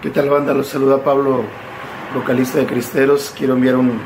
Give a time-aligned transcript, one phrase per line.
[0.00, 0.54] ¿Qué tal banda?
[0.54, 1.42] Los saluda Pablo,
[2.14, 3.34] vocalista de Cristeros.
[3.36, 3.98] Quiero enviar un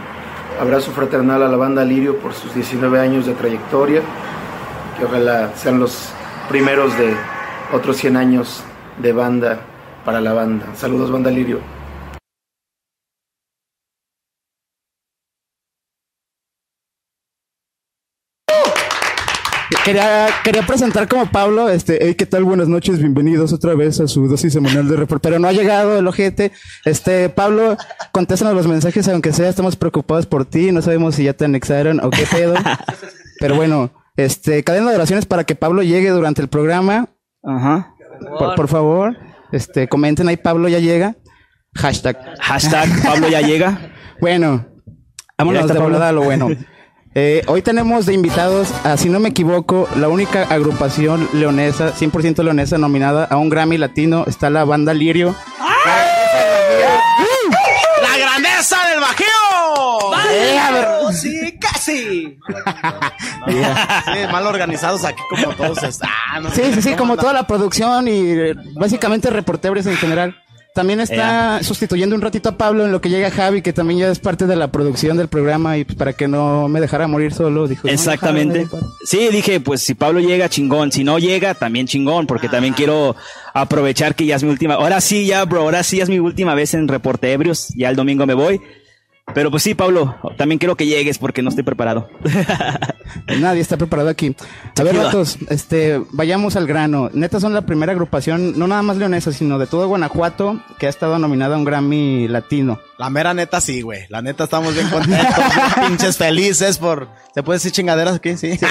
[0.58, 4.00] abrazo fraternal a la banda Lirio por sus 19 años de trayectoria.
[4.96, 6.08] Que ojalá sean los
[6.48, 7.14] primeros de
[7.74, 8.64] otros 100 años
[9.02, 9.60] de banda
[10.02, 10.64] para la banda.
[10.74, 11.58] Saludos banda Lirio.
[19.84, 22.44] Quería, quería presentar como Pablo, este, hey, ¿qué tal?
[22.44, 25.20] Buenas noches, bienvenidos otra vez a su dosis semanal de report.
[25.20, 26.52] Pero no ha llegado el ojete.
[26.84, 27.76] Este, Pablo,
[28.12, 31.98] contéstanos los mensajes, aunque sea, estamos preocupados por ti, no sabemos si ya te anexaron
[31.98, 32.54] o qué pedo.
[33.40, 37.08] Pero bueno, este, cadena de oraciones para que Pablo llegue durante el programa.
[37.42, 37.96] Ajá.
[38.38, 39.16] Por, por favor,
[39.50, 41.16] este, comenten ahí, Pablo ya llega.
[41.74, 42.16] Hashtag.
[42.40, 43.92] Hashtag Pablo ya llega.
[44.20, 44.64] Bueno,
[45.36, 46.50] vámonos de a lo bueno.
[47.14, 52.42] Eh, hoy tenemos de invitados, a, si no me equivoco, la única agrupación leonesa, 100%
[52.42, 54.24] leonesa, nominada a un Grammy Latino.
[54.26, 55.34] Está la banda Lirio.
[58.02, 59.32] ¡La grandeza del bajeo!
[61.12, 62.38] Sí, casi.
[63.44, 66.08] Sí, mal organizados aquí como todos están.
[66.54, 70.36] Sí, sí, sí, como toda la producción y eh, básicamente reporteros en general.
[70.74, 74.10] También está sustituyendo un ratito a Pablo en lo que llega Javi, que también ya
[74.10, 77.34] es parte de la producción del programa y pues, para que no me dejara morir
[77.34, 77.86] solo, dijo.
[77.86, 78.66] "No, Exactamente.
[79.04, 80.90] Sí, dije, pues si Pablo llega, chingón.
[80.90, 83.14] Si no llega, también chingón, porque también quiero
[83.52, 84.74] aprovechar que ya es mi última.
[84.74, 87.68] Ahora sí, ya, bro, ahora sí ya es mi última vez en Reporte Ebrios.
[87.76, 88.60] Ya el domingo me voy.
[89.34, 92.10] Pero pues sí, Pablo, también quiero que llegues porque no estoy preparado.
[93.40, 94.34] Nadie está preparado aquí.
[94.78, 97.08] A ver, vatos, este, vayamos al grano.
[97.14, 100.90] Neta son la primera agrupación, no nada más leonesa, sino de todo Guanajuato, que ha
[100.90, 102.80] estado nominada a un Grammy latino.
[102.98, 104.02] La mera neta sí, güey.
[104.08, 105.36] La neta estamos bien contentos,
[105.76, 107.08] bien pinches felices por...
[107.34, 108.36] ¿Se puede decir chingaderas aquí?
[108.36, 108.58] Sí.
[108.58, 108.66] sí,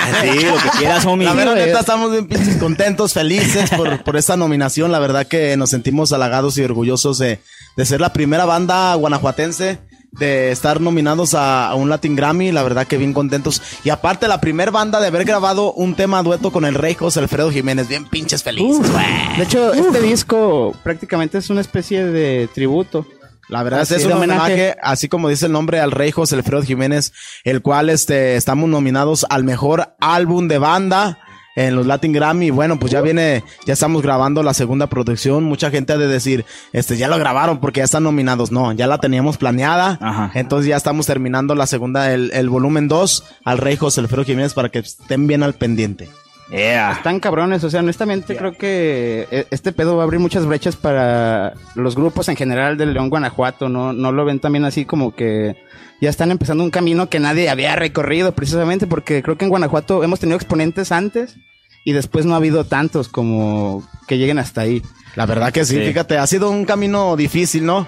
[0.45, 1.25] lo que quieras, homie.
[1.25, 4.91] La mera neta estamos bien pinches contentos, felices por, por esta nominación.
[4.91, 7.39] La verdad que nos sentimos halagados y orgullosos de,
[7.77, 9.79] de ser la primera banda guanajuatense
[10.11, 13.61] de estar nominados a, a un Latin Grammy, la verdad que bien contentos.
[13.83, 17.19] Y aparte la primera banda de haber grabado un tema dueto con el rey José
[17.21, 18.91] Alfredo Jiménez, bien pinches felices.
[19.37, 23.05] De hecho, este disco prácticamente es una especie de tributo.
[23.47, 24.53] La verdad Así es un homenaje.
[24.53, 27.11] homenaje, así como dice el nombre al rey José Alfredo Jiménez,
[27.43, 31.19] el cual este estamos nominados al mejor álbum de banda
[31.55, 32.49] en los Latin Grammy.
[32.49, 35.43] Bueno, pues ya viene, ya estamos grabando la segunda producción.
[35.43, 38.51] Mucha gente ha de decir, este, ya lo grabaron porque ya están nominados.
[38.51, 39.97] No, ya la teníamos planeada.
[40.01, 40.31] Ajá.
[40.35, 44.53] Entonces ya estamos terminando la segunda, el, el volumen 2 al rey José Alfredo Jiménez
[44.53, 46.09] para que estén bien al pendiente.
[46.51, 46.91] Yeah.
[46.91, 50.75] Están cabrones, o sea, honestamente creo que eh, este pedo va a abrir muchas brechas
[50.75, 53.93] para los grupos en general del León Guanajuato, ¿no?
[53.93, 55.55] No lo ven también así como que
[56.01, 60.03] ya están empezando un camino que nadie había recorrido precisamente porque creo que en Guanajuato
[60.03, 61.37] hemos tenido exponentes antes
[61.85, 64.81] y después no ha habido tantos como que lleguen hasta ahí.
[65.15, 65.85] La verdad que sí, Sí.
[65.85, 67.87] fíjate, ha sido un camino difícil, ¿no?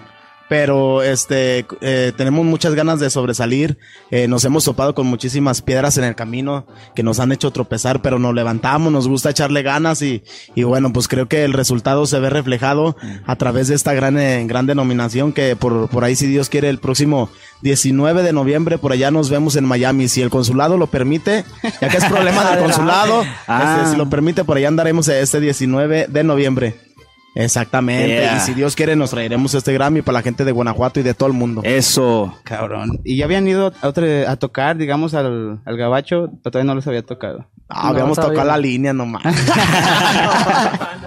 [0.54, 3.80] Pero este eh, tenemos muchas ganas de sobresalir.
[4.12, 8.04] Eh, nos hemos topado con muchísimas piedras en el camino que nos han hecho tropezar,
[8.04, 12.06] pero nos levantamos, nos gusta echarle ganas y, y bueno, pues creo que el resultado
[12.06, 16.16] se ve reflejado a través de esta gran, eh, gran denominación que por, por ahí,
[16.16, 17.30] si Dios quiere, el próximo
[17.64, 20.08] 19 de noviembre, por allá nos vemos en Miami.
[20.08, 21.46] Si el consulado lo permite,
[21.82, 23.78] ya que es problema del consulado, Ah.
[23.80, 26.93] este, si lo permite, por allá andaremos este 19 de noviembre.
[27.36, 28.08] Exactamente.
[28.08, 28.38] Yeah.
[28.38, 31.14] Y si Dios quiere, nos traeremos este Grammy para la gente de Guanajuato y de
[31.14, 31.62] todo el mundo.
[31.64, 32.38] Eso.
[32.44, 33.02] Cabrón.
[33.04, 37.48] Y ya habían ido a, tocar, digamos, al, al gabacho, todavía no les había tocado.
[37.70, 38.56] Ah, habíamos todavía tocado no.
[38.56, 39.24] la línea nomás.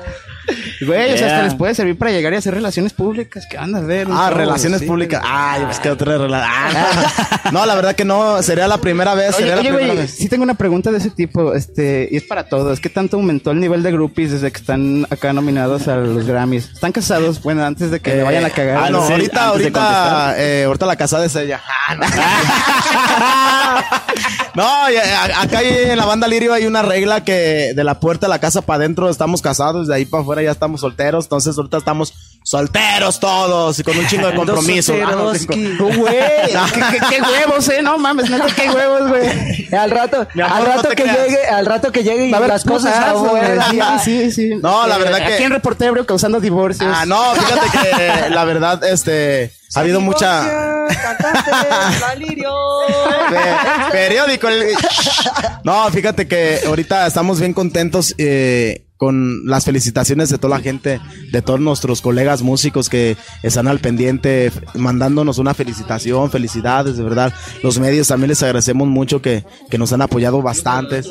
[0.80, 3.46] Güey, o sea, hasta les puede servir para llegar y hacer relaciones públicas.
[3.48, 4.08] ¿Qué van a ver?
[4.10, 4.86] Ah, show, relaciones sí.
[4.86, 5.22] públicas.
[5.24, 6.52] Ah, pues que otra relación.
[7.52, 8.42] no, la verdad que no.
[8.42, 9.34] Sería la primera vez.
[9.36, 10.10] Oye, sería oye, la primera vez.
[10.10, 12.80] sí tengo una pregunta de ese tipo, este, y es para todos.
[12.80, 16.70] ¿Qué tanto aumentó el nivel de groupies desde que están acá nominados a los Grammys?
[16.72, 17.42] ¿Están casados?
[17.42, 18.76] Bueno, antes de que vayan a cagar.
[18.84, 21.60] Ah, no, Sí, ahorita, ahorita, eh, ahorita la casada es ella.
[21.88, 22.06] Ah, no.
[24.58, 28.38] A- acá en la banda Lirio hay una regla que de la puerta de la
[28.38, 32.12] casa para adentro estamos casados, de ahí para afuera ya estamos solteros, entonces ahorita estamos
[32.44, 34.94] solteros todos y con un chingo de compromiso.
[35.04, 35.32] Ah, Oh,
[35.78, 36.16] Güey,
[36.74, 39.68] ¿qué, qué- qué huevos, eh, no mames, neta, qué huevos, güey.
[39.74, 41.18] Al rato, amor, al rato que creas.
[41.26, 43.66] llegue, al rato que llegue y las cosas putazos, afuera.
[43.72, 43.80] güey.
[44.04, 44.54] Sí, sí, sí.
[44.62, 46.92] No, la Eh, verdad que- Aquí en Reportero causando divorcios.
[46.94, 50.44] Ah, no, fíjate que la verdad, este, ha habido mucha...
[53.28, 54.48] Pe- periódico.
[54.48, 54.74] el-
[55.64, 58.14] No, fíjate que ahorita estamos bien contentos.
[58.18, 61.00] eh, con las felicitaciones de toda la gente,
[61.30, 67.32] de todos nuestros colegas músicos que están al pendiente, mandándonos una felicitación, felicidades, de verdad.
[67.62, 71.10] Los medios también les agradecemos mucho que, que nos han apoyado bastantes.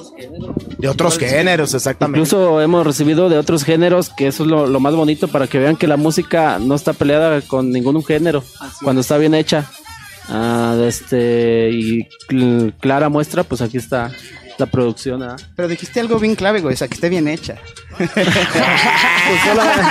[0.80, 2.20] De otros géneros, exactamente.
[2.20, 5.60] Incluso hemos recibido de otros géneros, que eso es lo, lo más bonito para que
[5.60, 8.44] vean que la música no está peleada con ningún género,
[8.84, 9.70] cuando está bien hecha.
[10.28, 14.12] Ah, este, y cl- clara muestra, pues aquí está
[14.58, 15.24] la producción.
[15.24, 15.36] ¿ah?
[15.56, 17.56] Pero dijiste algo bien clave, güey, o sea, que esté bien hecha.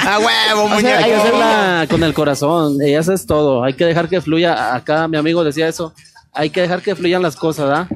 [0.06, 1.22] ¡A huevo, O sea, hay que muñeco!
[1.22, 3.64] hacerla con el corazón, y eso es todo.
[3.64, 4.75] Hay que dejar que fluya.
[4.75, 5.93] Acá mi amigo decía eso.
[6.32, 7.88] Hay que dejar que fluyan las cosas, ¿ah?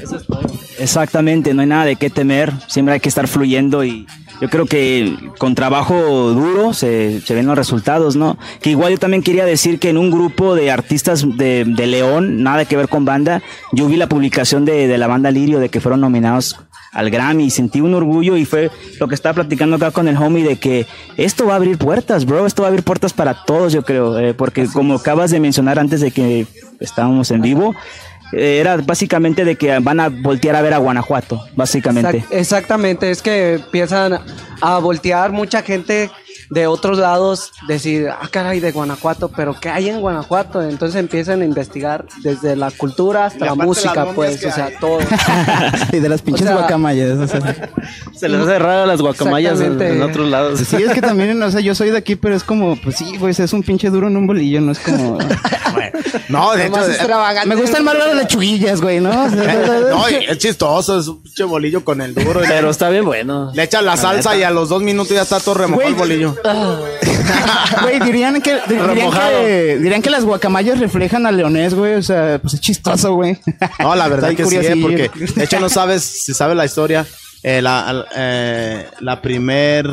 [0.00, 0.40] Eso es todo.
[0.78, 4.06] Exactamente, no hay nada de qué temer, siempre hay que estar fluyendo y
[4.40, 5.94] yo creo que con trabajo
[6.32, 8.38] duro se, se ven los resultados, ¿no?
[8.60, 12.42] Que igual yo también quería decir que en un grupo de artistas de, de León,
[12.42, 13.42] nada que ver con banda,
[13.72, 16.58] yo vi la publicación de, de la banda Lirio de que fueron nominados
[16.92, 20.16] al Grammy y sentí un orgullo y fue lo que estaba platicando acá con el
[20.16, 20.86] homie de que
[21.16, 24.18] esto va a abrir puertas, bro, esto va a abrir puertas para todos, yo creo,
[24.18, 26.46] eh, porque como acabas de mencionar antes de que
[26.80, 27.74] estábamos en vivo,
[28.32, 32.18] era básicamente de que van a voltear a ver a Guanajuato, básicamente.
[32.18, 34.20] Exact- exactamente, es que empiezan
[34.60, 36.10] a voltear mucha gente
[36.50, 40.60] de otros lados, decir, ah, caray, de Guanajuato, pero ¿qué hay en Guanajuato?
[40.62, 44.74] Entonces empiezan a investigar desde la cultura hasta la música, pues, o sea, hay.
[44.80, 44.98] todo.
[45.92, 47.18] Y de las pinches O sea- guacamayas.
[47.18, 47.70] o sea.
[48.14, 50.60] Se les hace raro las guacamayas en, otros lados.
[50.60, 53.16] Sí, es que también, o sea, yo soy de aquí, pero es como, pues sí,
[53.16, 55.18] güey, es un pinche duro en un bolillo, no es como...
[56.28, 57.48] No, de hecho, extravagante.
[57.48, 59.10] Me gustan más las lechuguillas, güey, ¿no?
[59.30, 62.40] Sea, no, es chistoso, es un pinche bolillo con el duro.
[62.46, 63.50] Pero está bien bueno.
[63.52, 66.36] Le echan la salsa y a los dos minutos ya está todo remojado el bolillo.
[67.82, 72.38] Güey, dirían que, dirían que, dirían que las guacamayas reflejan al leonés, güey, o sea,
[72.40, 73.38] pues es chistoso, güey.
[73.78, 77.06] No, la verdad que sí, eh, porque de hecho no sabes si sabes la historia.
[77.42, 79.88] eh, la, eh, la primer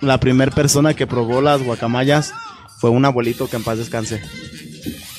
[0.00, 2.32] la primer persona que probó las guacamayas
[2.78, 4.20] fue un abuelito que en paz descanse.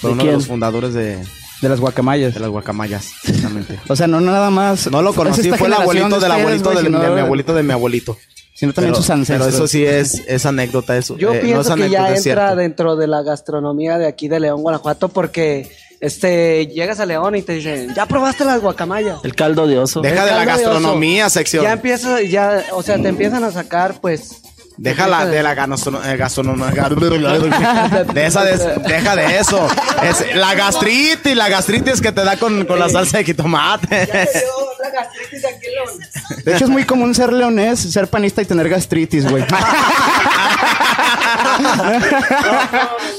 [0.02, 1.18] Fue ¿De uno de los fundadores de,
[1.62, 2.34] De las guacamayas.
[2.34, 3.80] de las guacamayas, exactamente.
[3.88, 4.90] O sea, no nada más.
[4.92, 7.72] No lo conocí, fue el abuelito de del ustedes, abuelito del- mi abuelito de mi
[7.72, 8.18] abuelito.
[8.56, 9.48] Sino también Pero, sus ancestros.
[9.48, 11.18] pero eso sí es, es anécdota, eso.
[11.18, 12.56] Yo eh, no pienso es que ya entra cierto.
[12.56, 17.42] dentro de la gastronomía de aquí de León, Guanajuato, porque este llegas a León y
[17.42, 19.20] te dicen, ¿ya probaste las guacamayas?
[19.24, 20.02] El caldo de oso.
[20.02, 21.64] Deja de la de gastronomía, sección.
[21.64, 24.43] Ya empiezas, ya, o sea, te empiezan a sacar, pues.
[24.78, 26.72] Deja la, de la gastrono- eh, gastronomía.
[28.14, 29.68] De esa de, deja de eso.
[30.02, 33.88] Es la gastritis, la gastritis que te da con, con la salsa de jitomate.
[36.44, 39.44] De hecho, es muy común ser leonés, ser panista y tener gastritis, güey.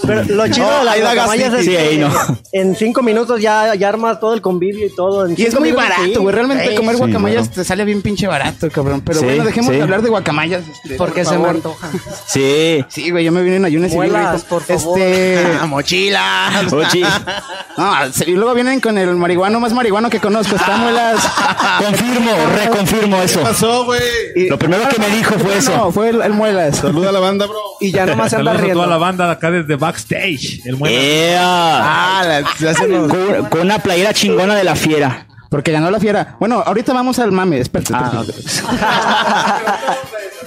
[0.06, 1.65] Pero lo chido No, de las guacamayas es.
[1.65, 2.11] Sí, que ahí no.
[2.53, 5.27] en cinco minutos ya, ya armas todo el convivio y todo.
[5.27, 6.35] En Y es muy barato, güey.
[6.35, 7.55] Realmente comer Sí, guacamayas bueno.
[7.55, 9.03] te sale bien pinche barato, cabrón.
[9.05, 9.77] Pero Sí, bueno, dejemos sí.
[9.77, 10.62] de hablar de guacamayas.
[10.69, 11.89] este, Porque por se me antoja.
[12.27, 12.85] Sí.
[12.89, 14.99] Sí, güey, yo me vine en ayunas y Muelas, vine, por favor.
[14.99, 15.45] Este.
[15.61, 16.51] Ah, mochila.
[16.71, 17.03] Ochi,
[17.77, 17.93] No,
[18.27, 20.55] y luego vienen con el marihuano más marihuano que conozco.
[20.56, 21.21] Está muelas.
[21.85, 23.41] confirmo, reconfirmo eso.
[23.43, 24.01] pasó, güey?
[24.49, 25.77] Lo primero que me dijo fue eso.
[25.77, 26.77] No, fue el, el muelas.
[26.79, 27.59] Saluda a la banda, bro.
[27.81, 29.01] Y ya nomás se anda Saludos a toda la riendo.
[29.01, 30.61] banda acá desde backstage.
[30.64, 30.76] El.
[30.79, 31.38] Yeah.
[31.41, 35.26] Ah, la, se hacen los- Con, con una playera chingona de la fiera.
[35.49, 36.37] Porque ganó la fiera.
[36.41, 37.61] Bueno, ahorita vamos al mame.
[37.61, 37.93] Espérate.
[37.94, 38.25] Ah,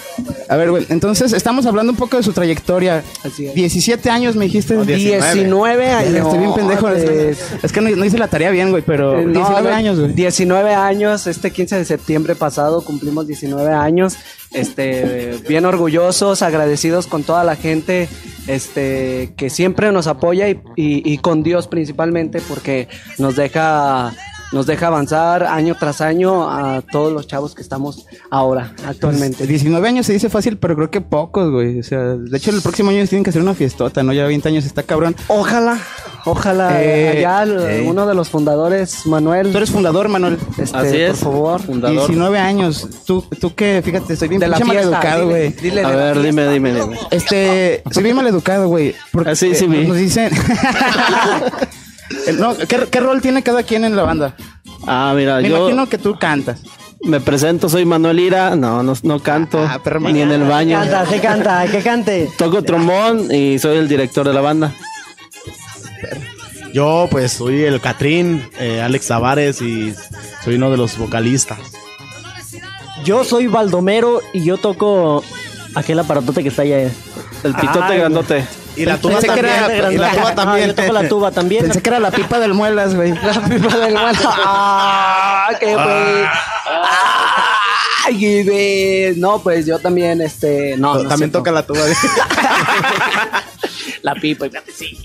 [0.49, 0.85] A ver, güey.
[0.89, 3.03] Entonces, estamos hablando un poco de su trayectoria.
[3.23, 3.53] Así es.
[3.53, 4.75] 17 años, me dijiste.
[4.75, 6.25] No, 19 Ay, años.
[6.25, 6.89] Estoy bien pendejo.
[6.89, 9.61] Es- Es que no, no hice la tarea bien, güey, pero Eh, no, 19 a
[9.61, 10.13] ver, años, güey.
[10.13, 14.15] 19 años, este 15 de septiembre pasado cumplimos 19 años.
[14.53, 18.07] Este, bien orgullosos, agradecidos con toda la gente
[18.47, 22.87] este, que siempre nos apoya y, y- y con Dios principalmente porque
[23.17, 24.13] nos deja,
[24.51, 29.45] nos deja avanzar año tras año a todos los chavos que estamos ahora, actualmente.
[29.45, 31.79] 19 años se dice fácil, pero creo que pocos, güey.
[31.79, 34.13] O sea, de hecho, el próximo año tienen que hacer una fiestota, ¿no?
[34.13, 35.15] Ya 20 años está cabrón.
[35.27, 35.79] Ojalá,
[36.25, 37.85] ojalá, Eh, allá eh.
[37.87, 40.37] uno de los fundadores, Manuel, Tú eres fundador, Manuel.
[40.57, 41.19] este, Así es.
[41.19, 41.61] por favor.
[41.61, 42.07] Fundador.
[42.07, 42.87] 19 años.
[43.05, 45.53] Tú, tú que, fíjate, estoy bien De la fiesta, maleducado, dile, güey.
[45.61, 46.97] dile A ver, dime, dime, dime.
[47.11, 48.95] Este, soy bien maleducado, güey.
[49.11, 49.85] porque, Ah, sí, sí, eh.
[49.87, 50.29] Nos dicen.
[52.33, 54.35] no, ¿qué, qué rol tiene cada quien en la banda?
[54.85, 56.61] Ah, mira, Me yo imagino que tú cantas.
[57.03, 58.55] me presento, soy Manuel Ira.
[58.55, 59.59] No, no, no canto.
[59.59, 60.79] Ah, perro ni en el baño.
[60.79, 62.29] Canta, que canta, que cante.
[62.37, 64.73] Toco trombón y soy el director de la banda.
[66.73, 69.95] Yo, pues, soy el Catrín, eh, Alex Tavares, y
[70.43, 71.57] soy uno de los vocalistas.
[73.03, 75.23] Yo soy Baldomero y yo toco
[75.75, 76.79] aquel aparatote que está allá.
[77.43, 78.45] El pitote Ay, grandote.
[78.77, 79.55] Y la tuba Pensé que también.
[79.71, 80.67] era- y la tuba Ah, también.
[80.67, 81.63] yo toco la tuba también.
[81.65, 83.11] Pensé que era la pipa del muelas, güey.
[83.13, 84.29] La pipa del muerto.
[84.45, 85.49] ¡Ah!
[85.59, 86.25] ¡Qué güey!
[88.05, 91.79] Ay, de- no, pues yo también, este, no, no También toca la tuba.
[94.01, 94.45] la pipa.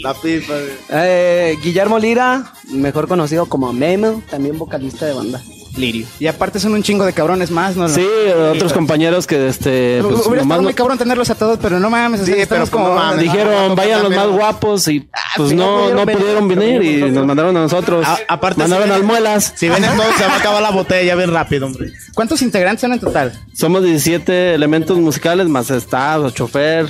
[0.01, 0.53] la pipa.
[0.91, 5.41] Eh, Guillermo Lira, mejor conocido como Memo, también vocalista de banda.
[5.77, 6.07] Lirio.
[6.21, 7.89] Y aparte son un chingo de cabrones más, ¿no?
[7.89, 8.07] Sí,
[8.53, 12.21] otros compañeros que este pues, Hubiera estado muy cabrón tenerlos a todos, pero no mames.
[12.21, 12.95] o sea, Sí, estamos pero pues como...
[13.01, 13.21] no mames.
[13.23, 17.57] dijeron vayan los más guapos y pues sí, no no, pudieron venir, y nos mandaron
[17.57, 18.07] a nosotros.
[18.07, 19.53] A- aparte, mandaron si las vienen- muelas.
[19.57, 21.91] Si vienen todos, se va a acabar la botella bien rápido, hombre.
[22.15, 23.33] ¿Cuántos integrantes son en total?
[23.55, 26.87] Somos 17 elementos musicales más staff, chofer.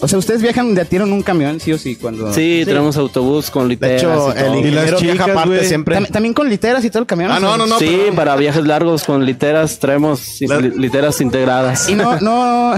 [0.00, 2.32] O sea, ustedes viajan de a tiro en un camión, sí o sí, cuando...
[2.32, 4.00] Sí, tenemos autobús con De literas.
[4.02, 5.64] hecho, y el ingeniero chicas, viaja aparte güey.
[5.66, 5.96] siempre.
[5.96, 7.32] Tam- También con literas y todo el camión.
[7.32, 7.80] Ah, no, no, no.
[7.80, 11.88] sí, pero- para viajes largos con literas traemos La- literas integradas.
[11.88, 12.74] Y no, no...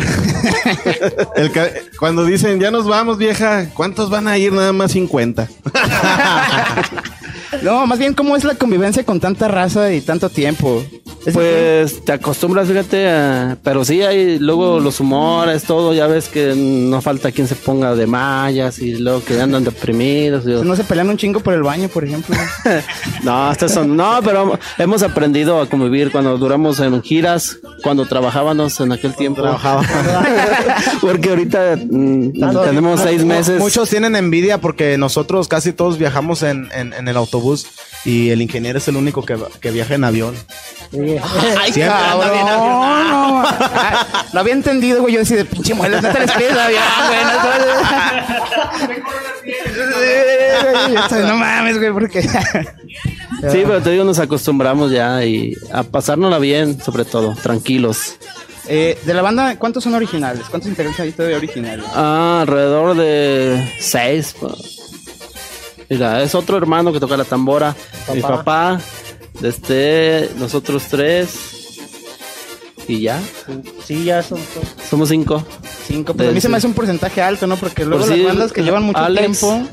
[1.36, 4.52] El ca- cuando dicen, ya nos vamos, vieja, ¿cuántos van a ir?
[4.54, 5.46] Nada más 50.
[7.62, 10.82] no, más bien, ¿cómo es la convivencia con tanta raza y tanto tiempo?
[11.26, 16.28] Es Pues te acostumbras, fíjate, a- pero sí hay luego los humores, todo, ya ves
[16.28, 20.44] que no falta quien se ponga de mallas y luego que andan deprimidos.
[20.46, 22.34] y- No se pelean un chingo por el baño, por ejemplo.
[23.22, 28.80] No, hasta eso, no, pero hemos aprendido a convivir cuando duramos en giras, cuando trabajábamos
[28.80, 29.42] en aquel tiempo.
[29.42, 29.82] Trabajaba.
[31.02, 32.32] Porque ahorita mm,
[32.64, 33.58] tenemos seis meses.
[33.60, 37.66] Muchos tienen envidia porque nosotros casi todos viajamos en, en- en el autobús
[38.04, 40.34] y el ingeniero es el único que, que viaja en avión.
[41.60, 43.10] Ay, Siempre anda bien cabrón.
[43.10, 43.44] No,
[44.32, 45.14] Lo había entendido, güey.
[45.14, 47.20] Yo decía, de pinche muelas, no te les pides avión, güey.
[51.22, 52.22] No, mames, güey, porque...
[52.22, 58.16] Sí, pero te digo, nos acostumbramos ya y a pasárnosla bien, sobre todo, tranquilos.
[58.68, 60.44] Eh, de la banda, ¿cuántos son originales?
[60.50, 61.84] ¿Cuántos integrantes hay todavía originales?
[61.94, 64.34] Ah, alrededor de seis.
[64.40, 64.48] pa.
[65.90, 67.74] Mira, es otro hermano que toca la tambora.
[68.14, 68.80] Mi papá,
[69.42, 71.34] este, nosotros tres.
[72.88, 73.20] Y ya,
[73.84, 74.40] Sí, ya son.
[74.88, 75.44] somos cinco.
[75.86, 76.14] Cinco.
[76.14, 77.56] Pues a mí se me hace un porcentaje alto, ¿no?
[77.56, 79.38] Porque luego Pues las sí, bandas que llevan mucho Alex.
[79.40, 79.68] tiempo,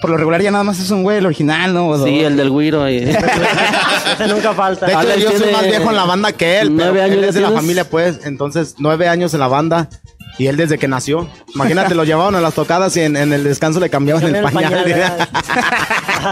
[0.00, 1.88] por lo regular ya nada más es un güey, el original, ¿no?
[1.88, 2.88] O Sí, el del güiro.
[2.88, 3.18] y- Ese
[4.28, 4.86] nunca falta.
[4.86, 6.74] De hecho, Alex yo soy más viejo en la banda que él.
[6.76, 8.20] nueve pero años él es de la familia, pues.
[8.24, 9.88] Entonces, nueve años en la banda.
[10.38, 11.28] Y él desde que nació.
[11.54, 14.84] Imagínate, lo llevaban a las tocadas y en, en el descanso le cambiaban el pañal.
[14.84, 15.28] pañal,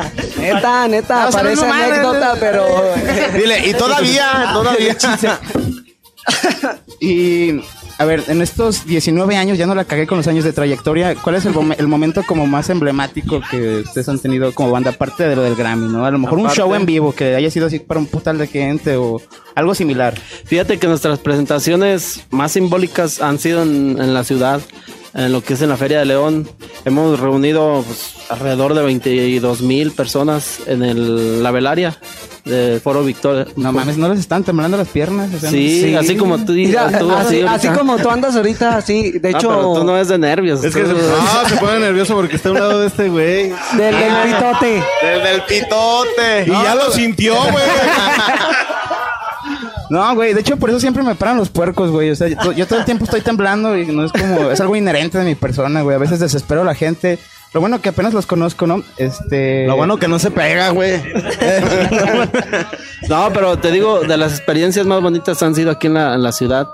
[0.39, 2.67] Neta, neta, no parece anécdota, pero...
[3.35, 4.97] Dile, y todavía, todavía.
[7.01, 7.61] Y,
[7.99, 11.15] a ver, en estos 19 años, ya no la cagué con los años de trayectoria,
[11.15, 14.91] ¿cuál es el, mom- el momento como más emblemático que ustedes han tenido como banda,
[14.91, 16.05] aparte de lo del Grammy, ¿no?
[16.05, 18.47] A lo mejor un show en vivo que haya sido así para un putal de
[18.49, 19.21] gente o
[19.55, 20.15] algo similar.
[20.45, 24.61] Fíjate que nuestras presentaciones más simbólicas han sido en, en la ciudad,
[25.15, 26.49] en lo que es en la Feria de León.
[26.85, 31.97] Hemos reunido pues, alrededor de 22 mil personas en el, la velaria
[32.45, 33.47] de Foro Victoria.
[33.57, 35.33] No mames, ¿no les están temblando las piernas?
[35.35, 39.13] O sea, Sí, no- así como tú, Mira, tú así, como tú andas ahorita, así,
[39.13, 40.63] de Ah, hecho, pero tú no es de nervios.
[40.63, 43.49] Es que se, no, pone nervioso porque está a un lado de este güey.
[43.49, 44.83] del, del pitote.
[45.03, 46.45] Desde el pitote.
[46.47, 47.65] Y ya lo sintió, güey.
[49.91, 52.11] No, güey, de hecho por eso siempre me paran los puercos, güey.
[52.11, 54.75] O sea, yo, yo todo el tiempo estoy temblando y no es como, es algo
[54.77, 55.95] inherente de mi persona, güey.
[55.97, 57.19] A veces desespero a la gente.
[57.55, 58.83] Lo bueno que apenas los conozco, ¿no?
[58.97, 59.67] Este...
[59.67, 61.01] Lo bueno que no se pega, güey.
[63.09, 66.23] No, pero te digo, de las experiencias más bonitas han sido aquí en la, en
[66.23, 66.67] la ciudad,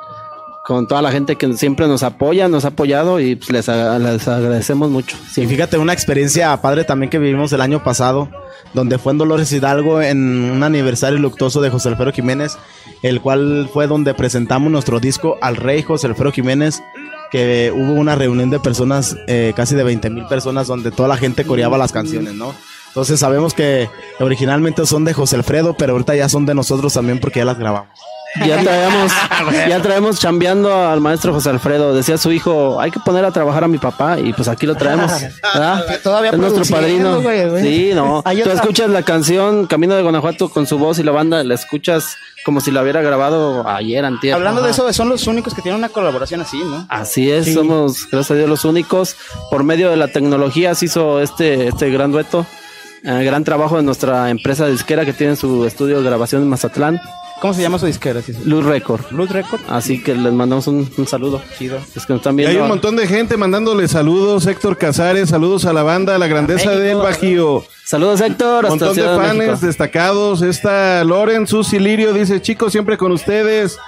[0.64, 4.90] con toda la gente que siempre nos apoya, nos ha apoyado y pues, les, agradecemos
[4.90, 5.16] mucho.
[5.36, 8.28] Y fíjate, una experiencia padre también que vivimos el año pasado,
[8.72, 12.56] donde fue en Dolores Hidalgo en un aniversario luctuoso de José Alfredo Jiménez,
[13.02, 16.80] el cual fue donde presentamos nuestro disco al rey José Alfredo Jiménez,
[17.30, 21.16] que hubo una reunión de personas, eh, casi de 20 mil personas, donde toda la
[21.16, 22.54] gente coreaba las canciones, ¿no?
[22.88, 27.20] Entonces sabemos que originalmente son de José Alfredo, pero ahorita ya son de nosotros también
[27.20, 27.98] porque ya las grabamos.
[28.46, 29.12] Ya traemos,
[29.68, 31.94] ya traemos chambeando al maestro José Alfredo.
[31.94, 34.74] Decía su hijo, hay que poner a trabajar a mi papá y pues aquí lo
[34.76, 35.10] traemos.
[35.52, 35.84] ¿verdad?
[36.02, 37.20] Todavía es nuestro padrino.
[37.20, 37.62] güey, güey.
[37.62, 38.22] Sí, no.
[38.24, 41.54] Tú otra- escuchas la canción Camino de Guanajuato con su voz y la banda, la
[41.54, 44.34] escuchas como si la hubiera grabado ayer, antier.
[44.34, 46.86] Hablando de eso, son los únicos que tienen una colaboración así, ¿no?
[46.88, 49.16] Así es, somos, gracias a Dios, los únicos.
[49.50, 52.46] Por medio de la tecnología se hizo este, este gran dueto.
[53.02, 57.00] eh, gran trabajo de nuestra empresa disquera que tiene su estudio de grabación en Mazatlán,
[57.40, 58.20] ¿Cómo se llama su disquera?
[58.44, 59.10] Luz Record.
[59.12, 59.60] Luz Record.
[59.68, 61.40] Así que les mandamos un, un saludo.
[61.58, 61.78] Chido.
[61.96, 62.50] Es que nos están Y viendo.
[62.58, 64.46] hay un montón de gente mandándole saludos.
[64.46, 67.64] Héctor Casares, saludos a la banda, a la grandeza del Bajío.
[67.84, 68.64] Saludos, Héctor.
[68.64, 69.66] Un montón de Ciudad de fans México.
[69.66, 70.42] destacados.
[70.42, 73.78] Está Loren, Susi Lirio, dice, chicos, siempre con ustedes.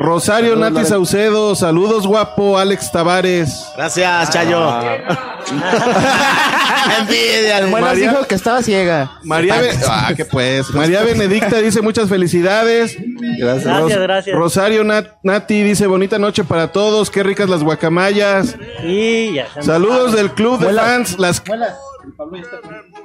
[0.00, 3.66] Rosario Nati Saucedo, saludos guapo, Alex Tavares.
[3.76, 4.64] Gracias, Chayo.
[7.00, 9.10] Envidia, Bueno, dijo que estaba ciega.
[9.24, 10.70] María, Be- ah, ¿qué pues?
[10.70, 12.96] María Benedicta dice muchas felicidades.
[13.38, 14.36] Gracias, gracias.
[14.36, 18.56] Rosario Nat- Nati dice bonita noche para todos, qué ricas las guacamayas.
[18.84, 19.48] Y ya.
[19.60, 21.42] Saludos del club de fans, las,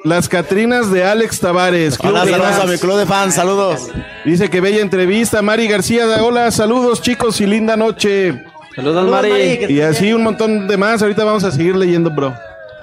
[0.03, 1.98] las Catrinas de Alex Tavares.
[2.03, 3.89] Hola, saludos a mi club de fans, saludos.
[4.25, 5.41] Dice que bella entrevista.
[5.41, 8.43] Mari García, hola, saludos chicos y linda noche.
[8.75, 9.65] Saludos, Mari.
[9.69, 11.01] Y así un montón de más.
[11.01, 12.33] Ahorita vamos a seguir leyendo, bro.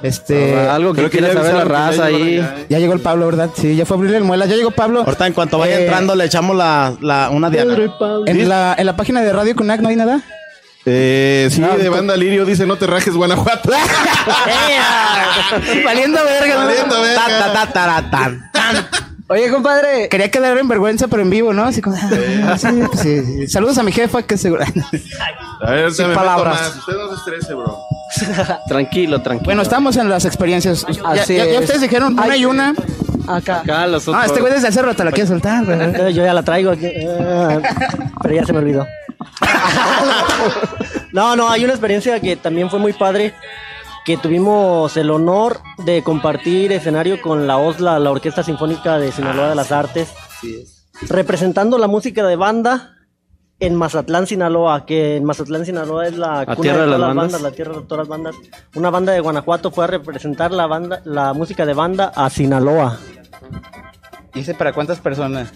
[0.02, 0.58] Este.
[0.58, 2.36] Algo que que quiera saber la raza ahí.
[2.36, 2.66] ya, ¿eh?
[2.70, 3.50] Ya llegó el Pablo, ¿verdad?
[3.54, 4.46] Sí, ya fue a abrirle el muela.
[4.46, 5.00] Ya llegó Pablo.
[5.00, 7.76] Ahorita en cuanto vaya Eh, entrando le echamos la, la una diana.
[8.26, 10.22] En la, en la página de Radio Cunac no hay nada.
[10.86, 13.70] Eh, sí, Ah, de banda Lirio dice no te rajes Guanajuato.
[15.84, 16.54] Valiendo verga.
[16.54, 16.66] ¿no?
[16.66, 17.52] Valiendo verga.
[17.52, 18.32] Ta, ta, ta.
[19.28, 20.08] Oye, compadre.
[20.08, 21.64] Quería quedar en vergüenza, pero en vivo, ¿no?
[21.64, 21.96] Así como.
[22.46, 23.48] ah, sí, pues sí, sí.
[23.48, 24.64] Saludos a mi jefa, que seguro.
[25.62, 26.60] A ver, se me meto palabras.
[26.60, 26.76] más.
[26.76, 27.78] Usted no se estrese, bro.
[28.68, 29.44] Tranquilo, tranquilo.
[29.46, 30.84] bueno, estamos en las experiencias.
[30.90, 31.60] Ya, Así ya- ya es.
[31.60, 32.40] ustedes dijeron una Ay.
[32.40, 32.74] y una.
[33.28, 33.60] Acá.
[33.60, 34.26] Acá los Ah, otros.
[34.26, 36.12] este güey desde hace rato la quiere soltar, güey.
[36.12, 36.90] Yo ya la traigo aquí.
[38.22, 38.86] Pero ya se me olvidó.
[41.12, 43.34] No, no, hay una experiencia que también fue muy padre.
[44.04, 49.50] Que tuvimos el honor de compartir escenario con la OSLA, la Orquesta Sinfónica de Sinaloa
[49.50, 50.12] de las Artes.
[51.08, 52.96] Representando la música de banda
[53.58, 57.42] en Mazatlán, Sinaloa, que en Mazatlán, Sinaloa es la, cuna tierra de las todas bandas.
[57.42, 58.34] la tierra de todas las bandas.
[58.74, 62.98] Una banda de Guanajuato fue a representar la banda, la música de banda a Sinaloa.
[64.32, 65.52] Dice, ¿para cuántas personas?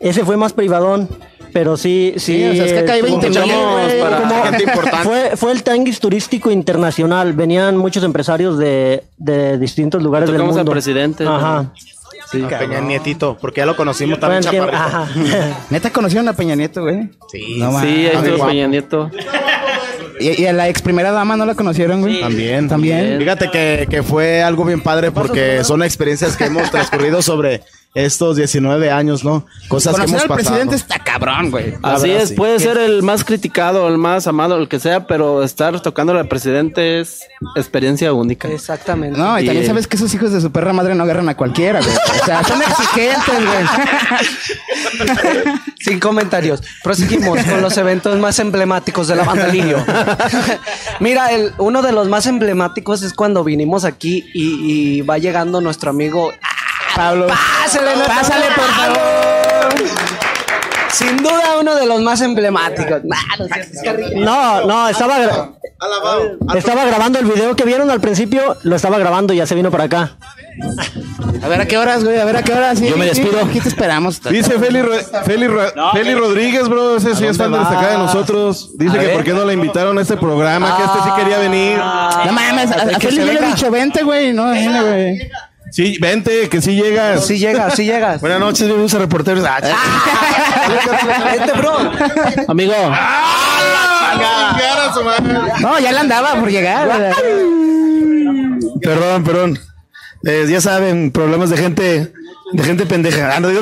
[0.00, 1.08] Ese fue más privadón,
[1.52, 2.34] pero sí, sí.
[2.36, 4.62] Sí, o sea, es que acá hay estuvo 20 mil, mucho- güey, para- como- Gente
[4.64, 5.08] importante.
[5.08, 7.32] Fue, fue el Tanguis Turístico Internacional.
[7.32, 10.70] Venían muchos empresarios de, de distintos lugares del al mundo.
[10.70, 11.26] presidente.
[11.26, 11.72] Ajá.
[12.30, 12.42] Sí.
[12.44, 14.76] A Peña Nietito, porque ya lo conocimos también chaparrito.
[14.76, 15.08] ajá.
[15.70, 17.08] Neta conocieron a Peña Nieto, güey.
[17.32, 18.46] Sí, No Sí, ahí estuvo.
[18.46, 19.10] Peña Nieto.
[20.20, 22.20] Y, y a la ex primera dama no la conocieron, güey.
[22.20, 23.18] También, También.
[23.18, 27.62] Fíjate que, que fue algo bien padre porque son experiencias que hemos transcurrido sobre
[27.94, 29.46] estos 19 años, ¿no?
[29.68, 30.34] Cosas que hemos al pasado.
[30.36, 31.74] presidente está cabrón, güey.
[31.82, 32.34] Así verdad, es, sí.
[32.34, 36.28] puede ser el más criticado, el más amado, el que sea, pero estar tocando al
[36.28, 37.22] presidente es
[37.56, 38.48] experiencia única.
[38.48, 39.18] Exactamente.
[39.18, 41.80] No, y también sabes que esos hijos de su perra madre no agarran a cualquiera,
[41.80, 41.96] güey.
[42.20, 43.64] O sea, son exigentes, güey.
[45.80, 46.62] Sin comentarios.
[46.82, 49.84] Proseguimos con los eventos más emblemáticos de la banda Lirio.
[51.00, 55.60] Mira, el, uno de los más emblemáticos es cuando vinimos aquí y, y va llegando
[55.60, 56.32] nuestro amigo.
[56.98, 57.26] Pablo.
[57.28, 58.98] Pásale, no- Pásale, por favor.
[60.90, 63.02] Sin duda, uno de los más emblemáticos.
[63.14, 63.36] Ah,
[64.16, 64.66] no.
[64.66, 65.50] No, estaba, gra-
[66.56, 69.70] estaba grabando el video que vieron al principio, lo estaba grabando y ya se vino
[69.70, 70.16] para acá.
[71.42, 72.18] A ver a qué horas, güey.
[72.18, 72.78] A ver a qué horas.
[72.80, 73.38] Sí, Yo me despido.
[73.44, 74.20] Aquí te esperamos.
[74.22, 76.96] Dice Feli, Ro- Feli, Ro- Feli Rodríguez, bro.
[76.96, 78.70] Ese sí es fan de destacada de nosotros.
[78.76, 81.76] Dice que por qué no la invitaron a este programa, que este sí quería venir.
[81.78, 84.32] No mames, a, a Feli yo le he dicho 20, güey.
[84.32, 85.30] No, güey.
[85.70, 87.26] Sí, vente, que sí llegas.
[87.26, 88.20] Sí llegas, sí llegas.
[88.20, 89.44] Buenas noches, bienvenidos a reporteros.
[89.46, 89.60] Ah,
[91.36, 91.76] Vente, bro.
[92.48, 95.34] Amigo, Chingar a su madre.
[95.60, 97.14] No, ya le andaba por llegar.
[98.82, 99.58] Perdón, perdón.
[100.24, 102.12] Eh, ya saben, problemas de gente,
[102.52, 103.36] de gente pendeja.
[103.36, 103.60] Ah, no, digo,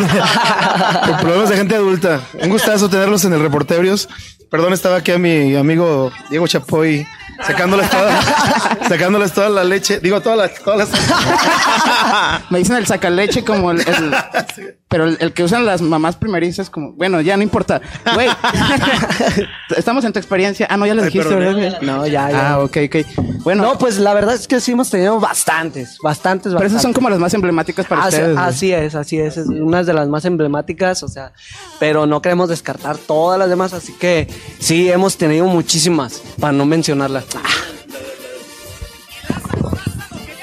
[1.20, 2.20] problemas de gente adulta.
[2.40, 4.08] Un gustazo tenerlos en el reporterios.
[4.50, 7.04] Perdón, estaba aquí a mi amigo Diego Chapoy
[7.44, 8.20] sacándoles toda,
[8.88, 10.00] sacándoles toda la leche.
[10.00, 11.00] Digo, todas las, todas las.
[12.50, 14.14] Me dicen el sacaleche como el, el-
[14.88, 17.80] pero el, el que usan las mamás primerizas como, bueno, ya no importa.
[18.14, 18.28] Güey,
[19.76, 20.66] estamos en tu experiencia.
[20.70, 21.34] Ah, no, ya lo dijiste.
[21.82, 22.50] No, ya, ya.
[22.52, 22.96] Ah, ok, ok.
[23.42, 26.72] Bueno, No, pues la verdad es que sí hemos tenido bastantes, bastantes, pero bastantes.
[26.72, 28.38] esas son como las más emblemáticas para Así, ustedes.
[28.38, 31.32] así es, así es, es una de las más emblemáticas, o sea,
[31.78, 36.64] pero no queremos descartar todas las demás, así que sí hemos tenido muchísimas, para no
[36.66, 37.25] mencionarlas.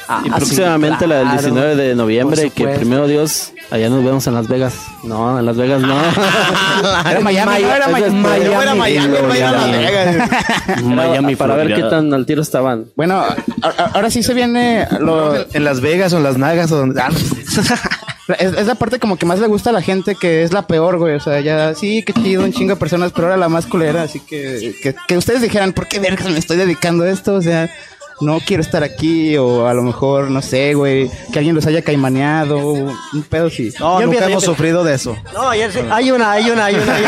[0.08, 4.04] Ah, y sí, próximamente la del claro, 19 de noviembre, que primero Dios, allá nos
[4.04, 4.76] vemos en Las Vegas.
[5.04, 5.96] No, en Las Vegas no.
[7.10, 8.20] Era Miami, no era Eso es Miami.
[8.22, 8.46] Miami.
[8.46, 9.86] Yo era Miami, Miami, era Las Miami.
[9.86, 10.84] Vegas.
[10.84, 12.86] Miami, para ver qué tan al tiro estaban.
[12.96, 13.24] Bueno,
[13.94, 17.02] ahora sí se viene lo, En Las Vegas o en Las Nagas o donde.
[18.28, 18.36] No.
[18.36, 20.66] es, es la parte como que más le gusta a la gente que es la
[20.68, 21.16] peor, güey.
[21.16, 24.04] O sea, ya sí, qué chido, un chingo de personas, pero ahora la más culera.
[24.04, 27.34] Así que, que, que ustedes dijeran, ¿por qué vergas me estoy dedicando a esto?
[27.36, 27.70] O sea,
[28.22, 31.82] no quiero estar aquí, o a lo mejor, no sé, güey, que alguien los haya
[31.82, 33.74] caimaneado, un pedo sí.
[33.80, 35.18] No, Yo nunca hemos sufrido de eso.
[35.34, 37.04] No, ayer sí- hay una, hay una, hay una, hay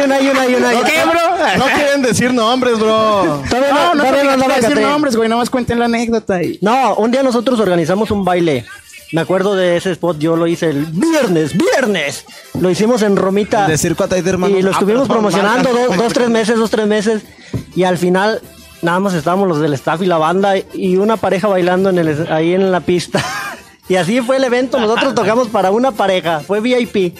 [0.00, 0.84] una, hay una, hay una, una.
[0.84, 1.58] ¿Qué, bro?
[1.58, 3.42] No quieren decir nombres, bro.
[3.48, 6.58] Todavía No, no, todavía no, andaba decir nombres, güey, nomás cuenten la anécdota y...
[6.62, 8.64] No, un día nosotros organizamos un baile
[9.12, 12.24] Me acuerdo de ese spot, yo lo hice el viernes, viernes.
[12.60, 13.66] Lo hicimos en Romita.
[13.66, 14.56] De Circo Ataide, hermano.
[14.56, 17.22] Y lo Ah, estuvimos promocionando dos, dos, tres meses, dos, tres meses.
[17.74, 18.40] Y al final,
[18.82, 22.32] nada más estábamos los del staff y la banda y una pareja bailando en el,
[22.32, 23.22] ahí en la pista.
[23.90, 24.78] Y así fue el evento.
[24.78, 26.40] Nosotros tocamos para una pareja.
[26.40, 27.14] Fue VIP.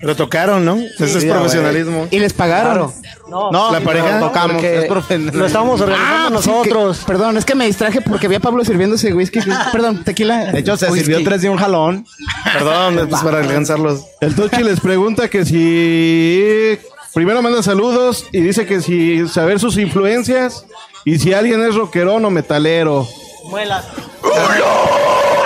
[0.00, 0.74] Pero tocaron, ¿no?
[0.76, 2.08] Ese es profesionalismo.
[2.10, 2.92] Y les pagaron.
[3.30, 4.62] No, No, La pareja, lo tocamos.
[4.62, 6.98] es lo estábamos organizando Ah, sí, nosotros.
[6.98, 9.38] que- perdón, es que me distraje porque vi a Pablo sirviéndose whisky.
[9.72, 10.46] Perdón, tequila.
[10.52, 11.06] De hecho, se whisky.
[11.06, 12.04] sirvió tres de un jalón.
[12.52, 14.04] Perdón, pues para alcanzarlos.
[14.20, 16.76] El Tochi les pregunta que si.
[17.14, 20.66] Primero manda saludos y dice que si saber sus influencias
[21.04, 23.06] y si alguien es rockerón o metalero.
[23.48, 23.84] Muelas.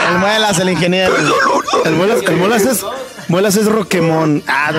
[0.09, 1.15] El Muelas, el ingeniero.
[1.85, 2.85] El Muelas, el Muelas es,
[3.29, 4.43] Muelas es Roquemón.
[4.49, 4.73] Ah,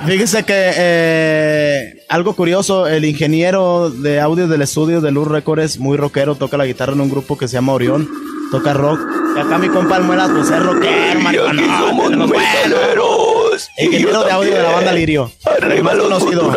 [0.06, 5.96] Fíjese que eh, algo curioso, el ingeniero de audio del estudio de Luz Records, muy
[5.96, 8.08] rockero, toca la guitarra en un grupo que se llama Orión,
[8.50, 9.00] toca rock.
[9.36, 11.56] Y acá mi compa el Muelas, pues es rockero, maricón.
[11.96, 12.30] Buenos.
[13.78, 15.30] Ingeniero de audio de la banda Lirio.
[15.82, 16.56] Más conocido.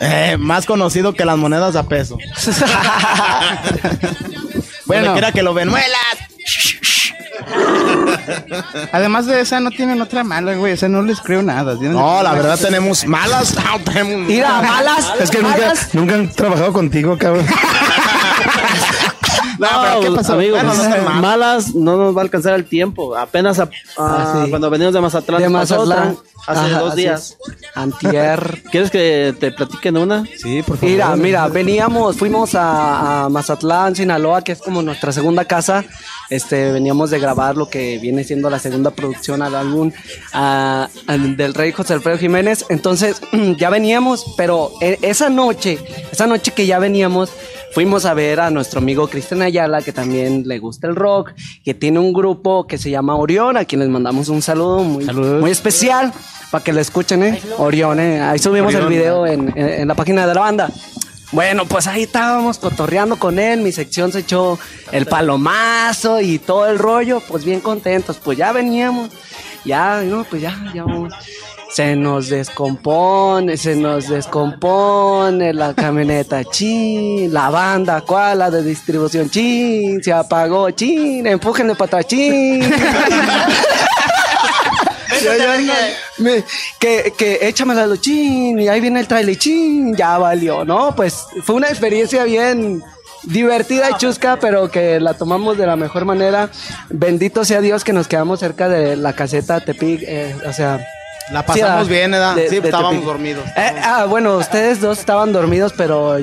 [0.00, 2.18] Eh, más conocido que las monedas a peso.
[4.86, 5.12] Bueno.
[5.12, 5.88] Quiera que lo ven, Muelas.
[8.92, 10.72] Además de esa, no tienen otra mala, güey.
[10.72, 11.76] O sea, no les creo nada.
[11.78, 13.54] Tienen- No, la verdad tenemos malas.
[13.66, 15.12] No, tenemos Mira, malas.
[15.20, 17.46] es que nunca, nunca han trabajado contigo, cabrón.
[19.58, 20.34] No, pero ¿qué pasó?
[20.34, 20.74] amigos, Bueno,
[21.14, 23.16] no malas no nos va a alcanzar el tiempo.
[23.16, 24.50] Apenas a- a- Ah, sí.
[24.50, 26.18] cuando venimos de Mazatlán, De pasó otra, Mazatlán.
[26.46, 27.36] hace Ajá, dos así días.
[27.40, 27.56] es.
[27.74, 28.62] Antier.
[28.70, 30.24] ¿Quieres que te platiquen una?
[30.36, 30.90] Sí, por favor.
[30.90, 35.84] Mira, mira, veníamos, fuimos a, a Mazatlán, Sinaloa, que es como nuestra segunda casa.
[36.30, 39.92] Este, veníamos de grabar lo que viene siendo la segunda producción al álbum
[41.36, 42.64] del Rey José Alfredo Jiménez.
[42.68, 43.20] Entonces,
[43.58, 45.78] ya veníamos, pero e- esa noche,
[46.10, 47.30] esa noche que ya veníamos,
[47.72, 51.32] fuimos a ver a nuestro amigo Cristian Ayala, que también le gusta el rock,
[51.64, 55.04] que tiene un grupo que se llama Orión, a quien les mandamos un saludo muy,
[55.40, 56.12] muy especial
[56.50, 57.40] para que lo escuchen, ¿eh?
[57.58, 58.20] Orión, ¿eh?
[58.20, 60.70] Ahí subimos el video en, en- en la página de la banda.
[61.32, 64.58] Bueno, pues ahí estábamos cotorreando con él, mi sección se echó
[64.92, 69.10] el palomazo y todo el rollo, pues bien contentos, pues ya veníamos,
[69.64, 71.12] ya, no, pues ya, ya vamos.
[71.68, 79.28] Se nos descompone, se nos descompone la camioneta, chin, la banda, cuál, la de distribución,
[79.28, 82.62] chin, se apagó, chin, empújenle para atrás, chin.
[86.18, 86.44] Me-
[86.78, 90.94] que, que échamela lo chin, y ahí viene el trailer, chin, ya valió, ¿no?
[90.94, 92.82] Pues fue una experiencia bien
[93.24, 96.50] divertida y chusca, pero que la tomamos de la mejor manera.
[96.90, 100.86] Bendito sea Dios que nos quedamos cerca de la caseta Tepic, eh, o sea...
[101.32, 102.36] La pasamos sí, bien, ¿verdad?
[102.36, 103.06] de- sí, de estábamos Tepic.
[103.06, 103.44] dormidos.
[103.56, 106.16] Eh, ah, bueno, ustedes dos estaban dormidos, pero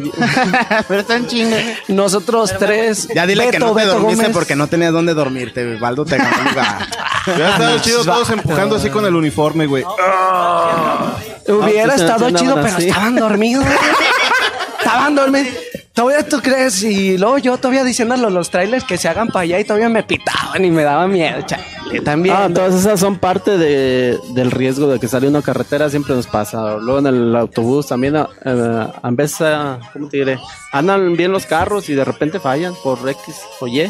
[0.87, 1.61] Pero están chingas.
[1.89, 3.09] nosotros tres...
[3.13, 5.75] Ya dile que Beto, no te Beto dormiste Gómez, porque no tenías dónde dormirte.
[5.75, 6.29] Valdo te ganó.
[7.37, 9.83] Ya estaba chido todos empujando así con el uniforme, güey.
[9.83, 13.65] Hubiera Ah, pues, estado chido, pero estaban dormidos.
[14.79, 15.53] estaban dormidos.
[15.93, 19.41] Todavía tú crees, y luego yo todavía diciéndole a los trailers que se hagan para
[19.41, 22.35] allá y todavía me pitaban y me daba miedo, chale, también.
[22.35, 26.25] Ah, todas esas son parte de, del riesgo de que sale una carretera, siempre nos
[26.25, 26.77] pasa.
[26.77, 28.25] Luego en el autobús también, eh,
[29.03, 30.39] a veces, ah, ¿cómo te diré?
[30.71, 33.81] Andan bien los carros y de repente fallan por X o Y.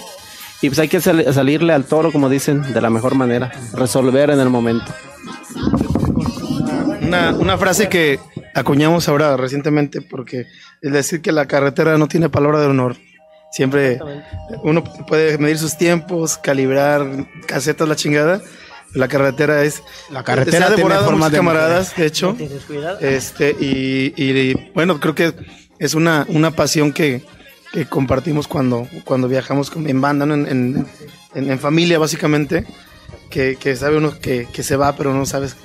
[0.61, 3.49] Y pues hay que sal- salirle al toro, como dicen, de la mejor manera.
[3.73, 4.91] Resolver en el momento.
[7.13, 8.19] Una, una frase que
[8.55, 10.47] acuñamos ahora recientemente, porque
[10.81, 12.95] es decir que la carretera no tiene palabra de honor.
[13.51, 13.99] Siempre
[14.63, 17.05] uno puede medir sus tiempos, calibrar
[17.45, 18.41] casetas, la chingada.
[18.95, 19.81] La carretera es.
[20.11, 22.35] La carretera se ha tiene devorado a forma muchos de camaradas, de hecho.
[23.01, 25.33] Este, y, y, bueno, creo que
[25.79, 27.23] es una, una pasión que,
[27.71, 30.33] que compartimos cuando, cuando viajamos con- en banda, ¿no?
[30.35, 30.87] en, en,
[31.35, 32.65] en- en familia, básicamente.
[33.31, 35.55] Que, que sabe uno que, que se va, pero no sabes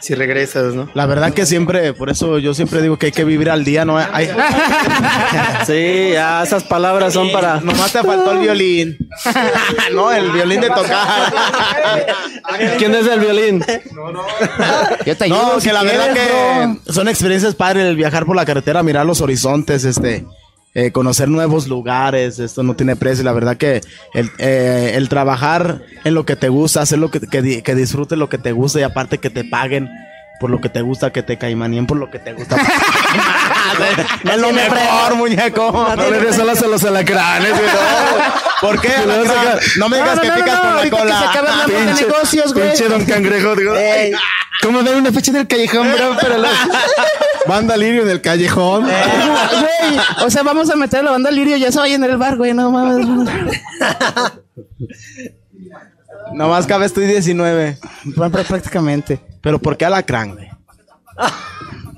[0.00, 0.88] si regresas, ¿no?
[0.94, 3.84] La verdad que siempre, por eso yo siempre digo que hay que vivir al día,
[3.84, 3.98] ¿no?
[3.98, 4.28] Hay,
[5.66, 7.60] Sí, ya esas palabras son para...
[7.60, 8.96] nomás te faltó el violín.
[9.92, 11.32] no, el violín de tocar.
[12.78, 13.64] ¿Quién es el violín?
[15.04, 15.54] Yo te ayudo.
[15.54, 16.84] No, si que la verdad bro.
[16.86, 20.24] que son experiencias padres el viajar por la carretera, mirar los horizontes, este,
[20.78, 23.24] eh, conocer nuevos lugares, esto no tiene precio.
[23.24, 23.80] La verdad que
[24.14, 28.28] el, eh, el trabajar en lo que te gusta, hacer lo que, que, que lo
[28.28, 29.90] que te gusta y aparte que te paguen
[30.38, 32.56] por lo que te gusta, que te caimanien por lo que te gusta.
[34.24, 35.94] es lo mejor, muñeco.
[35.96, 37.70] No le des alas a los alacranes, güey.
[38.60, 38.92] ¿Por qué?
[39.78, 41.32] No me digas que picas con la que se cola.
[41.66, 42.68] de Pinche- negocios, güey.
[42.68, 43.74] Pinche don cangrejo, digo.
[44.62, 46.16] ¿Cómo dar una fecha en el callejón, bro?
[46.20, 46.42] Pero
[47.46, 48.84] Banda Lirio en el callejón.
[48.84, 52.10] Güey, o sea, vamos a meter a la banda Lirio, ya se va a llenar
[52.10, 53.06] el bar, güey, no mames.
[56.32, 57.78] Nomás cabe estoy 19.
[58.16, 59.20] Bueno, pero prácticamente.
[59.40, 60.48] Pero ¿por qué alacrán, güey?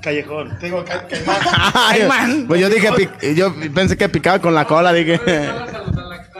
[0.01, 0.57] Callejón.
[0.59, 1.05] Tengo ca-
[1.73, 5.19] Ay, Pues yo dije, pic- yo pensé que picaba con la cola, dije.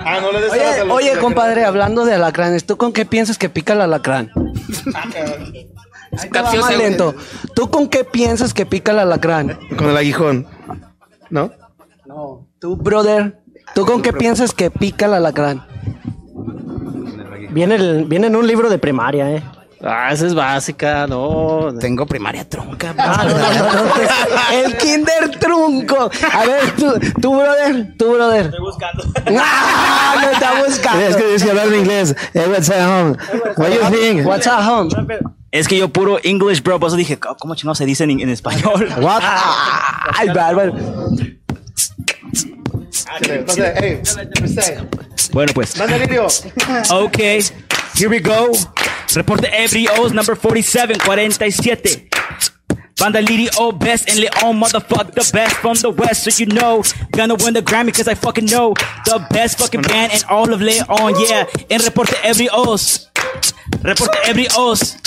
[0.03, 2.91] Ah, no le des Oye, alas a los- oye, compadre, hablando de alacranes, ¿tú con
[2.91, 4.31] qué piensas que pica el alacrán?
[6.17, 7.13] Ahí te va más lento.
[7.55, 9.59] ¿Tú con qué piensas que pica el alacrán?
[9.77, 10.47] Con el aguijón.
[11.29, 11.51] ¿No?
[12.05, 12.47] No.
[12.59, 13.39] Tú, brother,
[13.75, 15.65] ¿tú con qué piensas que pica el alacrán?
[17.51, 19.43] Viene, el- viene en un libro de primaria, ¿eh?
[19.83, 21.69] Ah, esa es básica, no.
[21.79, 22.93] Tengo primaria trunca.
[22.99, 23.93] Ah, no, no, no, no.
[24.53, 26.11] El Kinder Trunco.
[26.33, 28.45] A ver, tú, tú brother, tú, brother.
[28.45, 29.03] Estoy buscando.
[29.39, 31.01] Ah, me está buscando.
[31.01, 32.15] Es que tienes que hablar en inglés.
[32.33, 33.17] Hey, what's at home?
[33.57, 34.25] What you think?
[34.27, 34.89] What's at home?
[35.49, 36.79] Es que yo puro English, bro.
[36.79, 38.87] Por eso dije, "¿Cómo- ¿cómo chingados se dice en, en español?
[39.01, 39.21] What?
[40.15, 40.73] Ay, bárbaro.
[43.19, 44.01] Hey,
[45.31, 45.75] Bueno, pues.
[46.91, 47.41] Okay,
[47.95, 48.51] here we go.
[49.15, 52.09] Reporte Every O's number 47, 47.
[52.97, 56.83] Banda Lady O best in Leon, motherfucker, the best from the west, so you know.
[57.11, 58.73] Gonna win the Grammy cause I fucking know.
[59.05, 61.45] The best fucking band in all of Leon, yeah.
[61.69, 63.09] En Reporte Every O's.
[63.83, 64.97] Reporte Every O's.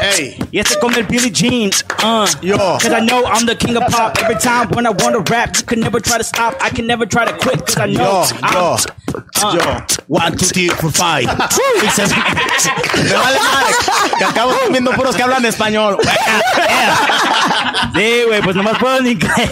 [0.00, 0.36] Hey.
[0.50, 1.70] Y este con el Billie Jean,
[2.04, 2.26] uh.
[2.40, 2.56] Yo.
[2.56, 4.16] Cause I know I'm the king of pop.
[4.22, 6.54] Every time when I wanna rap, you can never try to stop.
[6.60, 8.24] I can never try to quit cause I know.
[8.24, 8.76] Yo, I'm- yo,
[9.44, 9.54] Uh.
[9.54, 9.60] yo.
[10.08, 11.26] One, two, three, four, five.
[11.50, 12.16] Six, seven.
[13.04, 13.74] Me vale madre.
[14.18, 15.98] Que acabo viendo puros que hablan español.
[17.94, 19.50] Sí, güey, pues nomás puedo en inglés.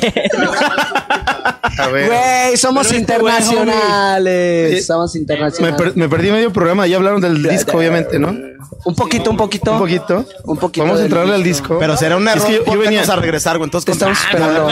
[1.78, 2.06] A ver.
[2.08, 4.86] Güey, somos Pero este internacionales.
[4.86, 5.76] Somos Me, internacionales.
[5.80, 6.86] per- me perdí medio programa.
[6.86, 8.34] Ya hablaron del disco, obviamente, ¿no?
[8.84, 9.72] Un poquito, un poquito.
[9.72, 10.19] Un poquito.
[10.44, 11.78] Un poquito Vamos a entrarle al disco.
[11.78, 13.02] Pero será un Es que yo, yo venía.
[13.02, 13.66] a regresar, güey.
[13.66, 14.68] Entonces, estamos ah, esperando.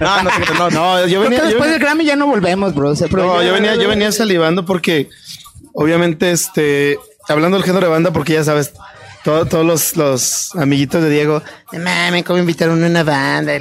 [0.00, 1.42] No, no, no, no, yo venía.
[1.42, 2.94] después del Grammy ya no volvemos, bro.
[2.94, 5.08] No, yo venía, yo venía salivando porque,
[5.72, 8.72] obviamente, este, hablando del género de banda, porque ya sabes,
[9.24, 13.52] todo- todos los, los amiguitos de Diego, "No mames, ¿cómo invitaron a una banda?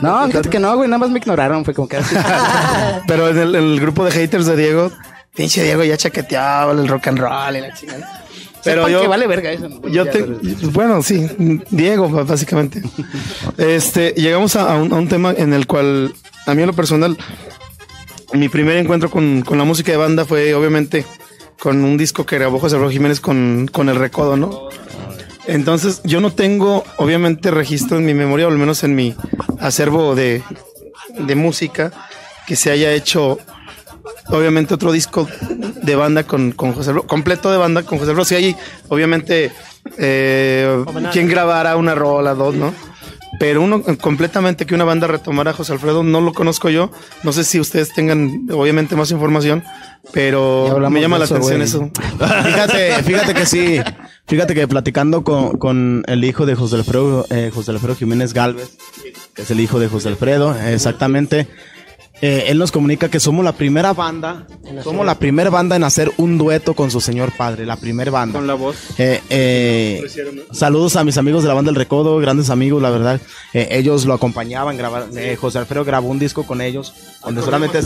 [0.00, 1.64] No, fíjate que no, güey, nada más me ignoraron.
[1.64, 1.98] Fue como que.
[3.08, 4.92] Pero en el, en el grupo de haters de Diego,
[5.34, 8.21] pinche Diego ya chaqueteaba el rock and roll y la chingada.
[8.64, 9.68] Pero Sepan yo, que vale verga eso.
[9.88, 10.22] yo te,
[10.72, 11.28] bueno, sí,
[11.70, 12.82] Diego, básicamente.
[13.58, 16.14] Este, llegamos a, a un, a un tema en el cual,
[16.46, 17.16] a mí en lo personal,
[18.32, 21.04] mi primer encuentro con, con la música de banda fue, obviamente,
[21.58, 24.68] con un disco que grabó José Alfredo Jiménez con, con El Recodo, ¿no?
[25.46, 29.14] Entonces, yo no tengo, obviamente, registro en mi memoria, o al menos en mi
[29.58, 30.42] acervo de,
[31.18, 31.92] de música,
[32.46, 33.38] que se haya hecho,
[34.28, 35.28] obviamente, otro disco
[35.82, 38.24] de banda con, con José Alfredo, completo de banda con José Alfredo.
[38.24, 38.56] Sí, hay,
[38.88, 39.52] obviamente,
[39.98, 42.72] eh, quien grabara una rola, dos, ¿no?
[43.38, 46.90] Pero uno completamente que una banda retomara a José Alfredo, no lo conozco yo.
[47.22, 49.64] No sé si ustedes tengan, obviamente, más información,
[50.12, 51.90] pero me llama la eso, atención eso.
[52.44, 53.80] Fíjate, fíjate que sí.
[54.26, 58.76] Fíjate que platicando con, con el hijo de José Alfredo, eh, José Alfredo Jiménez Galvez,
[59.34, 61.48] que es el hijo de José Alfredo, exactamente.
[62.22, 64.46] Eh, él nos comunica que somos la primera banda,
[64.84, 68.38] somos la primera banda en hacer un dueto con su señor padre, la primera banda.
[68.38, 68.76] Con la voz.
[68.96, 70.04] Eh, eh,
[70.52, 73.20] saludos a mis amigos de la banda El Recodo, grandes amigos, la verdad.
[73.52, 77.80] Eh, ellos lo acompañaban, grabar, eh, José Alfredo grabó un disco con ellos, donde solamente,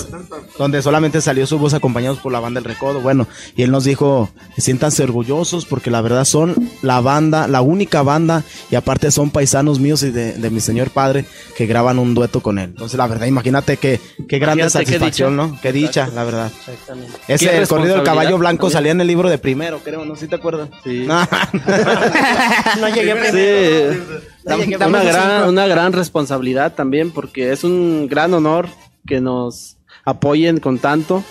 [0.59, 3.01] donde solamente salió su voz acompañados por la banda El Recodo.
[3.01, 8.03] Bueno, y él nos dijo, siéntanse orgullosos porque la verdad son la banda, la única
[8.03, 11.25] banda, y aparte son paisanos míos y de, de mi señor padre
[11.57, 12.67] que graban un dueto con él.
[12.67, 15.37] Entonces, la verdad, imagínate qué, qué grande Imagínate satisfacción.
[15.37, 15.59] ¿no?
[15.61, 16.51] Qué dicha, la verdad.
[16.59, 17.13] Exactamente.
[17.29, 18.73] Ese el corrido del caballo blanco también.
[18.73, 20.17] salía en el libro de primero, creo, ¿no?
[20.17, 20.69] ¿Sí te acuerdas?
[20.85, 21.07] Sí.
[22.81, 24.01] No llegué Sí,
[24.45, 24.87] primero.
[24.89, 28.69] una gran, una gran responsabilidad también porque es un gran honor
[29.07, 31.25] que nos apoyen con tanto,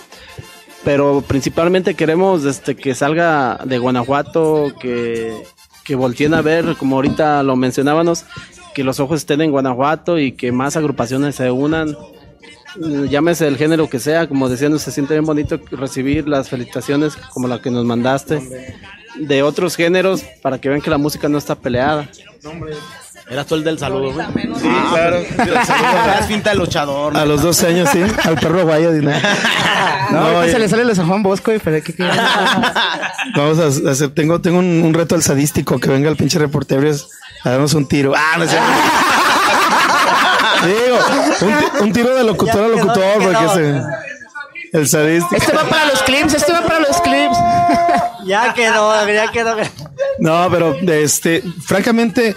[0.84, 5.34] pero principalmente queremos este, que salga de Guanajuato, que,
[5.84, 8.25] que volteen a ver, como ahorita lo mencionábamos,
[8.73, 11.95] que los ojos estén en Guanajuato y que más agrupaciones se unan.
[13.09, 17.47] Llámese el género que sea, como decían, se siente bien bonito recibir las felicitaciones como
[17.47, 18.75] la que nos mandaste
[19.17, 22.09] de otros géneros para que vean que la música no está peleada.
[23.27, 24.25] Eras tú el del saludo, güey.
[24.59, 25.23] Sí, claro.
[25.35, 27.17] Traes pinta de luchador.
[27.17, 27.99] A los 12 años, sí.
[28.23, 28.91] Al perro guayo.
[30.11, 32.15] No, No, se le sale el San Juan Bosco y pero ¿qué quieres?
[33.35, 36.88] Vamos a hacer, tengo, tengo un, un reto al sadístico que venga el pinche reportero
[37.43, 38.13] a darnos un tiro.
[38.15, 38.67] Ah, no cierto.
[40.65, 40.97] Digo,
[41.41, 43.82] un, ti- un tiro de locutor a locutor, porque se,
[44.78, 45.36] el sadístico.
[45.36, 47.38] Este va para los clips, este va para los clips.
[48.25, 49.56] Ya quedó, ya quedó.
[50.19, 52.36] No, pero este, francamente,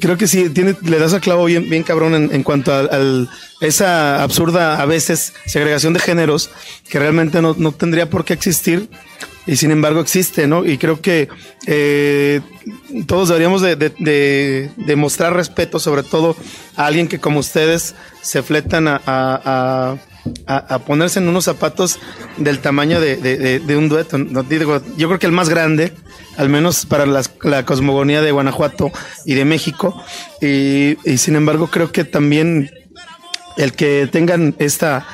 [0.00, 2.80] creo que sí, tiene, le das a clavo bien, bien cabrón en, en cuanto a
[2.80, 3.28] al-
[3.60, 6.50] esa absurda, a veces, segregación de géneros
[6.88, 8.88] que realmente no, no tendría por qué existir
[9.46, 10.64] y sin embargo existe, ¿no?
[10.64, 11.28] Y creo que
[11.66, 12.40] eh,
[13.06, 16.36] todos deberíamos de, de- de- de mostrar respeto, sobre todo
[16.76, 19.96] a alguien que como ustedes se fletan a, a-
[20.46, 21.98] a- a- ponerse en unos zapatos
[22.36, 24.18] del tamaño de, un dueto.
[24.18, 25.92] No, digo, yo creo que el más grande,
[26.36, 28.90] al menos para las- la cosmogonía de Guanajuato
[29.24, 30.02] y de México.
[30.42, 32.72] Y, y sin embargo, creo que también
[33.56, 35.06] el que tengan esta,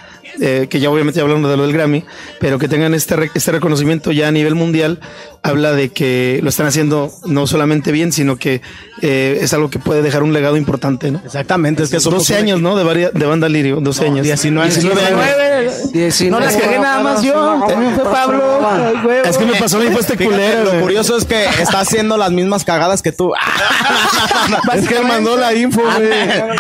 [0.45, 2.05] eh, que ya obviamente ya hablando de lo del Grammy,
[2.41, 5.01] pero que tengan este, re- este reconocimiento ya a nivel mundial,
[5.43, 8.61] habla de que lo están haciendo no solamente bien, sino que
[9.03, 11.21] eh, es algo que puede dejar un legado importante, ¿no?
[11.25, 12.77] Exactamente, es que somos 12 un años, ¿no?
[12.77, 14.25] De, varia- de banda Lirio, 12 años.
[14.25, 15.21] 19, 19 años.
[16.31, 17.61] No las cagué nada más yo.
[17.95, 18.61] Fue Pablo.
[19.25, 20.65] Es que me pasó a mí fue este Fíjate, culero.
[20.65, 20.81] lo güey.
[20.83, 23.33] curioso es que está haciendo las mismas cagadas que tú.
[24.75, 26.11] Es que él mandó la info, güey.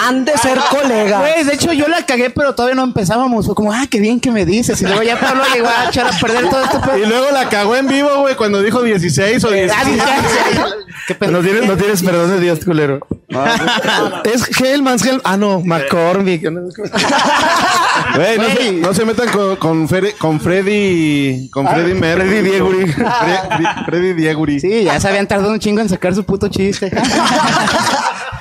[0.00, 1.20] Han de ser colegas.
[1.20, 3.46] Güey, de hecho yo la cagué, pero todavía no empezábamos.
[3.46, 4.80] Fue como, ah, qué bien que me dices.
[4.82, 6.80] Y luego ya Pablo llegó a echar a perder todo esto.
[7.02, 10.02] Y luego la cagó en vivo, güey, cuando dijo 16 o 17.
[11.06, 11.32] Qué pedo.
[11.32, 13.00] No tienes, no tienes perdón de Dios, culero.
[14.24, 15.20] es Hellman's Hell.
[15.24, 16.42] Ah, no, McCormick.
[18.14, 21.48] Güey, no, se, no se metan con, con, con Freddy.
[21.50, 22.28] Con Freddy Mercury.
[22.28, 22.84] Freddy Dieguri.
[22.92, 24.60] Fre- Freddy Dieguri.
[24.60, 26.90] Sí, ya se habían tardado un chingo en sacar su puto chiste.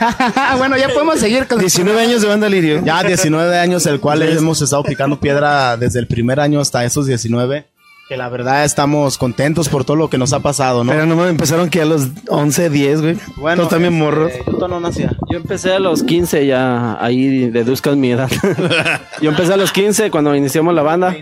[0.58, 2.82] bueno, ya podemos seguir con 19 años de banda Lirio.
[2.84, 7.06] Ya 19 años, el cual hemos estado picando piedra desde el primer año hasta esos
[7.06, 7.66] 19.
[8.10, 10.92] Que la verdad estamos contentos por todo lo que nos ha pasado, ¿no?
[10.92, 13.18] Pero no me empezaron que a los 11, 10, güey.
[13.38, 14.34] Bueno, también morros.
[14.34, 15.16] eh, yo no nacía.
[15.30, 18.30] Yo empecé a los 15 ya, ahí deduzcan mi edad.
[19.22, 21.16] Yo empecé a los 15 cuando iniciamos la banda.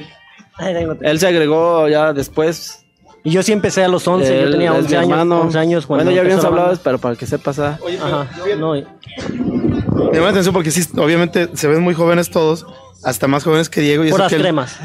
[1.01, 2.78] Él se agregó ya después.
[3.23, 5.41] Y yo sí empecé a los 11, yo Él tenía es 11 mi años, hermano.
[5.41, 7.60] 11 años cuando Bueno, ya habíamos la hablado, pero para que sepas.
[7.60, 7.77] ah.
[8.03, 8.27] Ajá,
[8.58, 8.86] no, y-
[9.27, 12.65] Me llama la atención porque sí, obviamente se ven muy jóvenes todos,
[13.03, 14.03] hasta más jóvenes que Diego.
[14.03, 14.77] Y eso puras que el- cremas.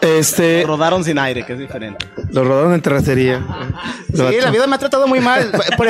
[0.00, 2.06] Este, Rodaron sin aire, que es diferente.
[2.32, 3.42] lo rodaron en terracería.
[4.14, 5.50] Sí, la vida me ha tratado muy mal.
[5.76, 5.88] Por-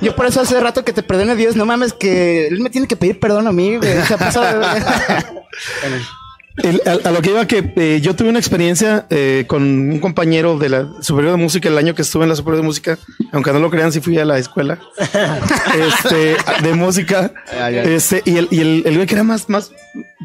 [0.00, 1.56] yo por eso hace rato que te perdone Dios.
[1.56, 4.02] No mames, que él me tiene que pedir perdón a mí, güey.
[4.02, 4.82] Se ha pasado de-
[6.62, 9.98] El- a, a lo que iba que eh, yo tuve una experiencia eh, con un
[10.00, 12.98] compañero de la superior de música el año que estuve en la superior de música,
[13.32, 14.78] aunque no lo crean, sí fui a la escuela
[15.78, 17.32] este, de música.
[17.82, 19.70] Este, y el, y el, el güey que era más, más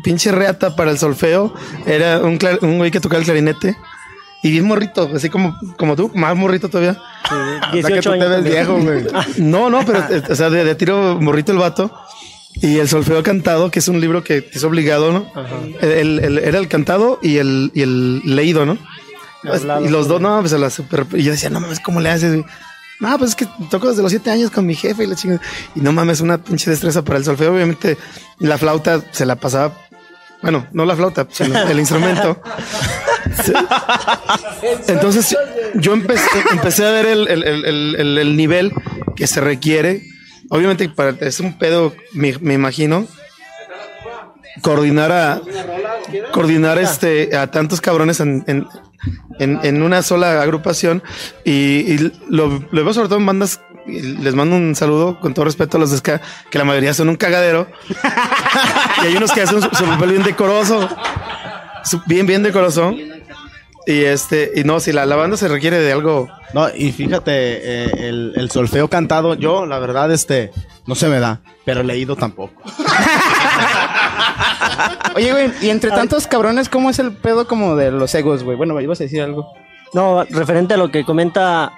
[0.03, 1.53] pinche reata para el solfeo
[1.85, 3.75] era un, clar- un güey que tocaba el clarinete.
[4.45, 6.97] Y bien morrito, así como, como tú, más morrito todavía.
[7.69, 8.53] O sea que tú te ves también.
[8.53, 9.05] viejo, güey.
[9.37, 11.93] No, no, pero, eh, o sea, de, de tiro morrito el vato.
[12.55, 15.31] Y el solfeo cantado, que es un libro que es obligado, ¿no?
[15.81, 18.77] El, el- era el cantado y el, y el leído, ¿no?
[19.43, 21.05] Hablado, y los dos, no, pues a la super.
[21.13, 22.43] Y yo decía, no mames, ¿cómo le haces?
[22.99, 25.41] No, pues es que toco desde los siete años con mi jefe y la chingada.
[25.75, 27.53] Y no mames, una pinche destreza para el solfeo.
[27.53, 27.97] Obviamente,
[28.39, 29.73] la flauta se la pasaba.
[30.41, 32.41] Bueno, no la flauta, sino el instrumento.
[34.87, 35.35] Entonces,
[35.75, 38.71] yo empecé, empecé a ver el- el- el- el nivel
[39.15, 40.03] que se requiere.
[40.53, 43.07] Obviamente, para, es un pedo, me, me imagino.
[44.61, 45.41] Coordinar a.
[46.31, 48.45] Coordinar este, a tantos cabrones en,
[49.39, 51.01] en, una sola agrupación.
[51.43, 53.61] Y, y lo, lo veo sobre todo en bandas.
[53.87, 57.09] Les mando un saludo con todo respeto a los de ska, que la mayoría son
[57.09, 57.67] un cagadero.
[59.03, 60.87] y hay unos que hacen su, papel bien decoroso.
[62.05, 62.93] bien, bien decoroso.
[63.85, 66.29] Y este, y no, si la, la banda se requiere de algo.
[66.53, 70.51] No, y fíjate, eh, el, el solfeo cantado, yo, la verdad, este,
[70.85, 72.61] no se me da, pero leído tampoco.
[75.15, 78.57] Oye, güey, y entre tantos cabrones, ¿cómo es el pedo como de los egos, güey?
[78.57, 79.47] Bueno, ibas a decir algo.
[79.93, 81.71] No, referente a lo que comenta,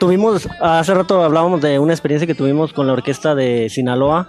[0.00, 4.28] tuvimos, hace rato hablábamos de una experiencia que tuvimos con la orquesta de Sinaloa,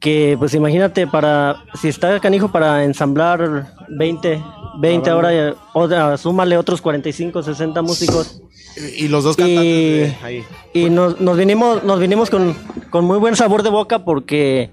[0.00, 4.42] que pues imagínate, para, si está canijo para ensamblar 20,
[4.80, 8.40] 20 ahora, eh, otra, súmale otros 45, 60 músicos.
[8.76, 10.44] Y, y los dos cantantes Y, de ahí.
[10.72, 12.54] y nos, nos vinimos, nos vinimos con,
[12.90, 14.70] con muy buen sabor de boca porque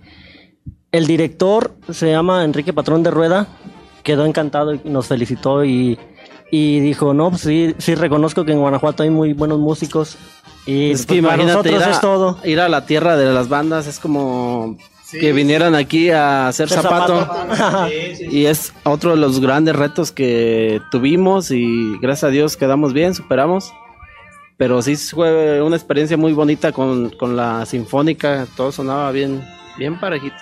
[0.91, 3.47] el director se llama Enrique Patrón de Rueda,
[4.03, 5.97] quedó encantado y nos felicitó y,
[6.51, 10.17] y dijo, no, pues sí, sí reconozco que en Guanajuato hay muy buenos músicos
[10.67, 12.37] y Es pues, que para imagínate ir nosotros a, es todo.
[12.43, 14.77] ir a la tierra de las bandas, es como
[15.11, 17.27] que vinieran aquí a hacer zapato.
[18.19, 23.13] y es otro de los grandes retos que tuvimos y gracias a Dios quedamos bien,
[23.13, 23.73] superamos.
[24.57, 29.45] Pero sí fue una experiencia muy bonita con, con la sinfónica, todo sonaba bien,
[29.77, 30.37] bien parejito.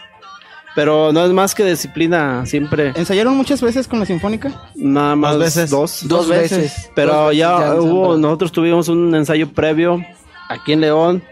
[0.75, 2.93] Pero no es más que disciplina, siempre.
[2.95, 4.71] ¿Ensayaron muchas veces con la Sinfónica?
[4.75, 5.69] Nada más veces.
[5.69, 6.89] Dos, Dos veces.
[6.95, 10.03] Pero Dos veces ya, ya hubo, nosotros tuvimos un ensayo previo
[10.49, 11.23] aquí en León.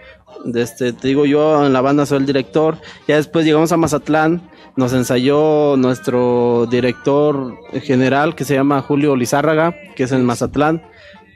[0.45, 2.77] De Este, te digo yo, en la banda soy el director.
[3.07, 4.49] Ya después llegamos a Mazatlán.
[4.75, 10.81] Nos ensayó nuestro director general que se llama Julio Lizárraga, que es en Mazatlán.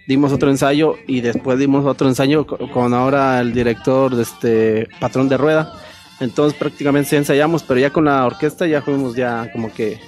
[0.07, 4.87] Dimos otro ensayo y después dimos otro ensayo co- con ahora el director de este
[4.99, 5.73] patrón de rueda.
[6.21, 9.99] Entonces prácticamente sí ensayamos, pero ya con la orquesta ya fuimos ya como que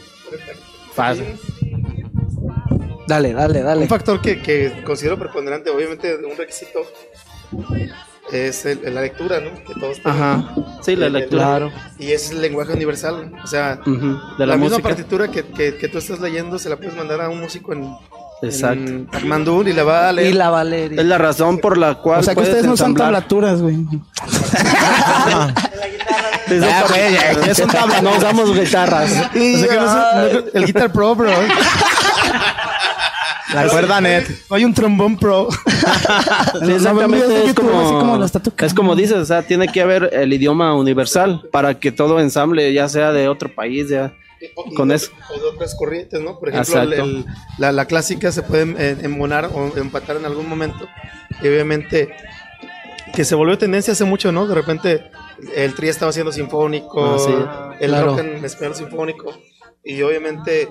[0.93, 1.25] fácil.
[3.07, 3.81] Dale, dale, dale.
[3.81, 6.79] Un factor que, que considero preponderante, obviamente, un requisito
[8.31, 9.51] es el- la lectura, ¿no?
[9.63, 10.21] Que todos tenemos.
[10.21, 10.55] Ajá.
[10.81, 11.43] Sí, la El- el- lectura.
[11.43, 11.71] Claro.
[11.99, 13.31] Y es el lenguaje universal.
[13.43, 13.91] O sea, De
[14.39, 17.29] la, la, misma partitura que, que, que tú estás leyendo se la puedes mandar a
[17.29, 17.89] un músico en,
[18.41, 18.83] Exacto.
[18.91, 19.07] en
[19.67, 20.29] y le va a leer.
[20.29, 20.99] Y la Valeria.
[21.01, 22.19] Es la razón por la cual.
[22.19, 23.07] O sea que ustedes no son ensamblar.
[23.07, 23.75] tablaturas, güey.
[26.47, 28.01] Son Ah, tab- güey, ya- ya son tablas.
[28.01, 29.11] No usamos guitarras.
[29.11, 29.39] O sea que
[29.75, 31.29] no es- no- el Guitar Pro, bro.
[33.53, 34.25] La cuerda net.
[34.49, 35.47] No hay un trombón pro.
[36.65, 37.27] Sí, exactamente.
[37.27, 38.65] No, es, como, así como la está tocando.
[38.67, 42.71] es como dices, o sea, tiene que haber el idioma universal para que todo ensamble,
[42.73, 44.13] ya sea de otro país, ya.
[44.75, 45.11] Con eso.
[45.29, 46.39] O de otras corrientes, ¿no?
[46.39, 47.09] Por ejemplo, el- Exacto.
[47.09, 47.25] el-
[47.57, 50.87] la, la clásica se puede eh, embonar o empatar en algún momento.
[51.41, 52.09] Y obviamente,
[53.13, 54.47] que se volvió tendencia hace mucho, ¿no?
[54.47, 55.03] De repente,
[55.55, 57.33] el tri estaba haciendo sinfónico, Ah, sí.
[57.83, 58.07] el Claro.
[58.07, 59.33] rock en español sinfónico.
[59.83, 60.67] Y obviamente,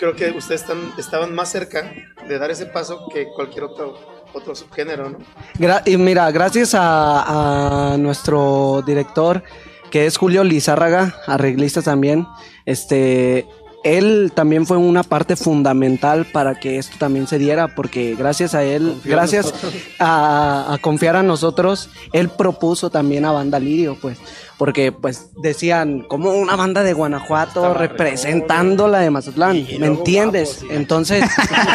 [0.00, 1.92] creo que ustedes están, estaban más cerca
[2.26, 3.96] de dar ese paso que cualquier otro,
[4.32, 5.18] otro subgénero, ¿no?
[5.58, 9.42] Gra- y mira, gracias a, a nuestro director,
[9.90, 12.26] que es Julio Lizárraga, arreglista también,
[12.64, 13.46] este,
[13.84, 18.62] él también fue una parte fundamental para que esto también se diera, porque gracias a
[18.62, 19.52] él, gracias
[19.98, 24.18] a, a confiar a nosotros, él propuso también a Banda Lirio, pues,
[24.60, 30.60] porque pues decían, como una banda de Guanajuato representando la de Mazatlán, ¿me entiendes?
[30.70, 31.24] Entonces,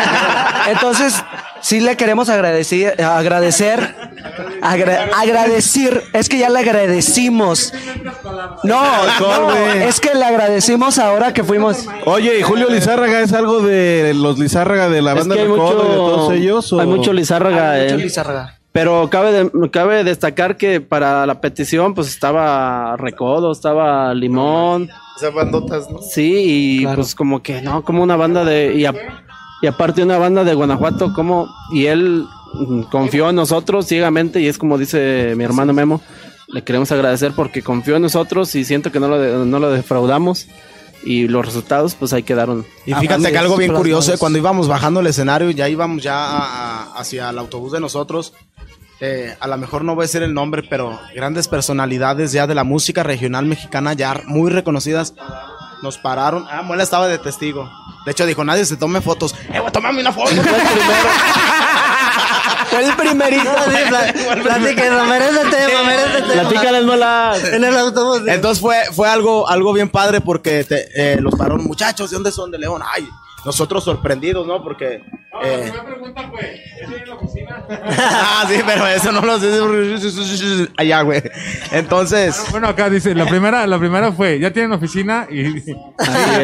[0.70, 1.16] entonces,
[1.62, 3.96] sí le queremos agradecer, agradecer,
[4.62, 7.74] agra- agradecer, es que ya le agradecimos.
[8.64, 8.84] No,
[9.20, 11.88] no, es que le agradecimos ahora que fuimos.
[12.06, 15.48] Oye, ¿y Julio Lizárraga es algo de los Lizárraga de la Es banda que hay
[15.48, 16.72] Recodo y de todos mucho, ellos?
[16.74, 17.14] o- hay mucho
[17.78, 17.98] mucho eh.
[17.98, 18.55] Lizárraga.
[18.76, 24.90] Pero cabe, de- cabe destacar que para la petición, pues estaba Recodo, estaba Limón.
[25.16, 26.00] O sea, bandotas, ¿no?
[26.02, 26.98] Sí, y Claro.
[26.98, 28.76] pues como que no, como una banda de.
[28.76, 28.94] Y, a-
[29.62, 31.48] y aparte una banda de Guanajuato, como.
[31.72, 32.26] Y él
[32.92, 36.02] confió en nosotros ciegamente, y es como dice mi hermano Memo.
[36.50, 39.72] Le queremos agradecer porque confió en nosotros y siento que no lo, de- no lo
[39.72, 40.48] defraudamos.
[41.06, 42.66] Y los resultados, pues ahí quedaron.
[42.86, 46.16] Y fíjate que algo bien curioso, eh, cuando íbamos bajando el escenario, ya íbamos ya
[46.16, 48.34] a- a- hacia el autobús de nosotros.
[49.02, 52.56] eh, a lo mejor no voy a decir el nombre, pero grandes personalidades ya de
[52.56, 55.14] la música regional mexicana, ya muy reconocidas,
[55.84, 56.46] nos pararon.
[56.50, 57.70] Ah, Muela estaba de testigo.
[58.06, 59.36] De hecho, dijo, nadie se tome fotos.
[59.54, 60.32] ¡Eh, güey, tomame una foto!
[62.70, 63.50] Fue el primerito.
[64.44, 66.42] Platíquenos, merece tema, merece tema.
[66.50, 67.34] Platícales, Mola.
[67.52, 68.22] En el autobús.
[68.28, 72.32] Entonces fue, fue algo, algo bien padre porque te- eh, los pararon, muchachos, ¿de dónde
[72.32, 72.52] son?
[72.52, 72.82] De León.
[72.94, 73.08] Ay,
[73.46, 74.64] nosotros sorprendidos, ¿no?
[74.64, 75.02] Porque...
[75.44, 75.72] eh,
[77.98, 80.68] ah, sí, pero eso no lo sé.
[80.78, 81.22] Allá, güey.
[81.72, 82.46] Entonces...
[82.52, 85.44] Bueno, acá dice, la primera, la primera fue, ya tienen oficina y...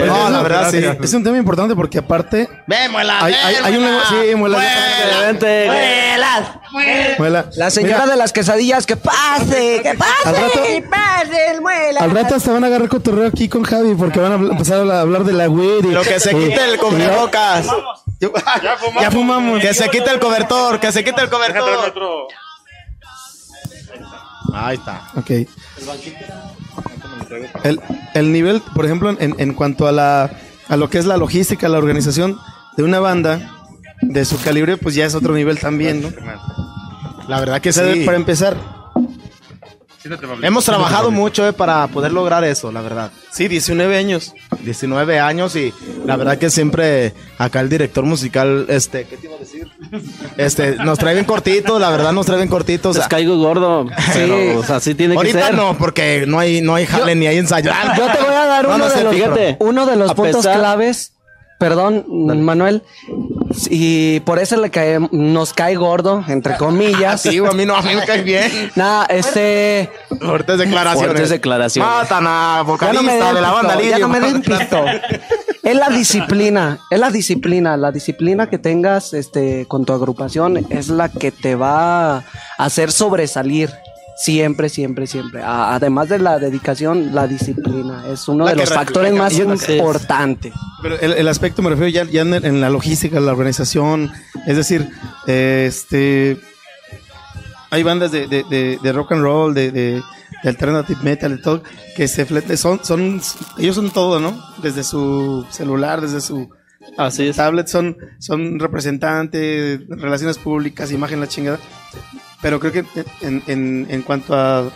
[0.06, 0.84] No, la verdad, sí.
[1.02, 3.97] Es un tema importante porque aparte Ven, muela, hay, hay, hay un muela.
[3.97, 4.30] lenguaje...
[4.30, 4.60] Sí, muela.
[5.26, 5.68] Vente,
[6.72, 7.49] Muela.
[7.57, 10.11] La señora de las quesadillas, que pase, que pase.
[10.26, 10.59] Al rato,
[10.89, 11.99] pase el muela.
[11.99, 15.01] al rato hasta van a agarrar cotorreo aquí con Javi porque van a empezar a
[15.01, 15.86] hablar de la weed.
[15.86, 17.65] y- Lo que se quite el cubrebocas.
[19.01, 19.59] Ya fumamos.
[19.61, 22.28] Que se quite el cobertor, que se quite el cobertor.
[24.53, 25.07] Ahí está.
[25.15, 25.32] Ok.
[27.63, 27.80] El,
[28.13, 30.30] el nivel, por ejemplo, en, en cuanto a, la,
[30.67, 32.38] a lo que es la logística, la organización
[32.76, 33.39] de una banda
[34.02, 36.10] de su calibre, pues ya es otro nivel también, ¿no?
[37.28, 38.04] La verdad que O sea, sí.
[38.06, 38.58] Para empezar,
[40.41, 43.12] Hemos trabajado mucho eh, para poder lograr eso, la verdad.
[43.32, 44.34] sí, 19 años.
[44.64, 45.72] 19 años y
[46.08, 49.68] la verdad que siempre acá el director musical, este, ¿qué te iba a decir?
[50.38, 52.97] Este, nos trae bien cortitos, la verdad nos trae bien cortitos.
[52.97, 53.86] Les caigo gordo.
[54.14, 55.56] Pero, o sea, sí tiene que Ahorita ser.
[55.56, 57.72] no, porque no hay, no hay jale ni hay ensayo.
[57.95, 59.58] Yo te voy a dar No, uno, no sé, de los, fíjate.
[59.60, 61.14] uno de los puntos pesar- claves.
[61.62, 62.05] Perdón,
[62.43, 62.82] Manuel.
[63.70, 67.22] Y por eso le cae, nos cae gordo, entre comillas.
[67.22, 68.72] Sí, güey, a mí no, a mí me cae bien.
[68.76, 69.91] Nada, este.
[70.20, 71.12] Fuertes declaraciones.
[71.12, 71.88] Fuertes declaraciones.
[71.88, 74.41] Matan a Ya vocalista no me den de la pito, banda ya no me den
[74.41, 74.86] pito.
[75.62, 80.88] Es la disciplina, es la disciplina, la disciplina que tengas este con tu agrupación es
[80.89, 82.24] la que te va a
[82.57, 83.70] hacer sobresalir.
[84.24, 85.41] Siempre, siempre, siempre.
[85.41, 89.34] A- Además de la dedicación, la disciplina es uno La de los re- factores más
[89.38, 90.53] importantes.
[90.82, 94.11] Pero el, el aspecto me refiero ya, ya en, en la logística, la organización,
[94.45, 94.88] es decir,
[95.28, 96.38] eh, este,
[97.69, 100.01] hay bandas de, de, de, de rock and roll, de, de,
[100.43, 101.63] de alternative metal, de todo,
[101.95, 103.22] que se flete, son, son,
[103.57, 104.39] ellos son todo, ¿no?
[104.61, 106.49] Desde su celular, desde su
[106.97, 107.36] Así es.
[107.38, 111.59] tablet, son, son representantes, relaciones públicas, imagen, la chingada.
[112.42, 112.86] Pero creo que
[113.22, 114.72] en, en, en cuanto a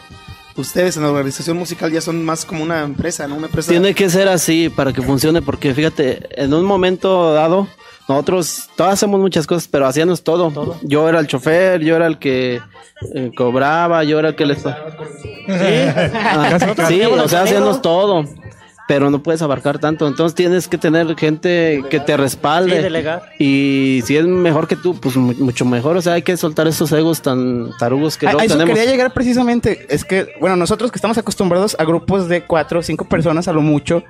[0.55, 3.35] ustedes en la organización musical ya son más como una empresa, ¿no?
[3.35, 3.69] Una empresa.
[3.69, 7.67] Tiene que ser así para que funcione, porque fíjate, en un momento dado,
[8.07, 10.77] nosotros todos hacemos muchas cosas, pero hacíamos todo.
[10.83, 12.61] Yo era el chofer, yo era el que
[13.13, 14.65] eh, cobraba, yo era el que les...
[14.65, 14.77] Ah,
[16.87, 18.25] sí, o sea, hacíamos todo.
[18.87, 22.75] Pero no puedes abarcar tanto, entonces tienes que tener gente que te respalde.
[22.77, 23.23] Sí, delegar.
[23.39, 25.97] Y si es mejor que tú, pues mu- mucho mejor.
[25.97, 28.77] O sea, hay que soltar esos egos tan tarugos que A, no a eso tenemos.
[28.77, 29.87] quería llegar precisamente.
[29.89, 33.53] Es que, bueno, nosotros que estamos acostumbrados a grupos de cuatro o cinco personas a
[33.53, 34.03] lo mucho,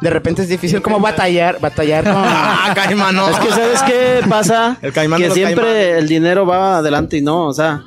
[0.00, 2.14] de repente es difícil como batallar, batallar con...
[2.24, 3.28] Ah, caimán, no.
[3.28, 4.78] Es que ¿sabes qué pasa?
[4.82, 7.82] El caimán que siempre el dinero va adelante y no, o sea,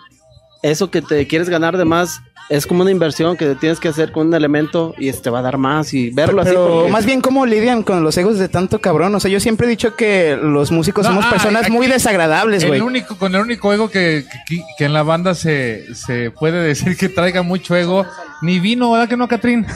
[0.62, 4.12] eso que te quieres ganar de más es como una inversión que tienes que hacer
[4.12, 6.52] con un elemento y este va a dar más y verlo así.
[6.52, 9.16] Pero porque- más bien cómo lidian con los egos de tanto cabrón.
[9.16, 11.88] O sea, yo siempre he dicho que los músicos No, somos ah, personas aquí- muy
[11.88, 12.82] desagradables, El güey.
[12.82, 16.96] único, con el único ego que, que, que en la banda se, se puede decir
[16.98, 18.06] que traiga mucho ego,
[18.42, 19.66] ni vino, ¿verdad que no, Catrín?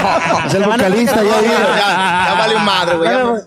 [0.46, 3.10] Es el vocalista, ya ya, ya vale un madre, güey.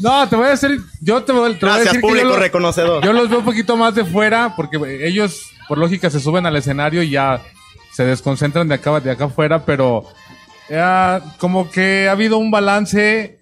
[0.00, 2.30] No, te voy a decir, yo te voy, te voy a Gracias, decir que público
[2.30, 3.04] yo, reconocedor.
[3.04, 6.56] yo los veo un poquito más de fuera porque ellos, por lógica, se suben al
[6.56, 7.40] escenario y ya
[7.92, 10.04] se desconcentran de acá, de acá afuera, pero
[10.68, 13.38] eh, como que ha habido un balance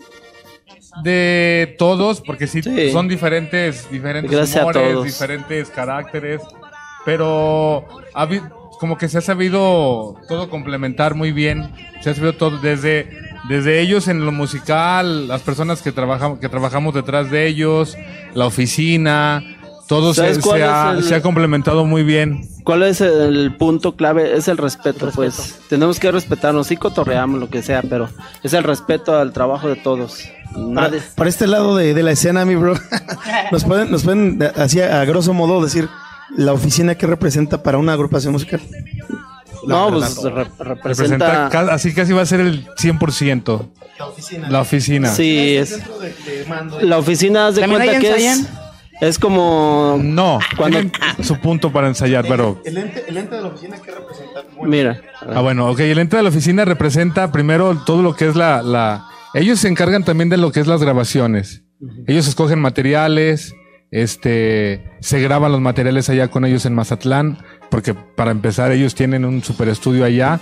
[1.02, 2.90] de todos, porque sí, Sí.
[2.90, 5.04] son diferentes, diferentes Gracias a humores, todos.
[5.04, 6.40] diferentes caracteres,
[7.04, 8.42] pero ha habi-
[8.80, 11.70] como que se ha sabido todo complementar muy bien,
[12.00, 13.08] se ha sabido todo desde
[13.48, 17.96] desde ellos en lo musical, las personas que trabajamos que trabajamos detrás de ellos,
[18.34, 19.42] la oficina,
[19.88, 22.42] todo se, ¿Sabes se cuál ha, el- se ha complementado muy bien.
[22.64, 24.36] ¿Cuál es el punto clave?
[24.36, 25.58] Es el respeto, pues.
[25.68, 28.08] Tenemos que respetarnos, sí cotorreamos lo que sea, pero
[28.42, 30.24] es el respeto al trabajo de todos.
[30.52, 31.00] Para, Nadie.
[31.16, 32.74] para este lado de, de la escena, mi bro,
[33.52, 35.88] nos pueden, nos pueden de- así a grosso modo decir
[36.36, 38.60] la oficina que representa para una agrupación musical.
[39.66, 43.68] No, pues re- Representa, así casi va a ser el 100%.
[44.48, 45.08] La oficina.
[45.08, 45.78] Sí, es.
[46.80, 48.16] La oficina, de ¿También cuenta ahí que es.
[48.36, 48.48] ensayan?
[49.02, 49.98] Es como.
[50.02, 50.78] No, Cuando-
[51.22, 52.60] su punto para ensayar, pero...
[52.64, 54.44] El ente, el ente de la oficina que representa.
[54.62, 55.00] Mira.
[55.34, 55.80] Ah, bueno, ok.
[55.80, 59.06] El ente de la oficina representa primero todo lo que es la, la...
[59.34, 61.62] Ellos se encargan también de lo que es las grabaciones.
[62.06, 63.54] Ellos escogen materiales,
[63.90, 67.38] este, se graban los materiales allá con ellos en Mazatlán,
[67.70, 70.40] porque para empezar ellos tienen un super estudio allá.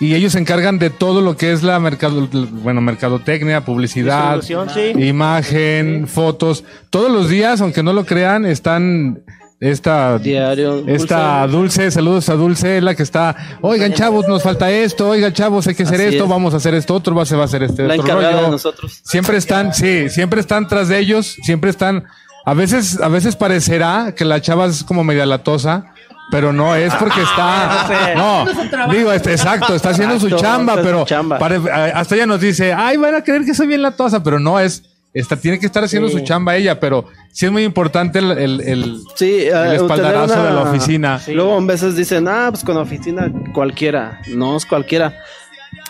[0.00, 4.92] Y ellos se encargan de todo lo que es la mercado, bueno, mercadotecnia, publicidad, sí.
[4.96, 6.64] imagen, fotos.
[6.88, 9.22] Todos los días, aunque no lo crean, están
[9.60, 10.84] esta Diario.
[10.86, 11.82] esta Dulce.
[11.82, 15.66] Dulce, saludos a Dulce, es la que está, oigan chavos, nos falta esto, oigan chavos,
[15.66, 16.30] hay que hacer Así esto, es.
[16.30, 18.42] vamos a hacer esto, otro va, se va a hacer este La otro rollo.
[18.44, 19.00] de nosotros.
[19.04, 22.04] Siempre están, sí, siempre están tras de ellos, siempre están,
[22.44, 25.92] a veces, a veces parecerá que la chava es como media latosa,
[26.30, 28.46] pero no, es porque está, no,
[28.92, 31.04] digo, este, exacto, está haciendo su chamba, pero
[31.38, 34.38] pare- a- hasta ella nos dice, ay, van a creer que soy bien latosa, pero
[34.38, 38.20] no, es, está, tiene que estar haciendo su chamba ella, pero sí es muy importante
[38.20, 41.20] el, el, el- Sí, el eh, espaldarazo tener de la oficina.
[41.28, 44.20] Luego a veces dicen, ah, pues con la oficina cualquiera.
[44.34, 45.14] No es cualquiera.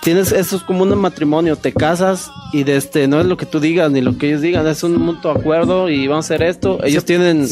[0.02, 3.44] Tienes, esto es como un matrimonio, te casas y de este, no es lo que
[3.46, 6.42] tú digas ni lo que ellos digan, es un mutuo acuerdo y vamos a hacer
[6.46, 6.82] esto.
[6.84, 7.46] Ellos tienen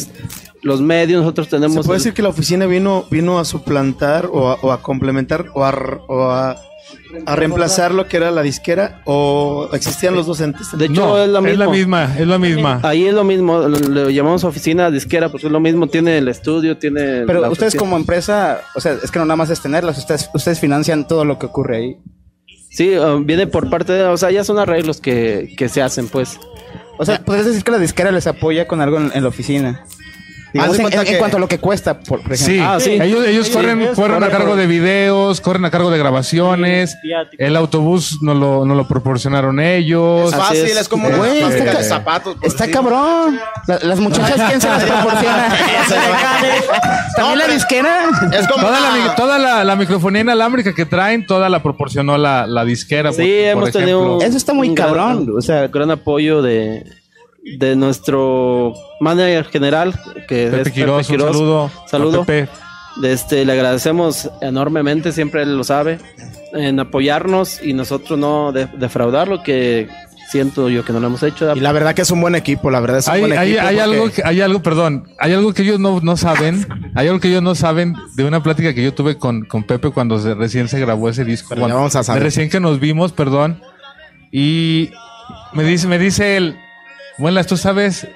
[0.63, 1.85] los medios, nosotros ¿Se tenemos...
[1.85, 5.45] puede el- decir que la oficina vino, vino a suplantar o a, o a complementar
[5.53, 5.69] o a,
[6.07, 6.57] o a,
[7.27, 10.67] a reemplazar lo que era la disquera o existían los dos entes?
[10.75, 11.51] de hecho, No, es lo mismo.
[11.53, 12.79] es la misma, es la misma.
[12.83, 16.77] Ahí es lo mismo, le, llamamos oficina disquera, pues es lo mismo, tiene el estudio,
[16.77, 17.25] tiene...
[17.27, 17.79] Pero la ustedes oficina.
[17.79, 21.25] como empresa, o sea, es que no nada más es tenerlas, ustedes, ustedes financian todo
[21.25, 21.97] lo que ocurre ahí.
[22.69, 24.03] Sí, eh, viene por parte de...
[24.03, 26.39] O sea, ya son arreglos que, que se hacen, pues.
[26.97, 29.85] O sea, podrías decir que la disquera les apoya con algo en la oficina.
[30.53, 32.55] Digamos, en, cuanto a lo que cuesta, por, por ejemplo.
[32.55, 32.91] Sí, Ah, sí.
[32.91, 36.97] ellos, ellos Sí, corren, a cargo de videos, corren a cargo de grabaciones.
[37.37, 40.31] El autobús nos lo, nos lo proporcionaron ellos.
[40.33, 40.77] Es fácil, es.
[40.77, 42.35] es, como Güey, fábrica está de zapatos.
[42.41, 43.39] Está cabrón.
[43.67, 45.49] La- las muchachas, ¿quién se las proporciona?
[47.15, 48.09] ¿También la disquera?
[48.31, 51.61] Es como Toda, la, una- mi- toda la, la microfonía inalámbrica que traen, toda la
[51.61, 53.11] proporcionó la, la disquera.
[53.11, 54.21] Sí, por- por hemos tenido...
[54.21, 56.83] Eso está muy gran- cabrón, o sea- gran apoyo de...
[57.57, 59.93] de nuestro manager general,
[60.27, 61.71] que Pepe es Quiroz, Pepe un saludo.
[61.87, 62.25] Saludo.
[62.25, 62.49] Pepe.
[63.01, 65.99] De Este, le agradecemos enormemente, siempre él lo sabe,
[66.53, 69.87] en apoyarnos y nosotros no de- defraudarlo, que
[70.31, 71.55] siento yo que no lo hemos hecho.
[71.55, 73.51] Y la verdad que es un buen equipo, la verdad es un Hay, buen hay,
[73.53, 73.67] equipo.
[73.67, 77.07] hay porque- algo, que- hay algo, perdón, hay algo que ellos no, no saben, hay
[77.07, 80.19] algo que ellos no saben de una plática que yo tuve con, con Pepe cuando
[80.19, 81.49] se- recién se grabó ese disco.
[81.49, 82.23] Pero ya cuando- vamos a saber.
[82.23, 83.61] recién que nos vimos, perdón,
[84.31, 84.89] y
[85.53, 86.57] me dice, me dice él,
[87.19, 88.07] bueno, ¿tú sabes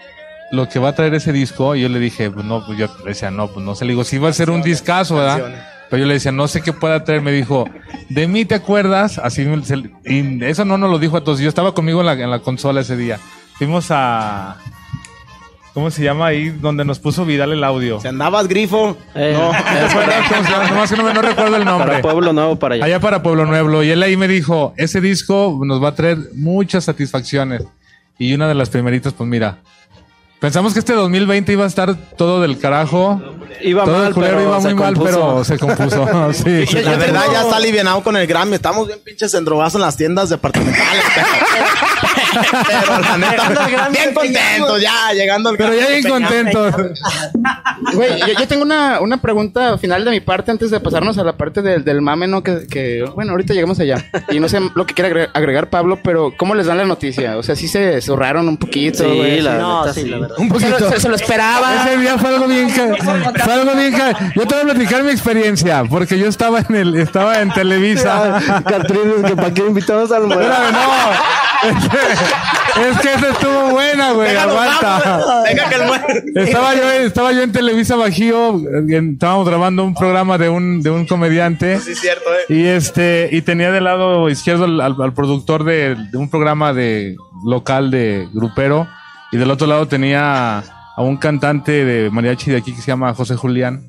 [0.52, 1.76] lo que va a traer ese disco?
[1.76, 3.92] Y yo le dije, pues no, pues yo le decía, no, pues no sé, le
[3.92, 5.70] digo, sí va a ser un discazo, ¿verdad?
[5.90, 7.22] Pero yo le decía, no sé qué pueda traer.
[7.22, 7.70] Me dijo,
[8.10, 9.20] ¿de mí te acuerdas?
[9.20, 11.40] Así, me- se- y eso no nos lo dijo a todos.
[11.40, 13.20] Yo estaba conmigo en la, en la consola ese día.
[13.58, 14.58] Fuimos a.
[15.76, 16.50] ¿Cómo se llama ahí?
[16.50, 18.00] Donde nos puso Vidal el audio.
[18.00, 19.50] Si andabas grifo, Eh, no.
[19.52, 20.68] ¿Te acuerdas cómo se llama?
[20.70, 21.88] Nomás que no, me- no recuerdo el nombre.
[21.90, 22.86] para Pueblo Nuevo, para allá.
[22.86, 23.84] Allá para Pueblo Nuevo.
[23.84, 27.64] Y él ahí me dijo, ese disco nos va a traer muchas satisfacciones.
[28.18, 29.60] Y una de las primeritas, pues mira.
[30.40, 33.22] Pensamos que este 2020 iba a estar todo del carajo.
[33.62, 36.06] Iba todo mal, el culero pero iba se muy mal, pero se compuso.
[36.34, 36.66] sí.
[36.70, 38.56] Y la verdad ya está alivianado con el Grammy.
[38.56, 41.04] Estamos bien pinches endrogados en las tiendas departamentales.
[42.34, 46.74] Pero, pero la neta, bien contentos ya, llegando al Pero ya bien contentos.
[47.94, 51.24] Güey, yo, yo tengo una, una pregunta final de mi parte antes de pasarnos a
[51.24, 52.42] la parte del, del mame, ¿no?
[52.44, 54.04] Que, que, bueno, ahorita llegamos allá.
[54.30, 57.38] Y no sé lo que quiere agregar, agregar Pablo, pero ¿cómo les dan la noticia?
[57.38, 59.04] O sea, sí se zurraron un poquito.
[59.04, 59.56] Sí, güey, la.
[59.58, 60.10] No, neta, sí, sí.
[60.10, 60.36] la verdad.
[60.40, 60.78] Un poquito.
[60.78, 61.86] Se, lo- se lo esperaba.
[61.86, 63.94] Ese día fue algo bien fue algo bien
[64.36, 68.40] Yo te voy a platicar mi experiencia, porque yo estaba en el, estaba en Televisa.
[68.68, 70.80] Catrines, que para qué invitamos al Espérame, no.
[72.24, 74.36] Es que esa estuvo buena, güey.
[74.36, 75.44] Aguanta.
[75.48, 76.48] Deja que el.
[76.48, 78.56] Estaba yo, estaba yo en Televisa Bajío,
[78.90, 81.80] en- estábamos grabando un programa de un, de un comediante.
[81.80, 82.54] Sí, es cierto, eh.
[82.54, 86.74] Y este, y tenía del lado izquierdo al, al- al productor de, de un programa
[86.74, 87.16] de
[87.46, 88.88] local de grupero.
[89.32, 93.14] Y del otro lado tenía a un cantante de mariachi de aquí que se llama
[93.14, 93.84] José Julián.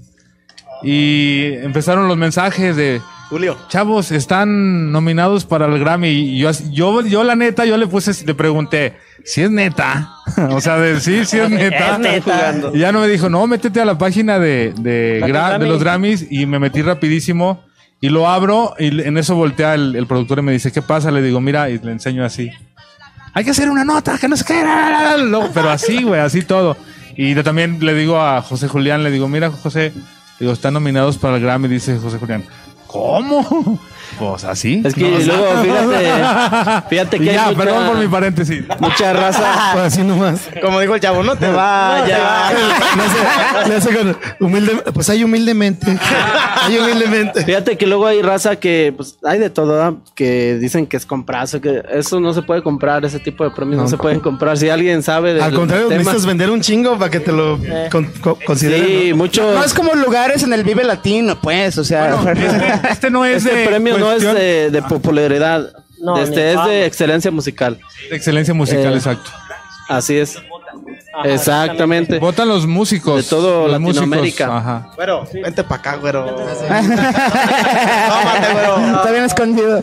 [0.83, 3.57] Y empezaron los mensajes de Julio.
[3.69, 6.09] chavos, están nominados para el Grammy.
[6.09, 10.11] Y yo, yo, yo la neta, yo le puse, le pregunté, si es neta.
[10.51, 11.93] o sea, de sí, sí es neta.
[11.95, 12.55] Es neta.
[12.73, 15.65] Y ya no me dijo, no, métete a la página de, de, La Gra- Grammy.
[15.65, 17.65] de los Grammys y me metí rapidísimo
[18.01, 21.11] y lo abro y en eso voltea el, el productor y me dice, ¿qué pasa?
[21.11, 22.51] Le digo, mira, y le enseño así.
[23.33, 24.63] Hay que hacer una nota, que no sé qué.
[24.63, 25.25] la, la, la, la".
[25.25, 26.77] No, pero así, güey, así todo.
[27.17, 29.93] Y yo también le digo a José Julián, le digo, mira, José,
[30.39, 32.45] digo, están nominados para el Grammy, dice José Julián.
[32.95, 33.79] ¿Cómo?
[34.21, 34.81] Pues así.
[34.85, 38.63] Es que No, luego, fíjate, fíjate que Y hay ya, mucha- perdón por mi paréntesis.
[38.79, 39.43] mucha raza.
[39.73, 40.41] Pues así nomás.
[40.63, 42.07] Como dijo el chavo, no te vayas.
[42.09, 45.99] Le hace, le hace con humilde, pues ahí humildemente.
[46.65, 47.45] Ahí humildemente.
[47.45, 49.95] Fíjate que luego hay raza que, pues, hay de todo, ¿verdad?
[50.15, 53.77] que dicen que es comprarse, que eso no se puede comprar, ese tipo de premios
[53.77, 53.89] no, No.
[53.91, 54.57] se pueden comprar.
[54.57, 57.59] Si alguien sabe de Al contrario, necesitas vender un chingo para que te lo
[57.91, 58.11] con-
[58.47, 58.87] consideren.
[58.87, 59.17] Sí, ¿no?
[59.17, 59.43] mucho.
[59.53, 62.17] No es como lugares en el Vive Latino, pues, o sea.
[62.91, 65.71] este no es Este de premio no es de, de popularidad.
[65.99, 67.79] No, este es de excelencia musical.
[68.11, 69.31] de excelencia musical, Eh, exacto.
[69.89, 70.37] Así es.
[71.25, 72.19] Exactamente.
[72.19, 73.23] Votan los músicos.
[73.23, 74.57] De todo los músicos, Latinoamérica.
[74.57, 74.91] Ajá.
[74.97, 76.25] Güero, vente para acá, güero.
[76.35, 78.97] Tómate, güero.
[78.97, 79.83] Está bien escondido.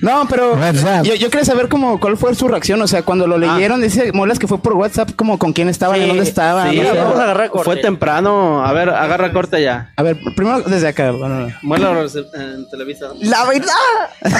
[0.00, 0.56] No, pero
[1.02, 2.80] yo, yo quería saber cómo, cuál fue su reacción.
[2.82, 5.96] O sea, cuando lo leyeron, dice Molas que fue por WhatsApp, como con quién estaban,
[5.96, 6.70] Sí, en dónde estaban.
[6.70, 6.98] Sí, no sé.
[6.98, 7.64] vamos a agarrar corte.
[7.64, 8.64] Fue temprano.
[8.64, 9.92] A ver, agarra corte ya.
[9.96, 11.10] A ver, primero desde acá.
[11.12, 13.06] bueno, Muela en Televisa.
[13.20, 13.68] La verdad.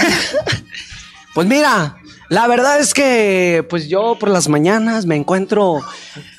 [1.35, 1.97] Pues mira,
[2.33, 5.81] la verdad es que pues yo por las mañanas me encuentro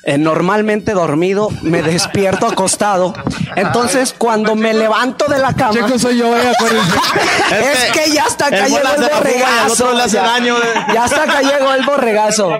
[0.02, 3.14] eh, normalmente dormido, me despierto acostado.
[3.54, 6.50] Entonces cuando me levanto de la cama, Checo soy yo, eh,
[7.72, 9.92] es que ya hasta acá llegó el borregazo.
[10.08, 10.50] ya, eh.
[10.94, 12.50] ya hasta acá llegó el borregazo.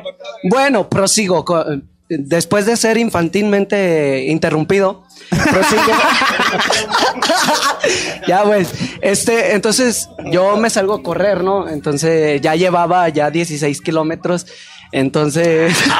[0.44, 1.44] Bueno, prosigo.
[1.44, 1.64] co-
[2.08, 5.03] Después de ser infantilmente interrumpido.
[8.28, 11.68] ya, pues, este, entonces yo me salgo a correr, ¿no?
[11.68, 14.46] Entonces ya llevaba ya 16 kilómetros.
[14.92, 15.76] Entonces,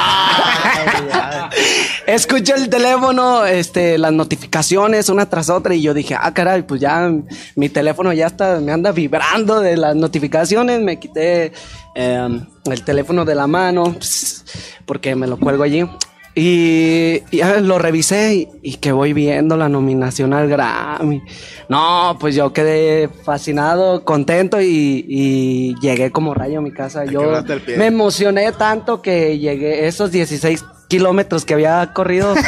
[2.07, 6.81] escucho el teléfono, este, las notificaciones una tras otra y yo dije, ah, caray, pues
[6.81, 7.13] ya
[7.57, 11.53] mi teléfono ya está, me anda vibrando de las notificaciones, me quité
[11.95, 13.97] eh, el teléfono de la mano
[14.87, 15.87] porque me lo cuelgo allí.
[16.37, 21.23] Y, y ya lo revisé y, y que voy viendo la nominación al Grammy.
[21.69, 27.05] No, pues yo quedé fascinado, contento y, y llegué como rayo a mi casa.
[27.05, 27.23] Yo
[27.77, 32.35] me emocioné tanto que llegué esos 16 kilómetros que había corrido.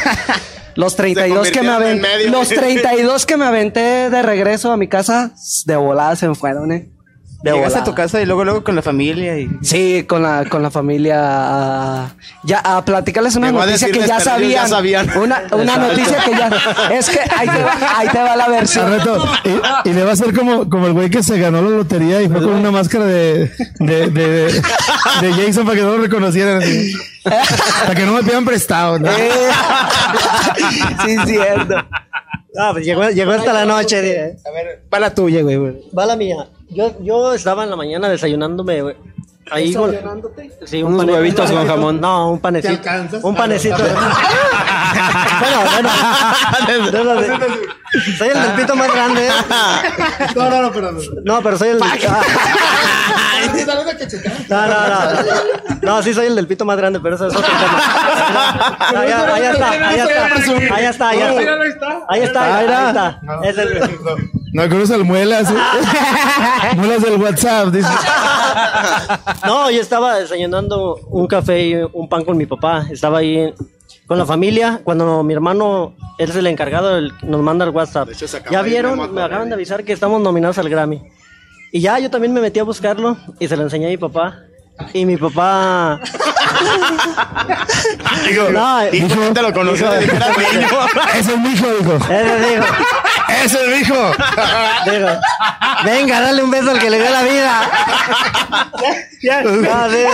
[0.77, 5.33] Los 32 que me aventé, los 32 que me aventé de regreso a mi casa,
[5.65, 6.91] de volada se me fueron, eh.
[7.51, 10.45] De Llegaste a tu casa y luego luego con la familia y Sí, con la,
[10.49, 11.17] con la familia.
[11.21, 15.11] a- ya a platicarles una a noticia que ya sabían.
[15.19, 16.51] Una, una noticia que ya.
[16.93, 18.93] Es que ahí te va, ahí te va la versión.
[19.85, 22.21] Y, y le va a ser como, como el güey que se ganó la lotería
[22.23, 26.63] y fue con una máscara de, de, de, de Jason para que no lo reconocieran.
[26.63, 26.93] así.
[27.25, 28.99] Para que no me pidan prestado.
[28.99, 29.09] ¿no?
[29.11, 29.31] Eh,
[31.05, 31.75] sí, es cierto.
[32.59, 34.01] Ah, pues llegó, llegó hasta la noche.
[34.03, 34.37] dije.
[34.93, 35.57] va la tuya, güey.
[35.57, 35.75] güey.
[35.97, 36.49] Va la mía.
[36.71, 38.97] Yo, yo estaba en la mañana desayunándome, güey.
[39.51, 39.95] Ahí con-
[40.65, 42.01] Sí, un Unos pane- huevitos con jamón.
[42.01, 42.83] No, un panecito.
[43.23, 43.77] Un panecito.
[45.41, 45.89] bueno, bueno.
[48.19, 49.29] Soy el del pito más grande.
[49.29, 49.31] ¿eh?
[50.35, 50.99] No, no, no, perdón.
[51.25, 51.89] No, pero soy el del...
[54.49, 55.81] No, no, no.
[55.83, 58.79] No, sí soy el del pito más grande, pero eso es otro tema.
[58.93, 60.25] No, ya, ahí está, ahí está.
[60.75, 62.01] Ahí está, ahí está.
[62.09, 63.21] Ahí está, ahí está.
[63.45, 63.81] Es el...
[63.81, 64.17] No,
[64.55, 65.51] conoce al muelas.
[65.51, 65.55] ¿eh?
[66.77, 67.69] muelas del WhatsApp.
[67.69, 67.89] Dice.
[69.45, 72.87] No, yo estaba desayunando un café y un pan con mi papá.
[72.91, 73.53] Estaba ahí
[74.07, 74.81] con la familia.
[74.85, 78.09] Cuando mi hermano, él es el encargado, él nos manda el WhatsApp.
[78.51, 81.03] Ya vieron, me acaban de avisar que estamos nominados al Grammy.
[81.73, 84.39] Y ya yo también me metí a buscarlo y se lo enseñé a mi papá.
[84.93, 86.01] Y mi papá.
[88.29, 89.53] Digo, No, hijo, lo
[90.53, 90.69] niño.
[91.15, 91.95] Ese es mi hijo, dijo.
[91.97, 92.65] Ese dijo, Ese es mi hijo.
[93.79, 94.13] Dijo,
[95.85, 97.61] venga, dale un beso al que le dio la vida.
[99.45, 100.05] No, sí,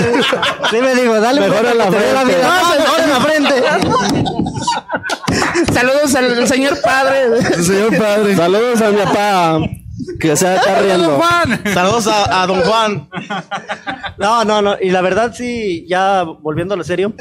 [0.70, 2.38] sí me dijo, dale un beso al que te dio la vida.
[2.42, 3.54] No, mejor en la frente.
[5.72, 7.42] Saludos al señor padre.
[7.62, 8.36] Señor padre.
[8.36, 9.58] Saludos a mi papá.
[10.18, 11.20] Que se está riendo.
[11.72, 13.08] Saludos a, a don Juan.
[14.18, 14.76] No, no, no.
[14.80, 17.12] Y la verdad, sí, ya volviendo a lo serio,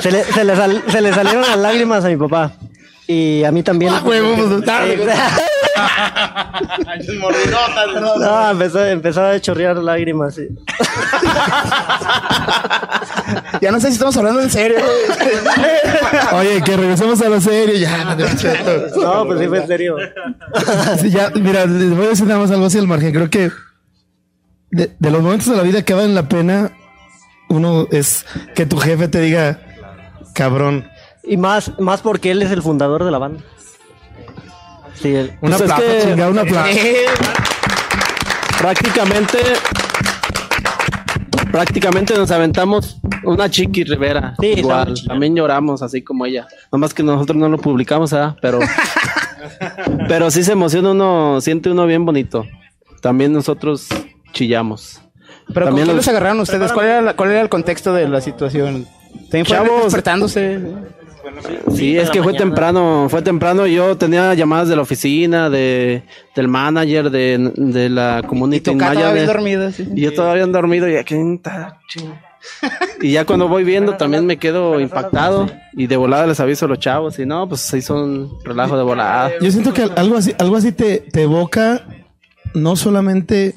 [0.00, 2.52] se le, se le, sal- se le salieron las lágrimas a mi papá.
[3.08, 3.92] Y a mí también.
[8.18, 10.34] no, empezó, empezó a chorrear lágrimas.
[10.34, 10.48] sí.
[13.60, 14.78] Ya no sé si estamos hablando en serio.
[16.32, 17.80] Oye, que regresemos a la serie.
[17.80, 18.16] Ya,
[18.96, 19.96] No, pues sí fue en serio.
[21.00, 23.12] Sí, ya, mira, les voy a decir nada más algo así al margen.
[23.12, 23.50] Creo que
[24.70, 26.72] de, de los momentos de la vida que valen la pena,
[27.48, 29.60] uno es que tu jefe te diga,
[30.34, 30.88] cabrón.
[31.26, 33.40] Y más, más porque él es el fundador de la banda.
[34.94, 35.32] Sí, él.
[35.42, 36.78] Un Pues es aplauso, que- chingada, un aplauso.
[38.58, 39.38] Prácticamente.
[41.52, 44.34] Prácticamente nos aventamos una Chiqui Rivera.
[44.40, 44.94] Sí, igual.
[45.06, 46.46] También lloramos así como ella.
[46.72, 48.36] Nomás que nosotros no lo publicamos, ¿verdad?
[48.42, 48.58] Pero.
[50.08, 52.44] pero sí se emociona uno, siente uno bien bonito.
[53.00, 53.86] También nosotros
[54.32, 55.00] chillamos.
[55.48, 56.72] Pero ¿con También qué los- los agarraron ustedes?
[56.72, 58.86] ¿Cuál era, la- ¿Cuál era el contexto de la situación?
[59.30, 59.84] También fue Chavos.
[59.84, 60.60] despertándose.
[61.74, 63.66] Sí, es que fue temprano, fue temprano.
[63.66, 66.02] Yo tenía llamadas de la oficina, de
[66.34, 69.26] del manager, de, de la Y community todavía manager.
[69.26, 69.70] dormido.
[69.72, 69.88] sí.
[69.94, 71.16] Y yo todavía han dormido y aquí.
[73.00, 76.68] Y ya cuando voy viendo también me quedo impactado y de volada les aviso a
[76.68, 79.32] los chavos y no, pues se hizo un relajo de volada.
[79.40, 81.84] Yo siento que algo así, algo así te, te evoca
[82.54, 83.54] no solamente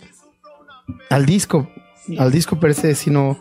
[1.10, 1.70] al disco,
[2.18, 3.38] al disco per se, sino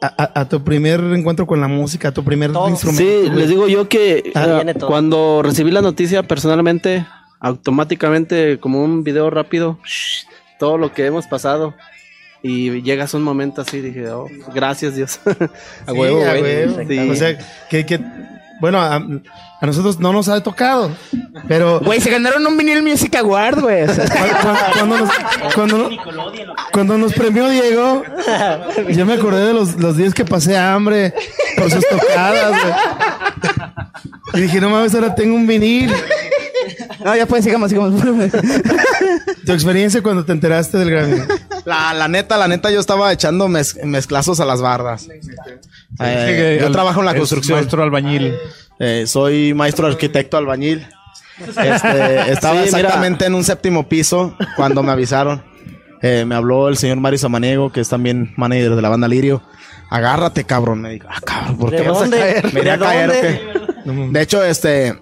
[0.00, 3.02] a, a- a tu primer encuentro con la música, a tu primer instrumento.
[3.02, 3.36] Sí, güey.
[3.38, 4.88] les digo yo que Ah, todo.
[4.88, 7.06] cuando recibí la noticia personalmente,
[7.40, 10.24] automáticamente como un video rápido, shh,
[10.58, 11.74] todo lo que hemos pasado.
[12.42, 15.20] Y llegas a un momento así, dije, oh, gracias Dios.
[15.26, 16.42] a Sí, huevo, a güey.
[16.42, 16.80] huevo.
[16.88, 16.98] Sí.
[17.10, 17.38] O sea,
[17.68, 18.00] que, que
[18.60, 20.90] bueno, a, a nosotros no nos ha tocado,
[21.48, 23.86] pero Güey, se ganaron un vinil Music Award, güey.
[24.78, 25.10] Cuando, nos,
[25.54, 25.90] cuando,
[26.72, 28.02] cuando nos premió Diego,
[28.90, 31.14] yo me acordé de los, los días que pasé hambre
[31.56, 32.74] por sus tocadas, güey.
[34.34, 35.92] Y dije, no mames, ahora tengo un vinil.
[37.04, 38.00] no, ya pues, sigamos, sigamos.
[39.44, 41.16] Tu experiencia cuando te enteraste del Grammy.
[41.64, 45.08] La, la neta, la neta, yo estaba echando mez- mezclazos a las bardas.
[45.98, 47.58] Eh, yo trabajo en la construcción.
[47.58, 48.34] Maestro albañil.
[48.78, 50.86] Eh, soy maestro arquitecto albañil.
[51.38, 51.56] Este,
[52.32, 52.78] estaba Sí, mira.
[52.80, 55.42] exactamente en un séptimo piso cuando me avisaron.
[56.02, 59.42] Eh, me habló el señor Mario Samaniego, que es también manager de la banda Lirio.
[59.90, 60.80] Agárrate, cabrón.
[60.82, 62.18] Me dijo, ah, cabrón, ¿por ¿De qué vas a dónde?
[62.18, 62.54] caer?
[62.54, 63.40] Me iría a ¿De caer, ¿o dónde?
[64.06, 64.12] qué?
[64.12, 64.98] De hecho, este,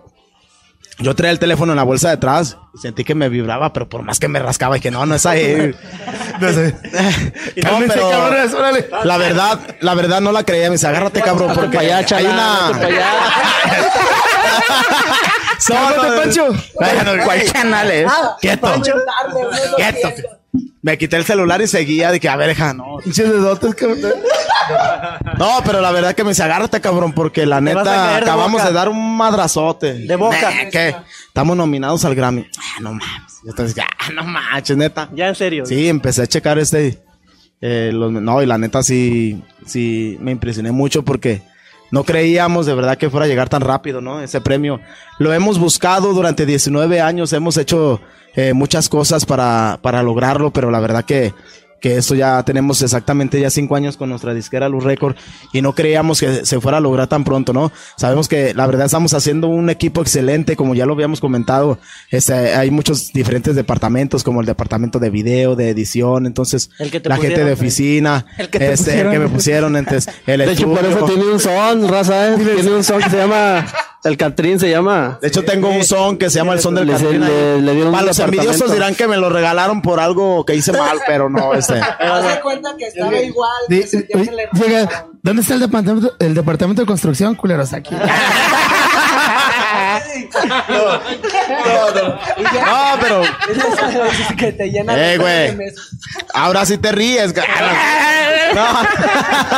[1.00, 3.88] yo traía el teléfono en la bolsa de atrás y sentí que me vibraba, pero
[3.88, 5.74] por más que me rascaba, dije, no, no es ahí.
[6.40, 6.72] No sé.
[7.56, 8.88] no, Cálmense, pero cabrones, órale.
[9.02, 10.66] la verdad, la verdad no la creía.
[10.66, 12.70] Me dice, agárrate, cabrón, porque allá, hay una...
[12.78, 13.08] vete pa' allá.
[15.68, 15.90] No,
[17.04, 17.24] no, no.
[17.24, 18.12] ¿Cuál canal es?
[18.40, 18.72] Quieto.
[19.76, 20.37] Quieto.
[20.80, 22.98] Me quité el celular y seguía de que, a ver, deja, no.
[23.02, 23.98] Pinches dedotes, cabrón.
[25.38, 28.72] No, pero la verdad que me dice, agárrate, cabrón, porque la neta de acabamos de
[28.72, 29.94] dar un madrazote.
[29.94, 30.36] De boca.
[30.40, 30.94] Nah, ¿Qué?
[31.26, 32.46] Estamos nominados al Grammy.
[32.58, 33.40] Ah, no mames.
[33.44, 35.08] Yo decía, ah, no manches, neta.
[35.14, 35.64] Ya en serio.
[35.66, 37.02] Sí, empecé a checar este.
[37.60, 41.42] eh, los- no, y la neta sí, sí me impresioné mucho porque
[41.90, 44.20] no creíamos de verdad que fuera a llegar tan rápido, ¿no?
[44.20, 44.80] Ese premio.
[45.18, 48.00] Lo hemos buscado durante 19 años, hemos hecho
[48.34, 51.32] eh, muchas cosas para, para lograrlo, pero la verdad que,
[51.80, 55.16] que esto ya tenemos exactamente ya cinco años con nuestra disquera Luz Record
[55.52, 57.70] y no creíamos que se fuera a lograr tan pronto, ¿no?
[57.96, 61.78] Sabemos que la verdad estamos haciendo un equipo excelente, como ya lo habíamos comentado,
[62.10, 67.00] este, hay muchos diferentes departamentos, como el departamento de video, de edición, entonces El que
[67.00, 69.12] te la gente de oficina, El que te este, pusieron.
[69.12, 72.36] que me pusieron, entonces el De hecho, por eso tiene un son, raza, ¿eh?
[72.36, 73.66] Tiene un son que se llama.
[74.08, 75.18] El Catrín se llama.
[75.22, 77.28] De hecho, tengo un son que se llama el son del Catrín ahí.
[77.30, 80.54] le- le dieron Para un los envidiosos dirán que me lo regalaron por algo que
[80.54, 81.74] hice mal, pero no, este.
[82.00, 83.50] Haz cuenta que estaba igual.
[83.68, 87.72] Di- que oye, que le- llega, ¿dónde está el departamento, el departamento de construcción, culeros?
[87.72, 87.94] Aquí.
[91.58, 93.22] No, pero.
[94.36, 95.48] que te llena Eh, de güey.
[95.56, 95.74] memes.
[96.34, 97.32] Ahora sí te ríes.
[97.32, 97.44] ca-
[98.54, 98.64] No.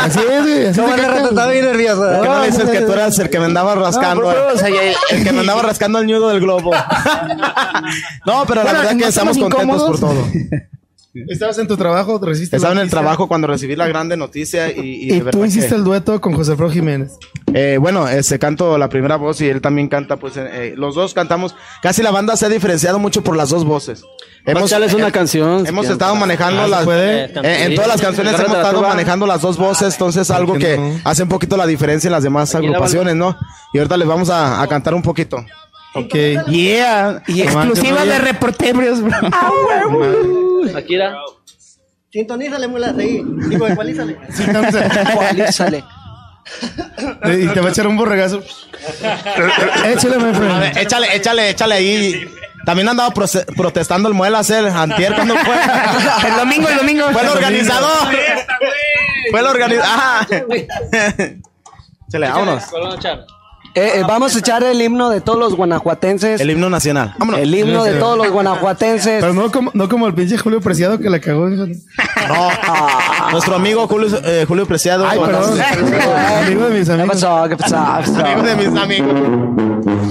[0.01, 0.67] Así es, güey.
[0.67, 1.25] Así ¿Cómo canta.
[1.29, 2.01] estaba bien nervioso?
[2.03, 4.31] ¿Por qué no dices que tú eras el que me andaba rascando?
[4.33, 4.95] eh?
[5.11, 6.73] el que me andaba rascando el nudo del globo.
[8.27, 10.27] No, pero la Bueno, verdad ¿no que estamos estamos contentos por todo.
[11.29, 12.55] Estabas en tu trabajo, resiste.
[12.55, 13.01] Estaba en la el noticia.
[13.01, 15.83] trabajo cuando recibí la grande noticia y, y de Y verdad tú hiciste que- el
[15.83, 17.13] dueto con José Alfredo Jiménez.
[17.53, 20.95] Eh, bueno, este canto la primera voz y él también canta, pues eh, eh, los
[20.95, 21.57] dos cantamos.
[21.83, 24.05] Casi la banda se ha diferenciado mucho por las dos voces.
[24.47, 25.67] Hemos, es una eh, canción.
[25.67, 26.85] Hemos estado manejando Ah, ¿se las.
[26.85, 27.25] puede?
[27.25, 30.79] eh, en todas las canciones hemos la estado manejando las dos voces, entonces algo que
[30.79, 31.01] no.
[31.05, 33.37] hace un poquito la diferencia en las demás Aquí la agrupaciones, ¿no?
[33.75, 35.45] Y ahorita les vamos a, a cantar un poquito.
[35.93, 36.15] Ok.
[36.47, 37.25] Yeah.
[37.27, 40.50] Y exclusiva de reporteros, bro.
[40.75, 41.15] Akira.
[42.13, 43.23] Sintonízale, mulas, ahí.
[43.49, 44.19] Digo, ecualízale.
[45.11, 45.85] Ecualízale.
[47.25, 48.43] Y te va a echar un borregazo.
[49.87, 50.61] Échale, my A friend.
[50.61, 52.29] ver, échale, échale, échale ahí.
[52.67, 55.55] También andaba protestando el Muelas, el antier cuando fue.
[56.29, 57.11] El domingo, el domingo.
[57.11, 58.09] Fue el organizador.
[59.31, 60.27] Fue el organizador.
[62.09, 62.65] Échale, vámonos.
[63.75, 66.41] Eh, eh, vamos a echar el himno de todos los guanajuatenses.
[66.41, 67.15] El himno nacional.
[67.19, 67.41] Vámonos.
[67.41, 69.21] El himno de todos los guanajuatenses.
[69.21, 71.49] Pero no como, no como el pinche Julio Preciado que la cagó.
[71.49, 71.69] No,
[73.31, 75.07] nuestro amigo Julio, eh, Julio Preciado.
[75.09, 75.61] Ay, perdón.
[75.61, 77.17] Amigo de mis ¿Qué amigos.
[77.17, 77.49] ¿Qué pasó?
[77.49, 77.77] ¿Qué pasó?
[77.77, 79.15] Amigo de mis amigos.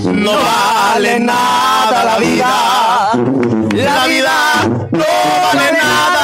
[0.05, 3.11] No vale nada la vida.
[3.73, 4.31] La vida
[4.91, 5.05] no
[5.53, 6.18] vale nada.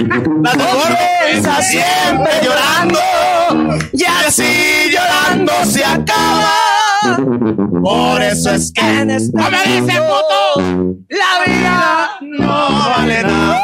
[0.00, 0.22] Huilas.
[0.42, 2.98] La pobreza siempre llorando.
[3.92, 6.52] Y así llorando se acaba.
[7.82, 10.94] Por eso es que en este ¡No me dice puto!
[11.08, 13.62] La vida no vale nada.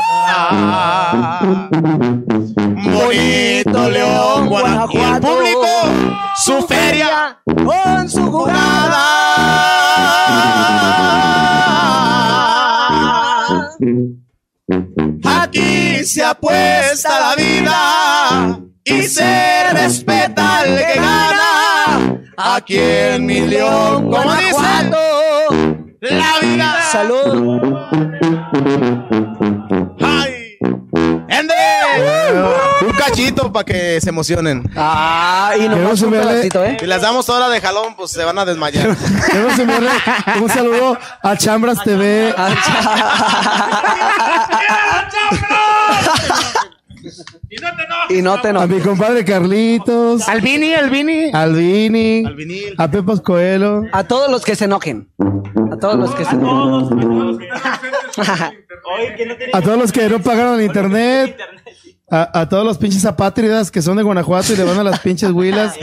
[2.84, 5.26] Bonito León, Guanajuato.
[5.26, 5.66] Público,
[6.44, 9.32] su feria con su jugada.
[15.24, 22.20] Aquí se apuesta la vida y se respeta al que gana.
[22.36, 24.90] Aquí en mi León, como dicen,
[26.00, 26.82] la vida.
[26.90, 27.62] Salud.
[32.86, 34.70] Un cachito para que se emocionen.
[34.76, 36.76] Ah, y nomás un pedacito, ¿eh?
[36.80, 38.96] Si les damos hora de jalón, pues se van a desmayar.
[39.30, 39.90] Queremos enviarle
[40.40, 42.34] un saludo a Chambras TV.
[48.08, 48.66] Y no te A no.
[48.66, 50.28] mi compadre Carlitos.
[50.28, 51.30] Albini, Albini.
[51.32, 52.24] Al Vini.
[52.24, 52.74] Al vinil.
[52.78, 53.82] A Pepos Coelho.
[53.92, 55.08] A todos los que se enojen.
[55.72, 57.48] A todos los que se enojen.
[59.52, 61.38] A todos los que no pagaron el internet.
[62.10, 65.00] A, a todos los pinches apátridas que son de Guanajuato y le van a las
[65.00, 65.74] pinches huilas.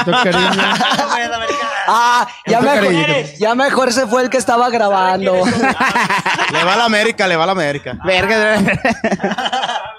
[1.92, 2.92] Ah, ya mejor,
[3.38, 5.32] ya mejor se fue el que estaba grabando.
[5.34, 7.98] Le va a la América, le va a la América.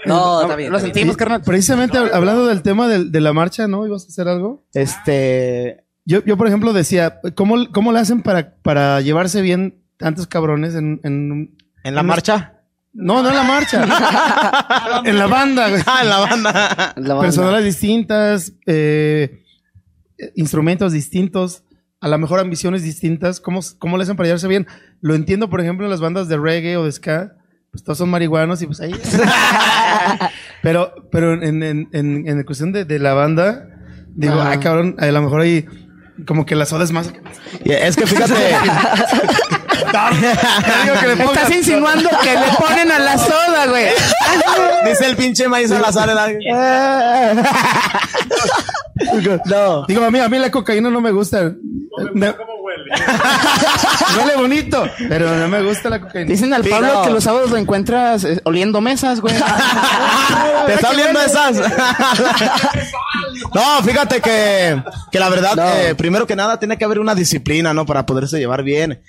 [0.05, 0.71] No, está bien.
[0.71, 0.93] Lo está bien.
[0.95, 1.41] sentimos, carnal.
[1.41, 3.85] Precisamente hab- hablando del tema de, la marcha, ¿no?
[3.85, 4.65] ¿Ibas a hacer algo?
[4.73, 5.85] Este.
[6.05, 10.73] Yo, yo por ejemplo, decía, ¿cómo, cómo le hacen para, para llevarse bien tantos cabrones
[10.73, 12.53] en, en, ¿En la marcha?
[12.93, 13.83] No, no en la marcha.
[15.05, 15.81] en la banda, güey.
[15.85, 16.93] Ah, en la banda.
[16.97, 17.21] La banda.
[17.21, 19.43] Personales distintas, eh,
[20.35, 21.63] instrumentos distintos,
[22.01, 23.39] a lo mejor ambiciones distintas.
[23.39, 24.67] ¿Cómo, ¿Cómo le hacen para llevarse bien?
[25.01, 27.33] Lo entiendo, por ejemplo, en las bandas de reggae o de ska.
[27.71, 28.91] Pues todos son marihuanos y pues ahí.
[30.61, 33.65] pero, pero en, en, en, en cuestión de, de la banda,
[34.13, 34.49] digo, Ajá.
[34.51, 35.65] ay cabrón, a lo mejor ahí
[36.27, 37.13] como que la soda es más.
[37.63, 38.33] Y es que fíjate,
[40.83, 43.87] Digo que le Estás insinuando que le ponen a la soda, güey.
[44.85, 46.07] dice el pinche maíz Salazar.
[46.07, 46.31] ¿verdad?
[49.45, 49.85] No.
[49.87, 51.53] Digo, a mí, a mí la cocaína no me gusta.
[52.13, 52.33] Me-
[54.17, 56.29] huele bonito, pero no me gusta la cocaína.
[56.29, 57.01] Dicen al Sí, Pablo no.
[57.03, 59.35] que los sábados lo encuentras eh, oliendo mesas, güey.
[60.65, 61.57] ¿Te está oliendo esas?
[63.53, 64.81] no, fíjate que,
[65.11, 67.85] que la verdad, eh, primero que nada, tiene que haber una disciplina, ¿no?
[67.85, 69.01] Para poderse llevar bien.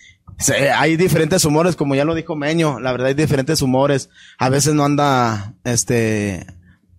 [0.77, 2.81] Hay diferentes humores, como ya lo dijo Meño.
[2.81, 4.09] La verdad, hay diferentes humores.
[4.39, 6.47] A veces no anda, este,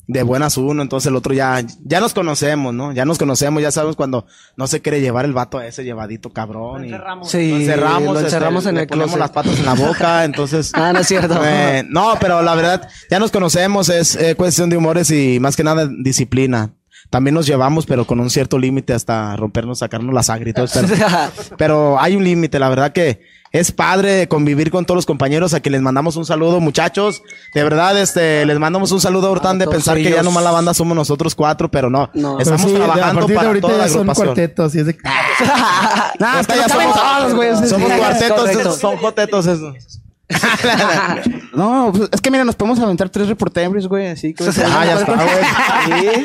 [0.06, 2.92] de buenas uno, entonces el otro ya, ya nos conocemos, ¿no?
[2.92, 4.26] Ya nos conocemos, ya sabemos cuando
[4.58, 6.86] no se quiere llevar el vato a ese llevadito cabrón.
[6.86, 6.90] y-
[7.24, 9.20] Sí, lo encerramos, lo este, encerramos en le el ponemos closet.
[9.22, 10.72] las patas en la boca, entonces.
[10.74, 11.40] Ah, no es cierto.
[11.46, 15.56] Eh, no, pero la verdad, ya nos conocemos, es eh, cuestión de humores y más
[15.56, 16.72] que nada disciplina.
[17.10, 20.66] También nos llevamos, pero con un cierto límite hasta rompernos, sacarnos la sangre y todo.
[20.74, 20.88] Pero,
[21.58, 23.22] pero hay un límite, la verdad que
[23.54, 27.22] es padre convivir con todos los compañeros a quienes les mandamos un saludo, muchachos.
[27.54, 30.50] De verdad, este, les mandamos un saludo ahorita han de pensar que ya nomás la
[30.50, 32.10] banda somos nosotros cuatro, pero no.
[32.16, 32.38] No.
[32.38, 34.74] Pero Estamos sí, trabajando para ahorita toda la ya son cuartetos.
[34.74, 34.98] Y es de...
[36.40, 37.68] Es que ya somos, todos, güey.
[37.68, 40.03] somos cuartetos, son jotetos esos.
[41.54, 44.44] No, pues, es que mira, nos podemos aventar tres reporteros, güey, así que...
[44.66, 46.24] ah, ya está, güey.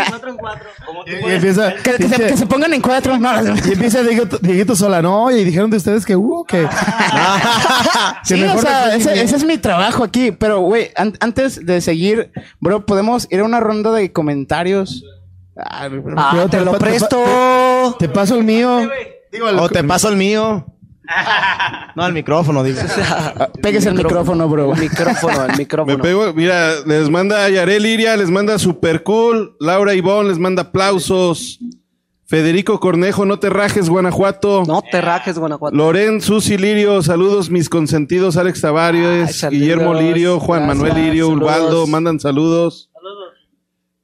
[1.29, 3.19] Y empieza, Que, que se, pinche- que se pongan en cuatro.
[3.19, 6.67] No, y empieza Dieguito, Dieguito sola, no, y dijeron de ustedes que hubo, que...
[8.25, 10.33] Sí, o sea, ese, es mi trabajo aquí.
[10.33, 12.31] Pero, güey, an- antes de seguir,
[12.61, 15.05] bro, podemos ir a una ronda de comentarios.
[15.57, 17.97] Ah, Ah, te lo presto.
[17.99, 18.89] Te paso el mío.
[19.33, 20.67] Digo, el- O te paso el mío.
[21.95, 22.81] No, el micrófono, digo.
[23.63, 24.75] Pégase el micrófono, bro.
[24.75, 25.99] El micrófono, el Me micrófono.
[26.03, 29.57] pego, mira, les manda Yarel Liria, les manda super cool.
[29.61, 31.59] Laura Ivón les manda aplausos.
[32.27, 34.63] Federico Cornejo, no te rajes, Guanajuato.
[34.67, 35.75] No te rajes, Guanajuato.
[35.75, 41.43] Loren, Susi Lirio, saludos mis consentidos, Alex Tavares, Guillermo Lirio, Juan gracias, Manuel Lirio, saludos.
[41.43, 42.88] Urbaldo, mandan saludos.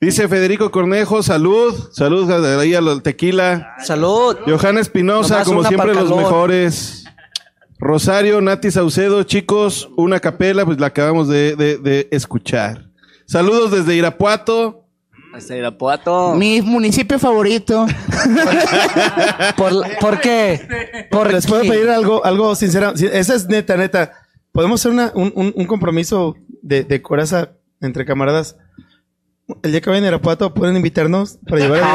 [0.05, 2.31] Dice Federico Cornejo, salud, salud
[2.61, 3.75] ahí al tequila.
[3.83, 4.37] Salud.
[4.47, 7.05] Johanna Espinosa, como siempre, los mejores.
[7.79, 12.91] Rosario, Nati Saucedo, chicos, una capela, pues la acabamos de, de- de escuchar.
[13.25, 14.85] Saludos desde Irapuato.
[15.35, 16.35] Hasta Irapuato.
[16.35, 17.87] Mi municipio favorito.
[19.57, 21.07] ¿Por, ¿por qué?
[21.11, 22.93] ¿Por Les puedo pedir algo, algo sincero.
[22.95, 24.13] Sí, Esa es neta, neta.
[24.53, 28.57] Podemos hacer una- un, un- un compromiso de, de coraza entre camaradas.
[29.63, 31.87] El día que vayan a Irapuato pueden invitarnos para llevar a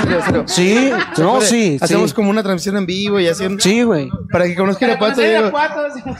[0.00, 2.14] Ah, sí, no, sí, Hacemos sí.
[2.16, 3.46] como una transmisión en vivo y así.
[3.46, 4.10] un- Sí, güey.
[4.30, 5.20] Para que conozca Irapuato.
[5.22, 5.50] Diego.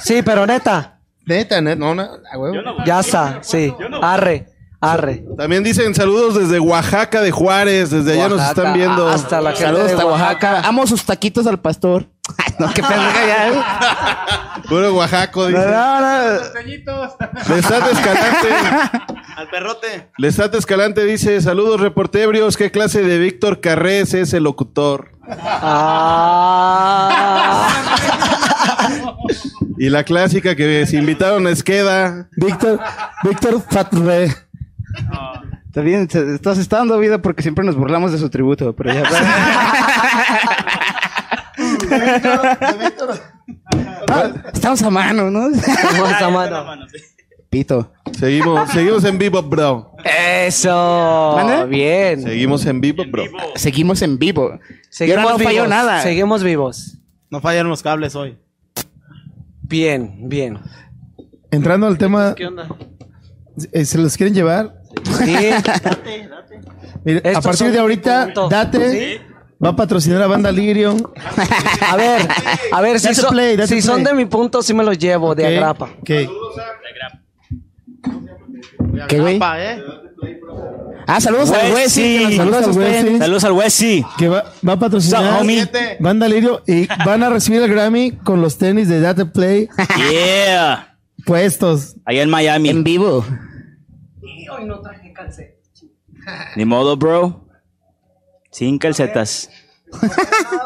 [0.01, 2.57] Sí, pero neta, Neta, neta, no, no, a huevo.
[2.87, 3.75] ya está, sí.
[4.01, 4.47] Arre,
[4.81, 5.25] arre.
[5.37, 9.07] También dicen saludos desde Oaxaca de Juárez, desde allá nos Oaxaca, están viendo.
[9.09, 10.47] Hasta la gente Saludos de hasta Oaxaca.
[10.53, 10.69] Oaxaca.
[10.69, 12.07] Amo sus taquitos al pastor.
[12.37, 13.49] Ay, no, qué pendeja ya.
[13.49, 13.53] ¿eh?
[14.69, 15.59] Puro Oaxaco, dice.
[15.67, 16.33] No, no.
[17.49, 18.49] Lestat Escalante.
[19.37, 20.11] Al perrote.
[20.19, 25.13] Lestat Escalante dice, saludos reportebrios, ¿qué clase de Víctor Carrés es el locutor?
[26.91, 27.69] Ah.
[29.79, 32.29] Y la clásica que se invitaron a Esqueda.
[32.37, 32.81] Víctor,
[33.23, 34.35] Víctor Fatre.
[35.67, 38.75] Está bien, se- está- se está dando vida porque siempre nos burlamos de su tributo,
[38.75, 39.03] pero ya.
[44.11, 45.41] Ah, Estamos a mano, ¿no?
[45.51, 46.87] Vamos a mano.
[47.51, 47.93] Pito.
[48.19, 49.93] Seguimos, seguimos en vivo, bro.
[50.05, 51.35] Eso.
[51.37, 51.67] ¿Mande?
[51.67, 52.23] Bien.
[52.23, 53.25] Seguimos en vivo, bro.
[53.55, 54.55] Seguimos en vivo.
[54.55, 55.69] y Seguimos ahora no falló vivos.
[55.69, 56.03] nada.
[56.03, 56.99] Seguimos vivos.
[57.31, 58.39] No fallaron los cables hoy.
[59.63, 60.59] Bien, bien.
[61.51, 62.69] Entrando al tema, ¿Qué onda?
[63.73, 64.75] eh, ¿se los quieren llevar?
[65.05, 65.35] Sí.
[67.05, 68.51] Mire, a Estos partir son de ahorita, puntos.
[68.51, 69.23] Date
[69.65, 70.97] va a patrocinar a Banda Lirio.
[71.89, 72.29] A ver,
[72.73, 75.47] a ver, si, son- play, si son de mi punto, sí me los llevo de
[75.47, 75.87] agrapa.
[76.01, 76.11] ok.
[79.09, 79.39] ¿Qué, güey?
[79.59, 79.83] ¿eh?
[81.07, 82.37] Ah, saludos al Wessi.
[82.37, 82.75] Saludos.
[83.19, 84.05] Saludos al Wessi.
[84.19, 85.67] Que va, va a patrocinar So, homie.
[86.01, 89.69] Banda Lirio y van a recibir el Grammy con los tenis de Date Play
[90.13, 90.97] Yeah.
[91.25, 91.95] puestos.
[92.05, 92.69] Allá en Miami.
[92.69, 93.25] En vivo.
[96.57, 97.48] Ni modo, bro.
[98.59, 99.49] Sin calcetas.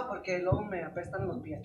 [0.09, 1.61] Porque luego me apestan los pies.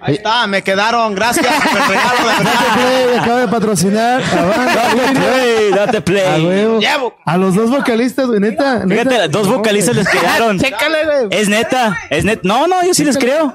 [0.00, 1.14] Ahí está, me quedaron.
[1.14, 2.66] Gracias por el regalo, de Date.
[2.74, 4.20] Play acaba de patrocinar
[4.96, 5.20] Lirio.
[5.20, 6.78] Play, date A play.
[6.80, 7.14] Llevo.
[7.24, 8.84] A los dos vocalistas, güey, neta.
[8.84, 9.02] neta.
[9.10, 10.58] Fíjate, dos vocalistas les quedaron.
[10.60, 11.40] Chécale, güey.
[11.40, 12.40] Es neta, es neta.
[12.42, 13.54] No, no, yo sí les creo.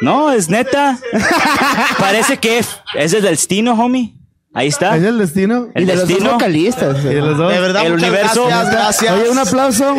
[0.00, 0.96] No, es neta.
[1.98, 4.14] Parece que es desde el destino, homie.
[4.54, 4.96] Ahí está.
[4.96, 5.68] ¿Es el destino?
[5.74, 6.32] El y de los dos destino.
[6.32, 7.04] vocalistas.
[7.04, 7.52] Y de los dos.
[7.52, 8.46] De verdad, El universo.
[8.46, 9.12] gracias, gracias.
[9.14, 9.96] Oye, un aplauso.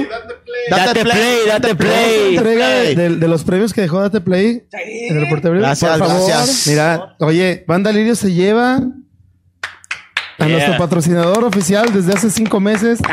[0.69, 2.35] Date play, date play.
[2.35, 4.63] Entrega de, de- de los premios que dejó Date Play.
[4.71, 5.55] En el reportero.
[5.55, 6.27] Gracias, Por favor.
[6.27, 6.67] gracias.
[6.67, 8.81] Mira, oye, Banda Lirio se lleva
[10.39, 10.57] a Yeah.
[10.57, 12.99] nuestro patrocinador oficial desde hace cinco meses.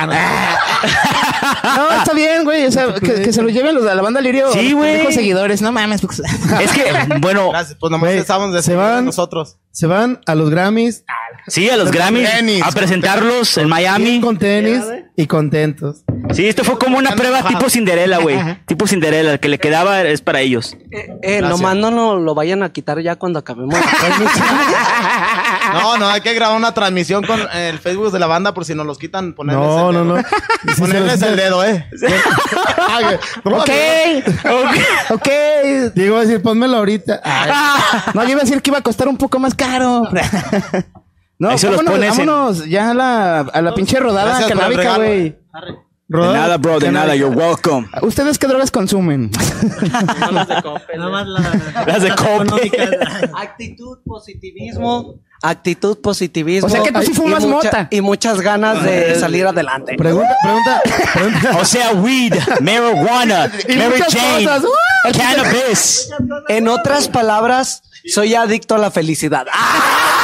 [1.77, 2.65] No, está bien, güey.
[2.67, 4.53] O sea, que, que se lo lleven los de la banda Lirio.
[4.53, 5.13] Sí, güey.
[5.13, 5.63] seguidores.
[5.63, 6.01] No mames.
[6.01, 6.21] pues.
[6.61, 6.85] Es que,
[7.21, 9.59] bueno, Gracias, pues nomás estamos de se van- nosotros.
[9.71, 11.05] Se van a los Grammys
[11.49, 12.63] sí, a los Grammys, Tenis.
[12.65, 14.21] a presentarlos en Miami.
[14.23, 14.83] con tenis
[15.17, 16.03] y contentos.
[16.33, 18.39] Sí, esto fue como una prueba tipo Cinderella, güey.
[18.67, 20.75] Tipo Cinderella, el que le quedaba es para ellos.
[20.91, 23.79] Eh, eh, nomás no nos lo vayan a quitar ya cuando acabemos.
[25.81, 28.75] No, no, hay que grabar una transmisión con el Facebook de la banda por si
[28.75, 29.35] nos los quitan.
[29.35, 30.17] Ponerles No, el no, dedo.
[30.17, 30.77] no.
[30.79, 31.87] Ponerles el dedo, eh.
[33.45, 33.53] ok.
[33.53, 33.71] ok.
[35.11, 35.29] Ok.
[36.17, 37.21] A decir, pónmelo ahorita.
[38.15, 40.09] No, yo iba a decir que iba a costar un poco más caro.
[41.39, 45.37] No, vámonos, en- vámonos ya a la, a la pinche rodada canábica, regalo.
[46.09, 47.89] De nada, bro, de nada, you're welcome.
[48.01, 49.31] ¿Ustedes qué drogas consumen?
[49.81, 52.71] Nada más la, Las de Cope.
[53.37, 55.17] Actitud, positivismo.
[55.43, 56.69] Actitud, positivismo.
[56.69, 57.89] O sea que tú sí y fumas mucha- mota.
[57.91, 59.97] Y muchas ganas de salir adelante.
[59.97, 60.81] Pregunta, pregunta,
[61.13, 61.59] pregunta.
[61.61, 64.65] O sea, weed, marijuana, Y Mary Jane, cosas.
[65.17, 66.11] Cannabis.
[66.49, 69.47] En otras palabras, soy adicto a la felicidad.
[69.53, 70.16] ¡Ah!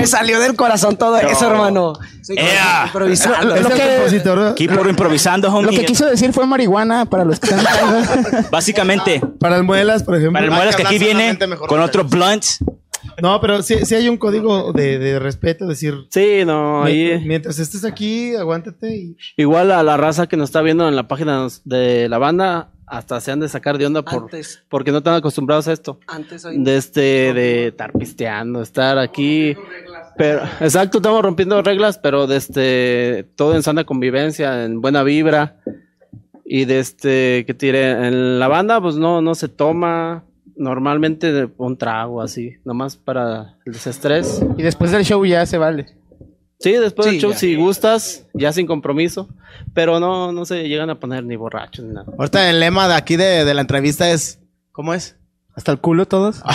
[0.00, 1.94] Me salió del corazón todo eso, hermano.
[2.22, 2.84] Soy Yeah.
[2.86, 3.56] improvisando.
[3.56, 8.46] Lo improvisando, Lo que quiso decir fue marihuana para los que están...
[8.50, 10.34] Básicamente, Para el Muelas, por ejemplo.
[10.34, 11.38] para el muelas que aquí viene
[11.68, 12.44] con otro blunt.
[13.22, 17.26] No, pero sí, sí hay un código de, de respeto, decir, Sí, no, mientras, ahí
[17.26, 19.16] mientras estés aquí, aguántate y...
[19.36, 23.20] igual a la raza que nos está viendo en la página de la banda, hasta
[23.20, 24.62] se han de sacar de onda por, Antes.
[24.68, 25.98] porque no están acostumbrados a esto.
[26.08, 26.58] Antes soy...
[26.62, 29.56] De este, de estar pisteando, estar aquí.
[30.16, 35.56] Pero, exacto, estamos rompiendo reglas, pero de este, todo en sana convivencia, en buena vibra.
[36.44, 40.24] Y de este, que tire, en la banda, pues no, no se toma
[40.56, 44.42] normalmente de un trago así, nomás para el desestrés.
[44.56, 45.86] y después del show ya se vale.
[46.60, 47.36] Sí, después Sí, del show, ya.
[47.38, 49.28] si gustas, ya sin compromiso,
[49.74, 52.06] pero no, no se llegan a poner ni borrachos ni nada.
[52.16, 54.40] Ahorita el lema de aquí de, de la entrevista es.
[54.72, 55.16] ¿Cómo es?
[55.56, 56.36] ¿Hasta el culo todos?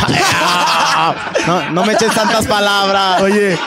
[1.48, 3.22] No, no me eches tantas palabras.
[3.24, 3.58] Oye,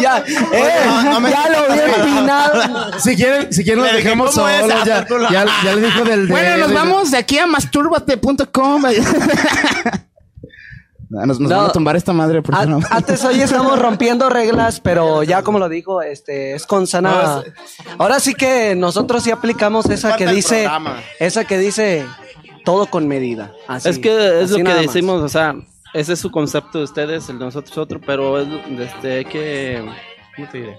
[0.00, 0.18] Ya,
[0.52, 3.00] eh, no, no me- ya lo vi empinado.
[3.00, 6.28] si quieren, si quieren dije, dejamos solos, Ah, ya, por ya, ya le dijo del...
[6.28, 8.82] Bueno, nos vamos de aquí a masturbate.com.
[11.10, 11.56] No, nos, nos No.
[11.58, 12.42] van a tumbar esta madre.
[12.42, 12.78] porque A- no.
[12.90, 17.42] Antes hoy estamos rompiendo reglas, pero ya como lo dijo, este es con sana.
[17.98, 20.68] Ahora sí que nosotros sí aplicamos esa que dice,
[21.18, 22.06] esa que dice
[22.64, 23.52] todo con medida.
[23.68, 24.82] Así, es que es así lo que más.
[24.82, 25.54] decimos, o sea,
[25.92, 28.48] ese es su concepto de ustedes, el de nosotros otro, pero es
[28.80, 29.84] este que
[30.36, 30.78] ¿cómo te diré?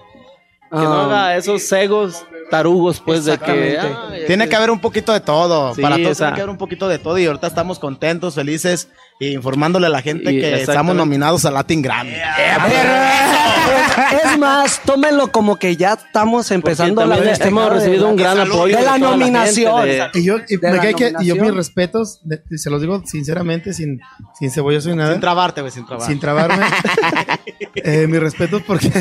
[0.71, 4.15] Que no Ah, haga esos cegos tarugos, pues, de que Exactamente.
[4.21, 5.73] "Ay, Tiene que haber un poquito de todo.
[5.75, 6.27] Sí, Para todos o sea.
[6.27, 7.17] tiene que haber un poquito de todo.
[7.19, 8.89] Y ahorita estamos contentos, felices
[9.19, 12.11] informándole a la gente Y- que estamos nominados a Latin Grammy.
[12.11, 17.15] Es, es más, tómenlo como que ya estamos empezando Porque la
[17.47, 19.85] hemos de recibido la- un gran apoyo de la de nominación.
[19.87, 22.69] gente, de- Y yo, y de me que- y yo mis respetos, de- y se
[22.69, 23.99] los digo sinceramente, sin,
[24.37, 25.11] sin cebolloso ni nada.
[25.13, 26.07] Sin trabarte, güey, sin trabar.
[26.07, 26.65] sin trabarme.
[27.75, 28.91] eh, mis respetos porque,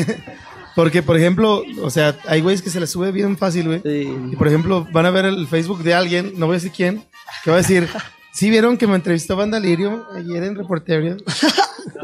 [0.75, 3.81] porque, por ejemplo, o sea, hay güeyes que se les sube bien fácil, güey.
[3.83, 4.09] Sí.
[4.31, 7.03] Y por ejemplo, van a ver el Facebook de alguien, no voy a decir quién,
[7.43, 7.87] que va a decir,
[8.35, 11.17] ¿sí vieron que me entrevistó Banda Lirio ayer en Reporterio?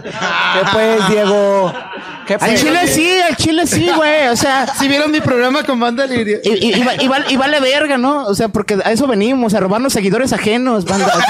[0.03, 0.09] ¿Qué
[0.73, 1.73] pues, Diego?
[2.25, 2.61] ¿Qué Al pues?
[2.61, 4.27] chile sí, al chile sí, güey.
[4.29, 6.39] O sea, ¿Sí vieron mi programa con Banda Lirio?
[6.43, 8.25] y, y- y va- y vale, y vale verga, ¿no?
[8.25, 11.11] O sea, porque a eso venimos, a robarnos seguidores ajenos, banda.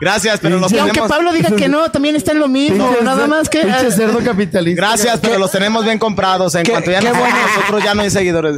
[0.00, 1.10] Gracias, pero los Y aunque tenemos.
[1.16, 2.88] Pablo diga que no, también está en lo mismo.
[2.88, 3.60] Pinche Nada más que.
[3.60, 4.82] Pinche cerdo capitalista.
[4.82, 6.56] Gracias, pero los tenemos bien comprados.
[6.56, 7.36] En Qué- cuanto ya nos bueno.
[7.56, 8.56] nosotros ya no hay seguidores.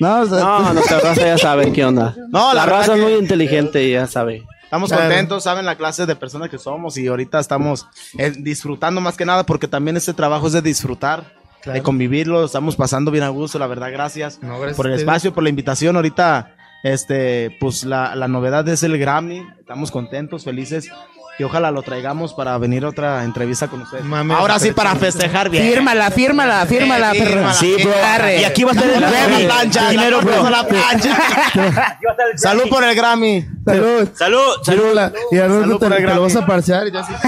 [0.00, 2.14] No, o sea, No, nuestra raza ya sabe qué onda.
[2.30, 4.42] No, la la, raza es que- muy inteligente y ya sabe.
[4.64, 5.04] Estamos Claro.
[5.04, 7.86] contentos, saben la clase de personas que somos y ahorita estamos
[8.18, 11.32] eh, disfrutando más que nada porque también este trabajo es de disfrutar,
[11.64, 15.32] de convivirlo, estamos pasando bien a gusto, la verdad, gracias, No, gracias por el espacio,
[15.32, 15.94] por la invitación.
[15.96, 20.90] Ahorita, este, pues la, la novedad es el Grammy, estamos contentos, felices
[21.38, 24.04] y ojalá lo traigamos para venir a otra entrevista con ustedes.
[24.04, 25.64] Mames, Ahora sí, para festejar bien.
[25.68, 27.54] fírmala, fírmala, fírmala, Eh, fírmala.
[27.54, 27.92] Sí, bro.
[28.40, 29.44] Y aquí va a estar el La Grammy.
[29.44, 30.48] plancha, Dinero, bro.
[30.50, 31.18] la plancha.
[32.36, 33.44] Salud por el Grammy.
[33.64, 34.08] Salud.
[34.14, 34.94] Salud, salud.
[34.94, 35.12] Salud.
[35.32, 36.22] Y ahora Salud te, por el te lo Grammy.
[36.22, 37.12] vas a parchar y ya sí.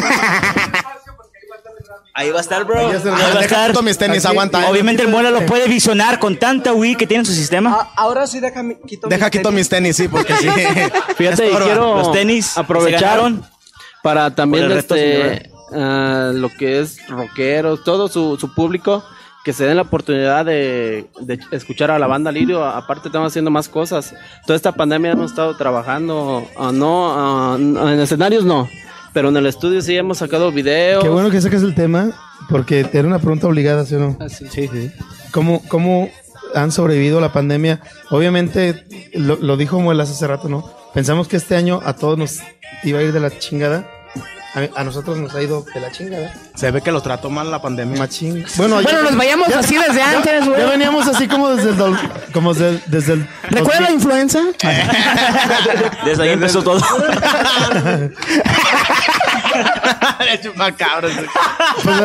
[2.18, 2.78] Ahí va a estar, bro.
[2.78, 3.70] Ahí va a Deja estar.
[3.72, 4.62] quito mis tenis, Aquí- aguanta.
[4.62, 4.66] eh.
[4.70, 7.76] Obviamente el muela lo puede visionar con tanta Wii que tiene en su sistema.
[7.78, 9.54] Ah, ahora sí, déjame quito Deja mis quito tenis.
[9.59, 10.48] mis tenis, sí, porque sí.
[11.18, 13.44] Fíjate, quiero Los tenis se aprovechar ganaron
[14.07, 19.02] para también este, ah, lo que es rockeros, todo su, su público,
[19.44, 22.64] que se den la oportunidad de, de escuchar a la banda Lirio.
[22.64, 24.14] Aparte estamos haciendo más cosas.
[24.47, 28.68] Toda esta pandemia hemos estado trabajando, ah, no, ah, en escenarios no,
[29.12, 31.02] pero en el estudio sí hemos sacado videos.
[31.02, 32.12] Qué bueno que saques el tema,
[32.48, 34.18] porque era una pregunta obligada, ¿sí o no?
[34.28, 34.93] Sí, sí.
[35.32, 36.10] ¿Cómo, cómo
[36.55, 37.81] han sobrevivido a la pandemia?
[38.10, 40.70] Obviamente, lo, lo dijo Muelas hace rato, ¿no?
[40.94, 42.39] Pensamos que este año a todos nos
[42.85, 43.90] iba a ir de la chingada.
[44.57, 46.33] A, a nosotros nos ha ido de la chingada.
[46.55, 47.99] Se ve que lo trató mal la pandemia.
[47.99, 48.43] Machín.
[48.57, 50.59] Bueno, Bueno, nos vayamos así desde antes, güey.
[50.59, 51.77] Ya veníamos así como desde el...
[51.77, 51.99] dol-
[52.33, 53.28] Como desde, desde el...
[53.51, 54.41] ¿Recuerda la influenza?
[56.07, 56.81] Desde ahí empezó todo.
[60.57, 61.09] Macabro.
[61.83, 61.97] Pues,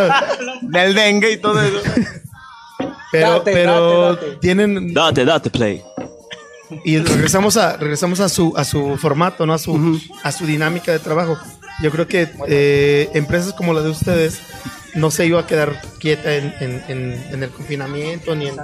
[0.62, 1.82] Del dengue y todo eso.
[3.12, 4.38] pero Date, pero date, date.
[4.42, 4.94] tienen...
[4.94, 5.84] Date, date play.
[6.86, 10.94] Y regresamos a regresamos a su a su formato, no a su a su dinámica
[10.94, 11.38] de trabajo.
[11.82, 14.40] Yo creo que eh, empresas como la de ustedes
[14.94, 18.56] no se iba a quedar quieta en, en- en- en el confinamiento ni en,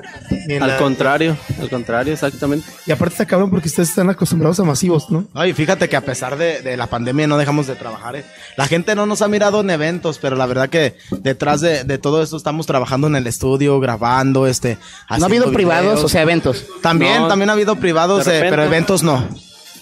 [0.46, 2.68] ni en Al la- contrario, al contrario, exactamente.
[2.86, 5.26] Y aparte está cabrón porque ustedes están acostumbrados a masivos, ¿no?
[5.34, 8.18] Ay, fíjate que a pesar de, de la pandemia no dejamos de trabajar.
[8.18, 8.26] ¿eh?
[8.58, 11.98] La gente no nos ha mirado en eventos, pero la verdad que detrás de, de
[11.98, 14.78] todo esto estamos trabajando en el estudio, grabando, este.
[15.18, 16.66] No ha habido privados, o sea, eventos.
[16.82, 17.28] También, No.
[17.30, 19.26] también ha habido privados, eh, pero eventos no.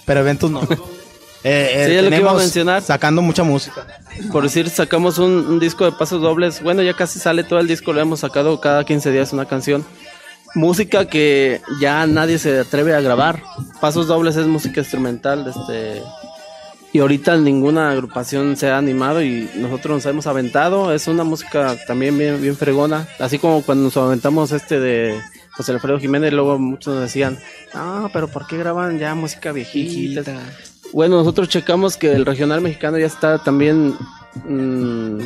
[0.04, 0.60] Pero eventos no.
[1.44, 2.82] Eh, eh, Sí, es lo que iba a mencionar.
[2.82, 3.86] Sacando mucha música.
[4.32, 6.62] Por decir, sacamos un, un disco de pasos dobles.
[6.62, 9.84] Bueno, ya casi sale todo el disco, lo hemos sacado cada 15 días una canción.
[10.54, 13.42] Música que ya nadie se atreve a grabar.
[13.80, 15.46] Pasos dobles es música instrumental.
[15.46, 16.02] Este,
[16.92, 20.94] y ahorita ninguna agrupación se ha animado y nosotros nos hemos aventado.
[20.94, 23.06] Es una música también bien, bien fregona.
[23.18, 27.38] Así como cuando nos aventamos este de José Alfredo Jiménez, luego muchos nos decían,
[27.74, 30.22] ah, pero ¿por qué graban ya música viejita?
[30.92, 33.94] Bueno, nosotros checamos que el regional mexicano ya está también,
[34.48, 35.18] mm,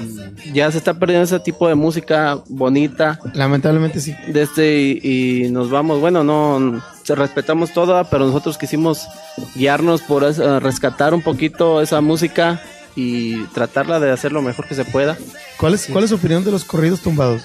[0.52, 3.18] ya se está perdiendo ese tipo de música bonita.
[3.34, 4.14] Lamentablemente sí.
[4.28, 9.06] De este y, y nos vamos, bueno, no, se respetamos toda, pero nosotros quisimos
[9.54, 12.60] guiarnos por esa- rescatar un poquito esa música
[12.96, 15.16] y tratarla de hacer lo mejor que se pueda.
[15.58, 17.42] ¿Cuál es, ¿Cuál es su opinión de los corridos tumbados?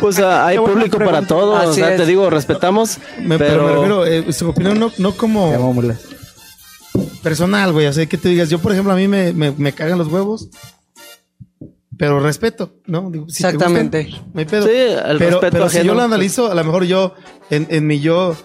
[0.00, 2.00] Pues ah, hay público para todo, o sea, es.
[2.00, 5.52] te digo, respetamos, Me, pero, me pero, refiero, eh, su opinión no, no como.
[7.22, 7.86] Personal, güey.
[7.86, 10.08] O sea, que te digas, yo por ejemplo, a mí me, me, me cagan los
[10.08, 10.48] huevos,
[11.98, 13.10] pero respeto, ¿no?
[13.10, 14.04] Digo, si te Exactamente.
[14.04, 14.66] gustan, no hay pedo.
[14.66, 17.14] Sí, el pero respeto pero si yo lo analizo, a lo mejor yo,
[17.50, 18.36] en, en mi yo,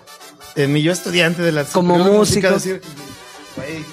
[0.55, 2.81] en mi yo estudiante de la Como música, decir,
[3.55, 3.83] güey,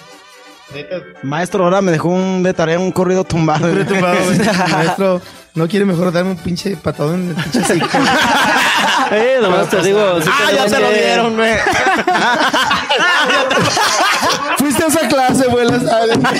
[1.23, 3.69] Maestro, ahora me dejó un de tarea un corrido tumbado.
[3.69, 4.39] estoy tumbado, güey.
[4.71, 5.21] Maestro,
[5.55, 7.89] no quiere mejor darme un pinche patadón en el pinche hocico.
[9.13, 11.55] eh, nomás te digo, ah, ya se lo dieron, güey.
[14.89, 15.83] Esa clase, las-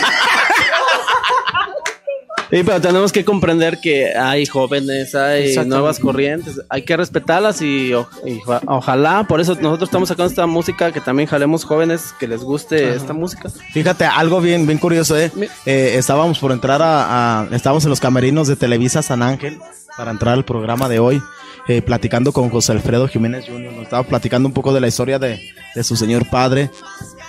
[2.51, 7.93] Sí, pero tenemos que comprender que hay jóvenes, hay nuevas corrientes, hay que respetarlas y,
[7.93, 12.15] o- y oja- ojalá, por eso nosotros estamos sacando esta música, que también jalemos jóvenes
[12.19, 13.51] que les guste esta música.
[13.75, 15.31] Fíjate, algo bien, bien curioso, ¿eh?
[15.67, 19.59] Eh, estábamos por entrar a, a- Estábamos en los camerinos de Televisa San Ángel
[19.99, 21.23] para entrar al programa de hoy,
[21.67, 23.73] eh, platicando con José Alfredo Jiménez Jr.
[23.75, 25.39] Nos estaba platicando un poco de la historia de,
[25.75, 26.71] de su señor padre.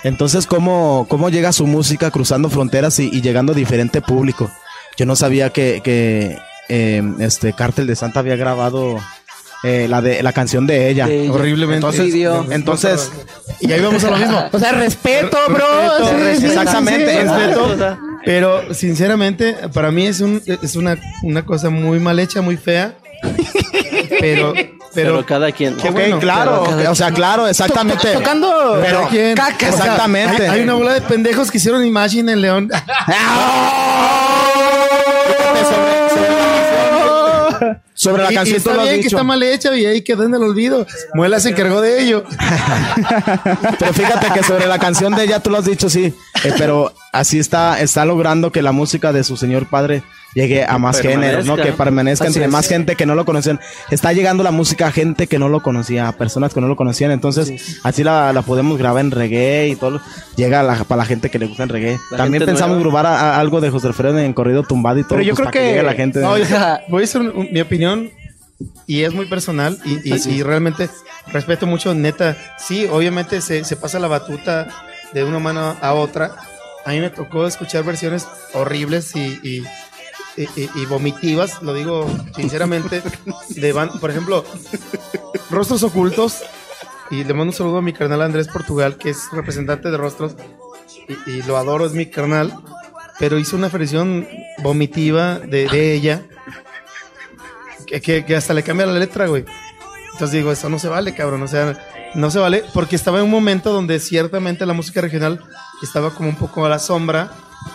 [0.02, 4.50] Entonces, ¿cómo, cómo llega su música cruzando fronteras y, y llegando a diferente público?
[4.96, 8.98] Yo no sabía que, que eh, este Cártel de Santa había grabado
[9.62, 11.06] eh, la, de, la canción de ella.
[11.06, 11.32] De ella.
[11.32, 11.86] Horriblemente.
[11.86, 12.14] Entonces,
[12.50, 13.12] entonces
[13.60, 14.44] Y ahí vamos a lo mismo.
[14.52, 16.18] O sea, respeto, bro.
[16.18, 17.34] Respeto, Sí, sí, exactamente, sí, sí.
[17.34, 17.98] respeto.
[18.24, 22.94] Pero sinceramente, para mí es un es una, una cosa muy mal hecha, muy fea.
[24.20, 24.54] Pero,
[24.94, 25.76] pero, pero, cada quien.
[25.76, 28.12] Qué ok, bueno, claro, o sea, claro, exactamente.
[28.12, 28.78] Tocando.
[28.82, 29.54] Pero, cada quien- caca.
[29.54, 30.42] o sea, Exactamente.
[30.48, 32.70] hay, hay una bola de pendejos que hicieron Imagine en León.
[38.02, 39.16] sobre la Y- y canción tú está lo has bien que dicho.
[39.16, 40.86] está mal hecha y ahí quedó en el olvido.
[41.12, 42.24] Muela se encargó de ello.
[43.78, 46.14] Pero fíjate que sobre la canción de ella tú lo has dicho, sí.
[46.44, 50.02] Eh, pero así está, está logrando que la música de su señor padre
[50.32, 51.56] llegue a más géneros, ¿no?
[51.56, 52.50] Que permanezca Así entre es.
[52.50, 53.60] más gente que no lo conocían.
[53.90, 56.76] Está llegando la música a gente que no lo conocía, a personas que no lo
[56.76, 57.10] conocían.
[57.10, 60.00] Entonces, así la, la podemos grabar en reggae y todo.
[60.36, 61.98] Llega a la- para la gente que le gusta el reggae.
[62.12, 63.02] La También pensamos nueva.
[63.02, 65.10] grabar a- a algo de José Alfredo en corrido tumbado y todo.
[65.18, 66.20] Pero yo pues, creo para que, llegue la gente.
[66.20, 66.44] No, yo-
[66.88, 67.89] voy a hacer un- un- mi opinión
[68.86, 70.88] y es muy personal y, y- y realmente
[71.28, 72.36] respeto mucho, neta.
[72.58, 74.68] Sí, obviamente se, se pasa la batuta
[75.12, 76.36] de una mano a otra.
[76.84, 79.64] A mí me tocó escuchar versiones horribles y, y-
[80.36, 82.06] y- y- y vomitivas, lo digo
[82.36, 83.02] sinceramente,
[83.50, 84.44] de ban- por ejemplo,
[85.50, 86.42] Rostros Ocultos.
[87.10, 90.36] Y le mando un saludo a mi carnal Andrés Portugal, que es representante de Rostros.
[91.26, 92.54] Y, y lo adoro, es mi carnal.
[93.18, 94.28] Pero hizo una versión
[94.62, 96.22] vomitiva de, de ella,
[98.00, 99.44] que, que- hasta le cambia la letra, güey.
[100.12, 101.78] Entonces digo, eso no se vale, cabrón, o sea,
[102.14, 105.40] no se vale, porque estaba en un momento donde ciertamente la música regional
[105.82, 107.30] estaba como un poco a la sombra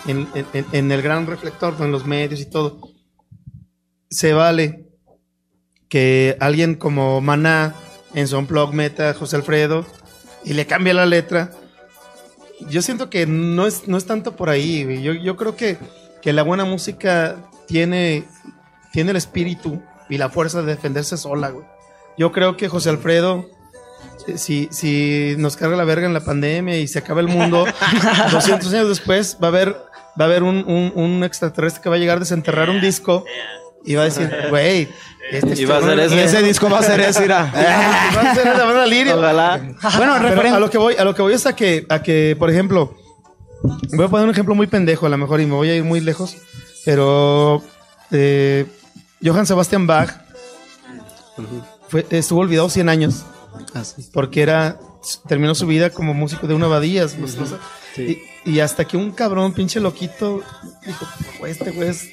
[0.05, 2.79] en, el gran reflector, en los medios y todo.
[4.09, 4.85] Se vale
[5.89, 7.73] que alguien como Maná
[8.13, 9.85] en su blog meta José Alfredo
[10.43, 11.51] y le cambia la letra.
[12.69, 15.01] Yo siento que no es, no es tanto por ahí.
[15.01, 15.77] Yo, yo creo que,
[16.21, 17.37] que la buena música
[17.67, 18.25] tiene,
[18.91, 21.65] tiene el espíritu y la fuerza de defenderse sola, güey.
[22.17, 23.45] Yo creo que José Alfredo,
[24.27, 27.65] eh, si, si nos carga la verga en la pandemia y se acaba el mundo,
[28.31, 29.69] 200 años después va a haber,
[30.19, 33.25] va a haber un, un- un extraterrestre que va a llegar a desenterrar un disco
[33.83, 34.87] y va a decir, güey,
[35.31, 36.23] este Y va a ser cabrón- ese.
[36.23, 37.51] Ese disco va a ser ese, mira.
[38.15, 39.17] Va a ser la banda Lirio.
[39.97, 42.35] Bueno, Pero a lo que voy, a lo que voy es a que, a que,
[42.39, 42.95] por ejemplo,
[43.93, 45.83] voy a poner un ejemplo muy pendejo a lo mejor y me voy a ir
[45.83, 46.37] muy lejos,
[46.85, 47.61] pero
[48.11, 48.65] eh,
[49.23, 50.11] Johann Sebastian Bach
[51.89, 53.23] fue, estuvo olvidado 100 años
[54.13, 54.77] porque era
[55.27, 57.05] terminó su vida como músico de una abadía.
[57.19, 57.37] pues,
[57.97, 58.17] y,
[58.49, 60.41] y hasta que un cabrón pinche loquito
[60.85, 61.07] dijo,
[61.39, 62.09] "Güey, este güey es,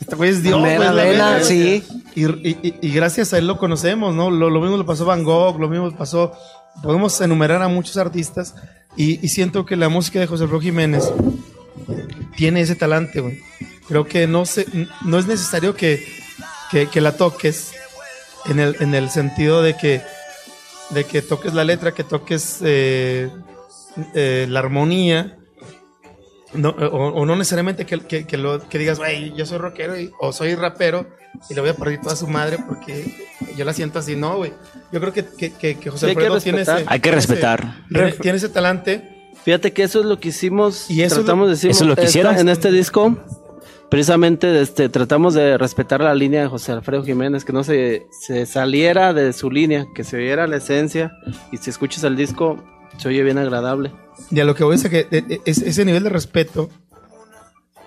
[0.00, 1.44] este güey es Dios, güey, Mera es la vena, verga".
[1.46, 1.82] sí.
[2.14, 4.30] Y, y- y- y gracias a él lo conocemos, ¿no?
[4.30, 6.32] Lo, lo mismo le pasó a Van Gogh, lo mismo le pasó.
[6.82, 8.54] Podemos enumerar a muchos artistas
[8.96, 11.04] y, siento que la música de José Alfredo Jiménez
[12.36, 13.40] tiene ese talante, güey.
[13.88, 14.66] Creo que no, se,
[15.04, 16.04] no es necesario que,
[16.72, 17.72] que, que la toques
[18.46, 20.02] en el, en el sentido de que,
[20.90, 23.30] de que toques la letra, que toques eh,
[24.14, 25.38] eh, la armonía.
[26.54, 29.98] No, o, o no necesariamente que, que, que lo, que digas, güey, yo soy rockero
[29.98, 31.06] y- o soy rapero
[31.48, 33.26] y le voy a perder toda su madre porque
[33.56, 34.16] yo la siento así.
[34.16, 34.52] No, güey.
[34.92, 36.92] Yo creo que, que, José Sí, Alfredo tiene ese, respetar.
[36.92, 37.60] Hay que respetar.
[37.60, 39.30] ese- tiene, tiene ese talante.
[39.44, 40.90] Fíjate que eso es lo que hicimos.
[40.90, 42.36] Y eso es tratamos lo- de decir eso es lo que hicieron.
[42.36, 43.16] en este disco.
[43.92, 48.46] Precisamente este, tratamos de respetar la línea de José Alfredo Jiménez, que no se, se
[48.46, 51.12] saliera de su línea, que se viera la esencia.
[51.52, 52.64] Y si escuchas el disco,
[52.96, 53.92] se oye bien agradable.
[54.30, 56.70] Y a lo que voy es a que eh, es- ese nivel de respeto,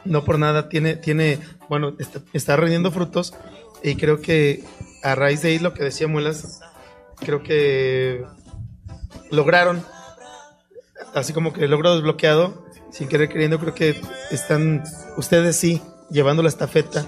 [0.04, 3.34] no por nada, tiene, tiene bueno, está, está rindiendo frutos.
[3.82, 4.64] Y creo que
[5.02, 6.60] a raíz de ahí lo que decía Muelas,
[7.20, 8.24] creo que
[9.32, 9.84] lograron,
[11.16, 14.00] así como que el logro desbloqueado, sin querer queriendo, creo que
[14.30, 14.84] están
[15.18, 17.06] ustedes sí llevando la estafeta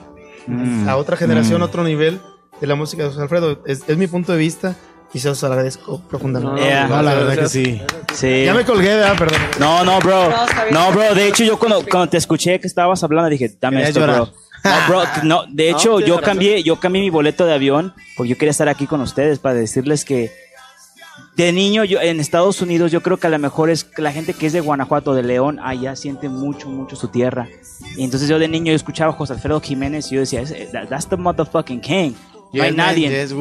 [0.47, 0.87] Mm.
[0.87, 1.63] a otra generación, Mm.
[1.63, 2.21] otro nivel
[2.61, 3.61] de la música de José Alfredo.
[3.65, 4.75] Es, es mi punto de vista
[5.13, 6.61] y se los agradezco profundamente.
[6.61, 6.87] Yeah.
[6.87, 7.81] No, la verdad que sí.
[8.13, 8.45] Sí.
[8.45, 9.17] Ya me colgué, ¿verdad?
[9.17, 9.39] Perdón.
[9.59, 10.29] No, no, bro.
[10.29, 10.45] No.
[10.71, 11.13] No, bro.
[11.15, 14.29] De hecho, yo cuando, cuando te escuché que estabas hablando, dije, dame esto, bro.
[14.63, 15.03] No, bro.
[15.23, 18.51] No, de No, hecho, yo cambié, yo cambié mi boleto de avión porque yo quería
[18.51, 20.31] estar aquí con ustedes para decirles que
[21.37, 24.11] de niño yo en Estados Unidos yo creo que a lo mejor es que la
[24.11, 27.47] gente que es de Guanajuato, de León, allá siente mucho, mucho su tierra.
[27.95, 30.67] Y entonces yo de niño yo escuchaba a José Alfredo Jiménez y yo decía, "Ese-
[30.73, 32.13] that- that's the motherfucking king.
[32.53, 33.09] No hay nadie.
[33.09, 33.31] yes.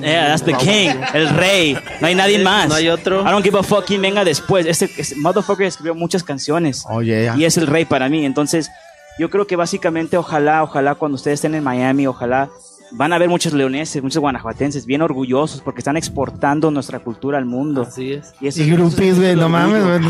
[0.00, 1.76] Yeah, that's the king, el rey.
[2.00, 2.68] No hay nadie más.
[2.68, 3.22] No hay otro.
[3.22, 4.66] I don't give a fuck quién venga después.
[4.66, 6.84] Este, este motherfucker escribió muchas canciones.
[6.88, 7.36] Oh, yeah.
[7.36, 8.24] Y es el rey para mí.
[8.24, 8.70] Entonces,
[9.18, 12.50] yo creo que básicamente, ojalá, ojalá cuando ustedes estén en Miami, ojalá
[12.92, 17.44] van a ver muchos leoneses, muchos guanajuatenses bien orgullosos porque están exportando nuestra cultura al
[17.44, 17.82] mundo.
[17.82, 18.32] Así es.
[18.40, 20.00] Y, eso- Y groupies, güey, no mames, güey.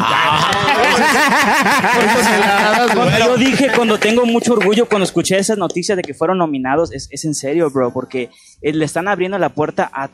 [2.95, 6.93] Cuando yo dije cuando tengo mucho orgullo cuando escuché esas noticias de que fueron nominados,
[6.93, 8.31] es, es en serio, bro, porque
[8.63, 10.09] eh, le están abriendo la puerta a...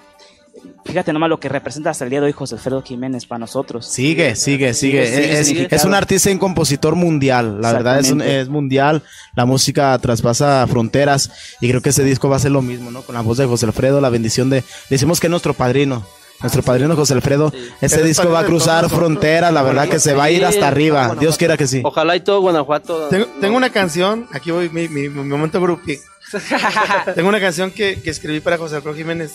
[0.84, 3.86] Fíjate nomás lo que representa hasta el día de hoy José Alfredo Jiménez para nosotros.
[3.86, 5.06] Sigue, sigue, sigue.
[5.06, 7.60] sigue, es, sigue, es un artista y un compositor mundial.
[7.60, 8.40] La verdad es, un- Exactamente.
[8.40, 9.02] es mundial.
[9.34, 11.30] La música traspasa fronteras.
[11.60, 13.02] Y creo que ese disco va a ser lo mismo, ¿no?
[13.02, 14.62] Con la voz de José Alfredo, la bendición de.
[14.90, 16.06] Decimos que es nuestro padrino.
[16.40, 17.51] Nuestro padrino José Alfredo.
[17.80, 19.52] Ese Eres disco va a cruzar fronteras.
[19.52, 21.16] La verdad que se va a ir hasta arriba.
[21.18, 21.80] Dios quiera que sí.
[21.82, 23.09] Ojalá y todo Guanajuato.
[23.09, 25.98] Tengo, tengo una canción, aquí voy mi, mi- mi momento groupie.
[27.14, 29.32] tengo una canción que, que escribí para José Alfredo Jiménez.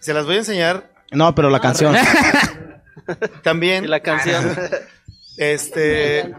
[0.00, 1.94] Se las voy a enseñar No, pero la canción.
[3.42, 3.88] también.
[3.88, 4.56] La canción.
[5.36, 6.34] Este.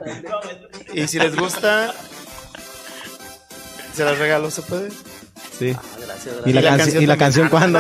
[0.94, 1.94] Y si les gusta,
[3.94, 4.90] se las regalo, ¿se puede?
[5.58, 5.76] Sí.
[6.00, 7.80] Gracias, ¿Y la, Y la canción ¿Y la canción cuándo?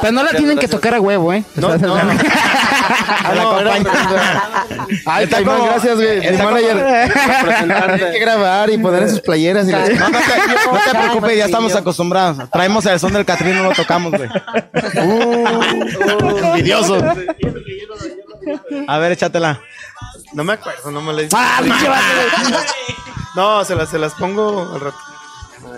[0.00, 1.44] Pero no la tienen que tocar a huevo, ¿eh?
[1.56, 1.94] No, no.
[1.96, 2.04] Ah,
[3.34, 3.74] no, era-
[5.06, 6.36] Ay, Está como- gracias, güey.
[6.36, 7.12] Como- manager.
[7.90, 9.66] Hay que grabar y poner en sus playeras.
[9.68, 10.36] Y las- No, no te,
[10.72, 12.50] no te preocupes, ya estamos acostumbrados.
[12.50, 14.28] Traemos el son del Catrín, no lo tocamos, güey.
[15.02, 17.02] Uh, envidioso.
[18.88, 19.60] A ver, échatela.
[20.32, 22.04] No me acuerdo, no me la ¡Ah, pinche vato!
[23.34, 24.96] No, se las, se las pongo al rato.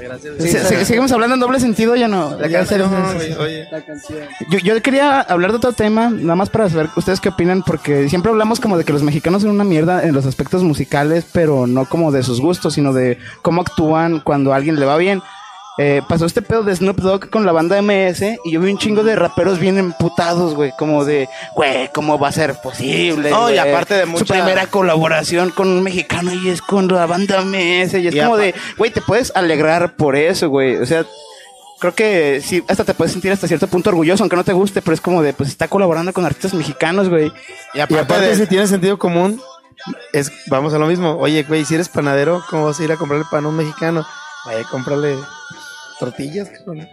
[0.00, 0.36] Gracias.
[0.38, 2.36] Se- se- seguimos hablando en doble sentido, ya no.
[2.38, 3.68] La Ya canción, se- güey, oye.
[3.70, 4.18] La canción.
[4.50, 8.08] Yo, yo quería hablar de otro tema, nada más para saber ustedes qué opinan, porque
[8.08, 11.66] siempre hablamos como de que los mexicanos son una mierda en los aspectos musicales, pero
[11.66, 15.22] no como de sus gustos, sino de cómo actúan cuando a alguien le va bien.
[15.78, 18.76] Eh, pasó este pedo de Snoop Dogg con la banda MS y yo vi un
[18.76, 23.30] chingo de raperos bien emputados, güey, como de, güey, ¿cómo va a ser posible?
[23.30, 27.06] No, y aparte de Su mucha- primera colaboración con un mexicano y es con la
[27.06, 30.84] banda MS y es Y como de, güey, te puedes alegrar por eso, güey, o
[30.84, 31.06] sea,
[31.80, 34.82] creo que sí, hasta te puedes sentir hasta cierto punto orgulloso, aunque no te guste,
[34.82, 37.32] pero es como de, pues está colaborando con artistas mexicanos, güey.
[37.72, 39.40] Y Y aparte, aparte, de- si tienes sentido común,
[40.12, 41.16] es, vamos a lo mismo.
[41.18, 44.06] Oye, güey, si eres panadero, ¿cómo vas a ir a comprarle pan a un mexicano?
[44.44, 45.16] Vaya a comprarle
[45.98, 46.88] tortillas, cabrón.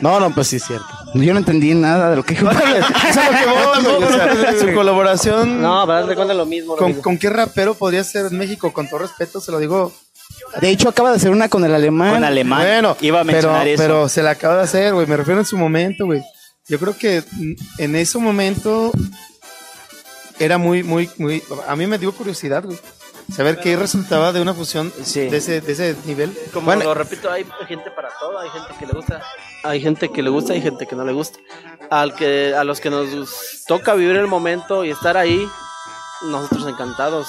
[0.00, 0.86] No, no, pues sí es cierto.
[1.14, 2.48] Yo no entendí nada de lo que dijo.
[2.50, 5.60] Eso es lo que voy, güey, o sea, su colaboración.
[5.60, 6.74] No, para darle cuenta lo mismo.
[6.74, 7.02] lo ¿Con, mismo.
[7.02, 8.72] con qué rapero podría ser en México?
[8.72, 9.92] Con todo respeto, se lo digo.
[10.60, 12.14] De hecho, acaba de hacer una con el alemán.
[12.14, 12.60] Con alemán.
[12.60, 13.82] Bueno, Iba a pero, mencionar eso.
[13.82, 15.06] pero se la acaba de hacer, güey.
[15.06, 16.22] Me refiero en su momento, güey.
[16.68, 17.24] Yo creo que
[17.78, 18.92] en ese momento
[20.38, 21.42] era muy, muy, muy.
[21.66, 22.78] A mí me dio curiosidad, güey.
[23.34, 25.20] Saber qué resultaba de una fusión Sí.
[25.28, 26.36] de, ese, de ese nivel.
[26.52, 29.22] Como Bueno, lo repito, hay gente para todo, hay gente que le gusta,
[29.64, 31.38] hay gente que le gusta y gente que no le gusta.
[31.90, 35.46] Al que a los que nos toca vivir el momento y estar ahí,
[36.22, 37.28] nosotros encantados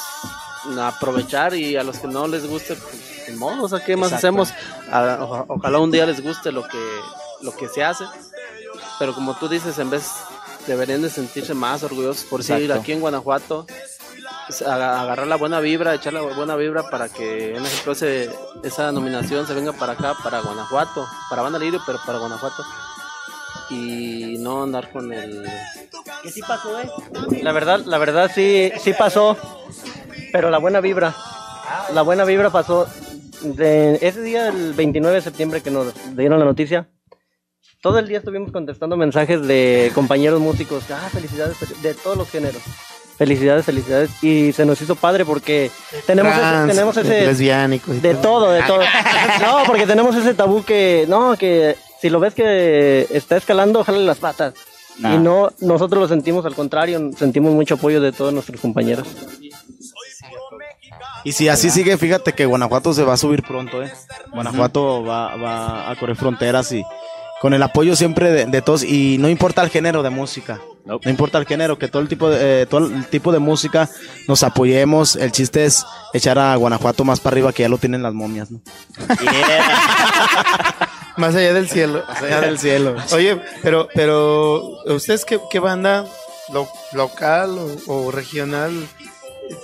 [0.77, 2.93] a aprovechar y a los que no les guste, pues
[3.29, 4.49] ni modo, o sea, ¿qué más hacemos?
[4.91, 6.79] A- oja- ojalá un día les guste lo que
[7.41, 8.05] lo que se hace.
[8.99, 10.09] Pero como tú dices, en vez
[10.67, 12.73] deberían de sentirse más orgullosos por Exacto.
[12.73, 13.65] aquí en Guanajuato
[14.65, 18.29] agarrar la buena vibra, echar la buena vibra para que, en ejemplo, ese,
[18.63, 22.63] esa nominación se venga para acá, para Guanajuato, para Banda Lirio, pero para Guanajuato.
[23.69, 25.45] Y no andar con el...
[26.23, 26.89] Que sí pasó, ¿eh?
[27.43, 29.37] La verdad, la verdad sí, sí pasó.
[30.31, 31.15] Pero la buena vibra.
[31.93, 32.87] La buena vibra pasó.
[33.41, 36.89] De ese día, el 29 de septiembre, que nos dieron la noticia.
[37.81, 40.83] Todo el día estuvimos contestando mensajes de compañeros músicos.
[40.91, 42.61] Ah, felicidades, fel- de todos los géneros.
[43.19, 44.23] Felicidades, felicidades.
[44.23, 45.69] Y se nos hizo padre porque
[46.07, 48.79] tenemos ese, tenemos ese, lesbiánicos y de todo, de todo.
[49.41, 54.05] No, porque tenemos ese tabú que, no, que si lo ves que está escalando, jale
[54.05, 54.53] las patas.
[54.99, 55.15] Nah.
[55.15, 59.05] Y no, nosotros lo sentimos al contrario, sentimos mucho apoyo de todos nuestros compañeros.
[61.25, 63.91] Y si así sigue, fíjate que Guanajuato se va a subir pronto, ¿eh?
[64.31, 66.85] Guanajuato va, va a correr fronteras y
[67.41, 70.61] con el apoyo siempre de, de todos y no importa el género de música.
[70.85, 71.05] Nope.
[71.05, 73.89] No importa el género, que todo el tipo de, eh, todo el tipo de música
[74.27, 75.15] nos apoyemos.
[75.15, 78.49] El chiste es echar a Guanajuato más para arriba que ya lo tienen las momias,
[78.49, 78.61] ¿no?
[81.17, 82.03] Más allá del cielo.
[82.07, 82.95] Más allá del cielo.
[83.11, 86.05] Oye, pero, pero, ¿ustedes qué, qué banda
[86.53, 88.71] lo- local o, o regional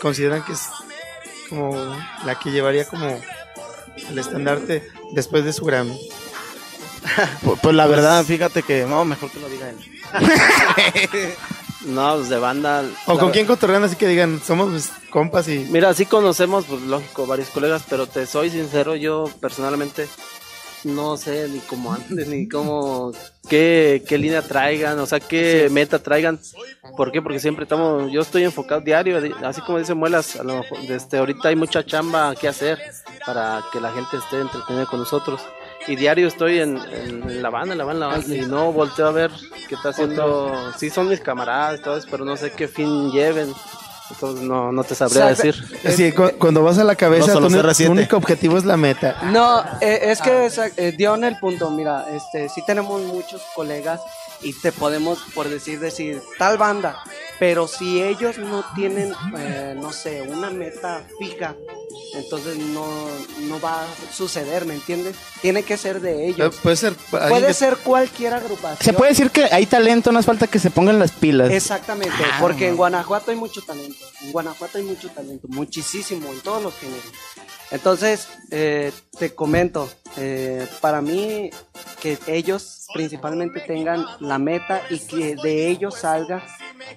[0.02, 0.62] consideran que es
[1.50, 1.76] como
[2.26, 3.08] la que llevaría como
[4.10, 5.98] el estandarte después de su Grammy?
[7.44, 9.78] Pues, pues la verdad, fíjate que, no, mejor que lo diga él.
[11.86, 12.84] No, pues de banda...
[13.06, 15.60] ¿O con quién cotorrean así que digan, somos pues, compas y...
[15.70, 20.08] Mira, sí conocemos, pues lógico, varios colegas, pero te soy sincero, yo personalmente
[20.84, 23.12] no sé ni cómo anden, ni cómo,
[23.48, 26.40] qué, qué línea traigan, o sea, qué meta traigan.
[26.98, 27.22] ¿Por qué?
[27.22, 30.80] Porque siempre estamos, yo estoy enfocado diario, di- así como dice Muelas, a lo mejor,
[30.90, 32.80] este, ahorita hay mucha chamba que hacer
[33.28, 35.40] para que la gente esté entretenida con nosotros.
[35.88, 36.80] Y diario estoy en,
[37.42, 39.32] la banda, en la banda, en la banda, y no volteo a ver
[39.70, 40.74] qué está haciendo.
[40.78, 43.54] Sí son mis camaradas y todo eso, pero no sé qué fin lleven.
[44.12, 45.78] Entonces no, no te sabría O sea, decir.
[45.96, 47.86] Sí, cu- cuando vas a la cabeza, No, tu, CR7.
[47.86, 49.16] tu único objetivo es la meta.
[49.32, 51.70] No, eh, es que eh, dio en el punto.
[51.72, 54.02] Mira, este, sí tenemos muchos colegas
[54.42, 56.98] y te podemos, por decir, decir tal banda,
[57.40, 61.56] pero si ellos no tienen, eh, no sé, una meta fija,
[62.16, 62.86] entonces no,
[63.42, 65.16] no va a suceder, ¿me entiendes?
[65.42, 66.56] Tiene que ser de Eh, ellos.
[66.64, 66.94] Puede ser...
[66.94, 68.78] Puede que- ser cualquier agrupación.
[68.82, 71.52] Se puede decir que hay talento, no hace falta que se pongan las pilas.
[71.52, 72.76] Exactamente, Ah, porque en.
[72.78, 74.06] Guanajuato hay mucho talento.
[74.22, 77.04] En Guanajuato hay mucho talento, muchísimo, en todos los géneros.
[77.72, 81.50] Entonces, eh, te comento, eh, para mí
[82.02, 86.44] que ellos principalmente tengan la meta y que de ellos salga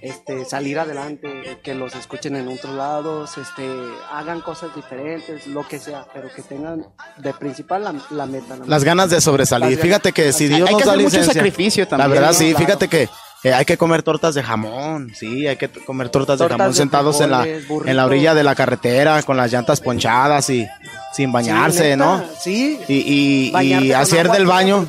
[0.01, 3.67] este, salir adelante, que los escuchen en otros lados, este,
[4.13, 6.87] hagan cosas diferentes, lo que sea, pero que tengan
[7.17, 8.57] de principal la, la meta.
[8.57, 9.73] la Las ganas de sobresalir.
[9.73, 11.33] Las Fíjate que si Dios hay nos que da hacer mucho licencia.
[11.35, 12.11] sacrificio La también.
[12.13, 12.35] verdad, ¿no?
[12.35, 12.67] sí, Claro.
[12.67, 13.09] fíjate que
[13.45, 16.75] eh, hay que comer tortas de jamón, sí, hay que comer tortas, de jamón de
[16.75, 20.67] sentados en la, en la orilla de la carretera con las llantas ponchadas y
[21.15, 22.23] sin bañarse, Sí, ¿no?
[22.41, 22.81] Sí.
[22.89, 24.89] Y, y- y hacer del baño,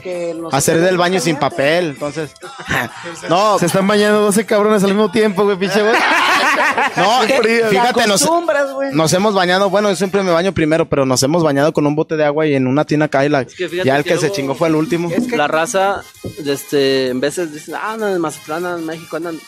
[0.52, 2.32] hacer del baño sin papel, entonces,
[3.30, 5.96] no, Se están bañando 12 cabrones al mismo tiempo, güey, pinche güey.
[6.96, 11.22] No, Te- te fíjate, nos, hemos bañado, bueno, yo siempre me baño primero, pero nos
[11.24, 13.08] hemos bañado con un bote de agua y en una tina
[13.46, 15.10] que fíjate ya el que que se chingó fue el último.
[15.36, 16.02] La raza,
[16.46, 19.40] este, en veces dicen, ah, andan en Mazatlán, andan en México, andan.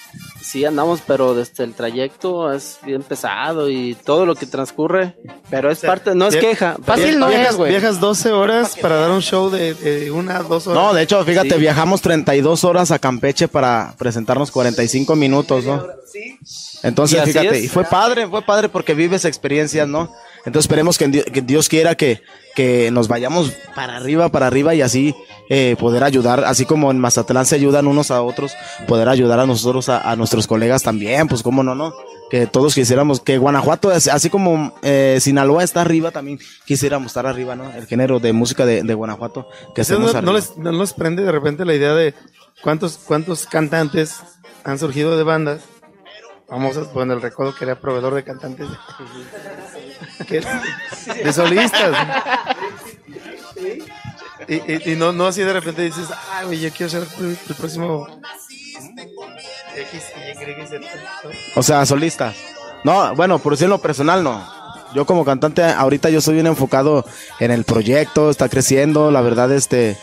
[0.42, 5.16] Sí, andamos, pero desde el trayecto es bien pesado y todo lo que transcurre.
[5.50, 6.76] Pero es parte, no es queja.
[6.84, 7.72] Fácil no viajas, es, güey.
[7.72, 10.84] Viajas 12 horas para dar un show de, de una, dos horas.
[10.84, 11.60] No, de hecho, fíjate, Sí.
[11.60, 15.86] viajamos 32 horas a Campeche para presentarnos 45 minutos, ¿no?
[16.84, 20.12] Entonces, Y fíjate, y fue padre, fue padre porque vives experiencias, ¿no?
[20.46, 22.24] Entonces esperemos que, en Di- que Dios quiera que,
[22.56, 25.16] que nos vayamos para arriba, para arriba y así
[25.50, 28.54] eh, poder ayudar, así como en Mazatlán se ayudan unos a otros,
[28.88, 31.94] poder ayudar a nosotros, a, a nuestros colegas también, pues cómo no, ¿no?
[32.32, 37.56] Que todos quisiéramos, que Guanajuato, así como eh, Sinaloa está arriba, también quisiéramos estar arriba,
[37.56, 37.70] ¿no?
[37.74, 40.94] El género de música de, de Guanajuato, que ¿Ustedes estemos no, no les, no les
[40.94, 42.16] prende de repente la idea de
[42.64, 44.16] cuántos, cuántos cantantes
[44.64, 45.60] han surgido de bandas
[46.52, 46.92] famosas?
[46.94, 48.68] Bueno, el recodo que era proveedor de cantantes.
[50.28, 50.42] que-
[51.24, 51.96] de solistas.
[54.48, 57.38] Y, y- y no, no así de repente dices, ah, güey, yo quiero ser el,
[57.48, 58.06] el próximo
[59.76, 60.78] X, Y, Z",
[61.24, 61.30] ¿no?
[61.56, 62.34] O sea, solista.
[62.84, 64.46] No, bueno, por decirlo personal, no.
[64.94, 67.06] Yo como cantante, ahorita yo soy bien enfocado
[67.40, 69.96] en el proyecto, está creciendo, la verdad, este,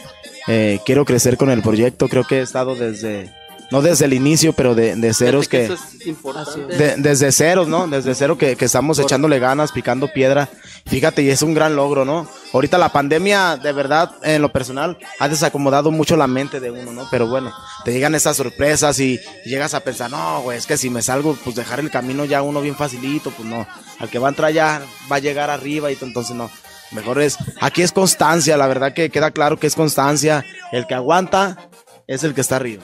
[0.46, 3.30] eh, quiero crecer con el proyecto, creo que he estado desde,
[3.70, 6.76] no desde el inicio, pero de, de ceros que, eso es importante.
[6.76, 7.86] de- desde ceros, ¿no?
[7.86, 10.48] Desde cero que, que estamos echándole ganas, picando piedra.
[10.86, 12.26] Fíjate, y es un gran logro, ¿no?
[12.54, 16.92] Ahorita la pandemia, de verdad, en lo personal, ha desacomodado mucho la mente de uno,
[16.92, 17.06] ¿no?
[17.10, 17.52] Pero bueno,
[17.84, 21.36] te llegan esas sorpresas y llegas a pensar, no, güey, es que si me salgo,
[21.44, 23.66] pues dejar el camino ya uno bien facilito, pues no.
[23.98, 24.80] Al que va a entrar ya
[25.12, 26.50] va a llegar arriba y entonces no.
[26.90, 30.42] Mejor es, aquí es constancia, la verdad que queda claro que es constancia.
[30.72, 31.68] El que aguanta
[32.06, 32.82] es el que está arriba.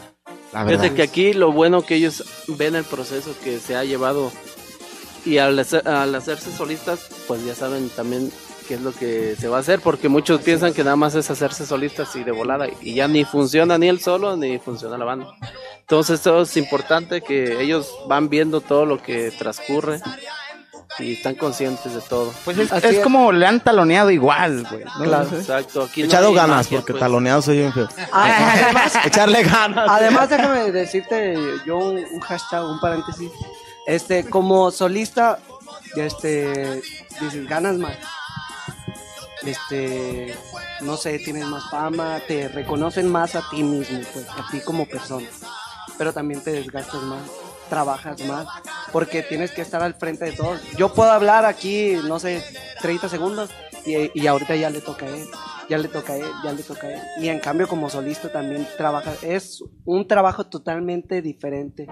[0.67, 4.31] Fíjate que aquí lo bueno que ellos ven el proceso que se ha llevado
[5.25, 8.31] y al, hacer- al hacerse solistas, pues ya saben también
[8.69, 11.31] qué es lo que se va a hacer, porque muchos piensan que nada más es
[11.31, 15.05] hacerse solistas y de volada, y ya ni funciona ni el solo ni funciona la
[15.05, 15.27] banda.
[15.81, 20.01] Entonces esto es importante que ellos van viendo todo lo que transcurre
[20.99, 22.33] y están conscientes de todo.
[22.45, 23.01] Pues es, Así es es.
[23.03, 24.85] como le han taloneado igual, güey.
[24.85, 25.05] ¿no?
[25.05, 25.29] Claro.
[25.37, 27.01] Exacto, aquí Echado ganas, magia, porque pues.
[27.01, 27.89] taloneado soy bien feo.
[28.13, 29.89] Además, Echarle ganas.
[29.91, 31.37] Además, déjame decirte
[31.67, 33.31] yo un, un hashtag, un paréntesis.
[33.87, 35.39] Este, como solista,
[35.97, 36.83] este,
[37.21, 37.97] dices, ganas más.
[39.43, 40.35] Este,
[40.81, 44.87] no sé, tienes más fama, te reconocen más a ti mismo, pues, a ti como
[44.87, 45.27] persona.
[45.99, 47.21] Pero también te desgastas más,
[47.75, 48.47] trabajas más,
[48.93, 50.61] porque tienes que estar al frente de todos.
[50.77, 52.43] Yo puedo hablar aquí, no sé,
[52.81, 53.51] 30 segundos
[53.85, 55.27] y, y ahorita ya le toca a él,
[55.69, 57.01] ya le toca a él, ya le toca a él.
[57.21, 61.87] Y en cambio como solista también trabaja, es un trabajo totalmente diferente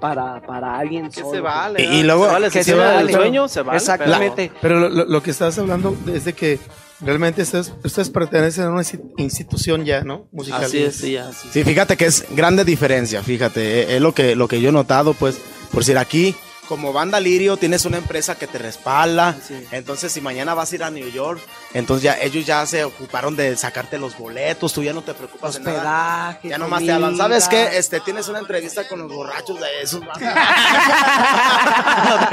[0.00, 1.32] para, para alguien Que solo.
[1.32, 1.82] se vale.
[1.82, 3.10] Y- luego- se vale, que si se tiene vale.
[3.12, 3.78] el sueño, se vale.
[3.78, 4.52] Exactamente.
[4.62, 6.58] Pero lo que estás hablando es de que
[7.00, 10.26] realmente ustedes, ustedes pertenecen a una insti- institución ya, ¿no?
[10.32, 10.64] Musical.
[10.64, 11.48] Así es, sí, así.
[11.52, 14.72] Sí, fíjate que es grande diferencia, fíjate, eh, es lo que, lo que yo he
[14.72, 15.36] notado, pues,
[15.70, 16.34] por decir aquí,
[16.68, 19.66] como banda Lirio, tienes una empresa que te respalda, Sí.
[19.72, 21.40] entonces si mañana vas a ir a New York,
[21.74, 25.54] entonces ya ellos ya se ocuparon de sacarte los boletos, tú ya no te preocupas
[25.54, 26.38] de nada.
[26.42, 27.70] Ya nomás te hablan, ¿sabes comida.
[27.70, 27.78] qué?
[27.78, 30.00] Este, tienes una entrevista con los borrachos de esos.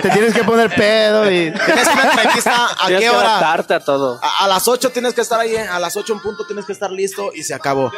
[0.01, 1.51] Te tienes que poner pedo y...
[1.51, 3.53] tienes una entrevista, ¿a Tienes qué que hora?
[3.53, 4.19] a todo.
[4.21, 6.73] A, a las 8 tienes que estar ahí, a las 8 en punto tienes que
[6.73, 7.91] estar listo y se acabó.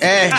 [0.00, 0.30] Eh,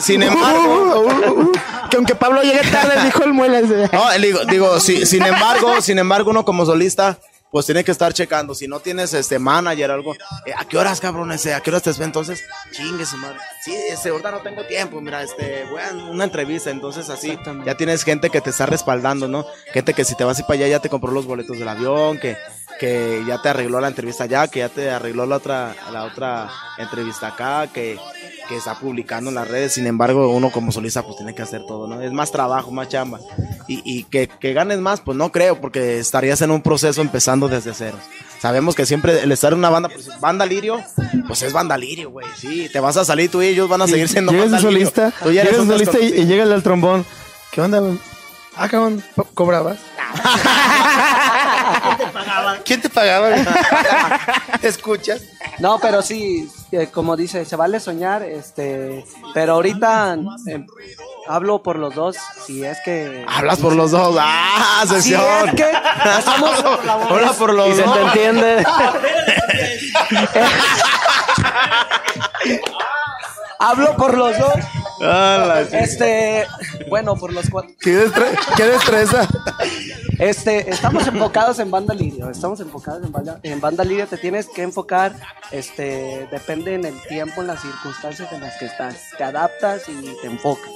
[0.00, 1.52] sin embargo,
[1.90, 3.64] Que aunque Pablo llegue tarde, dijo el muelas.
[3.64, 7.18] no, digo, digo sí, sin embargo, sin embargo, uno como solista,
[7.50, 8.54] pues tiene que estar checando.
[8.54, 10.14] Si no tienes este manager o algo,
[10.46, 11.32] eh, ¿a qué horas, cabrón?
[11.32, 12.04] Ese, ¿A qué horas te ven?
[12.04, 13.38] Entonces, chingue su madre.
[13.64, 17.76] Sí, este, ahorita no tengo tiempo, mira, este, voy a una entrevista, entonces así, ya
[17.76, 19.44] tienes gente que te está respaldando, ¿no?
[19.72, 21.68] Gente que si te vas a ir para allá ya te compró los boletos del
[21.68, 22.36] avión, que,
[22.78, 26.48] que ya te arregló la entrevista allá, que ya te arregló la otra, la otra
[26.78, 27.98] entrevista acá, que,
[28.50, 29.72] que está publicando en las redes.
[29.72, 32.02] Sin embargo, uno como solista pues tiene que hacer todo, ¿no?
[32.02, 33.20] Es más trabajo, más chamba.
[33.68, 37.48] Y, y que, que ganes más, pues no creo, porque estarías en un proceso empezando
[37.48, 38.00] desde ceros.
[38.40, 40.82] Sabemos que siempre el estar en una banda, pues banda lirio,
[41.28, 42.26] pues es banda lirio, güey.
[42.36, 45.30] Sí, te vas a salir tú y ellos van a seguir siendo banda solista, Tú
[45.30, 47.06] ya eres un solista y, y llega el del trombón.
[47.52, 47.98] ¿Qué onda, güey?
[48.56, 49.78] Ah, cabrón, ¿po- ¿cobrabas?
[52.64, 53.30] ¿Quién te pagaba?
[54.60, 55.22] ¿Te escuchas?
[55.58, 60.16] No, pero sí, eh, como dice, se vale soñar, este, pero ahorita
[60.48, 60.64] eh,
[61.28, 63.24] hablo por los dos, si es que...
[63.28, 64.16] Hablas por los dos.
[64.20, 65.48] ¡Ah, Si sesión!
[65.48, 65.70] es que
[66.18, 66.64] estamos
[67.10, 67.94] Habla por los Y se dos.
[67.94, 68.64] te entiende.
[73.58, 74.54] Hablo por los dos.
[75.00, 76.46] Ah, Este,
[76.88, 77.72] Bueno, por los cuatro.
[77.80, 79.26] ¿Qué, destre- qué destreza?
[80.18, 84.46] Este, estamos enfocados en banda lirio, estamos enfocados en banda, en banda lirio, te tienes
[84.48, 85.14] que enfocar,
[85.50, 90.14] este, depende en el tiempo, en las circunstancias en las que estás, te adaptas y
[90.20, 90.70] te enfocas.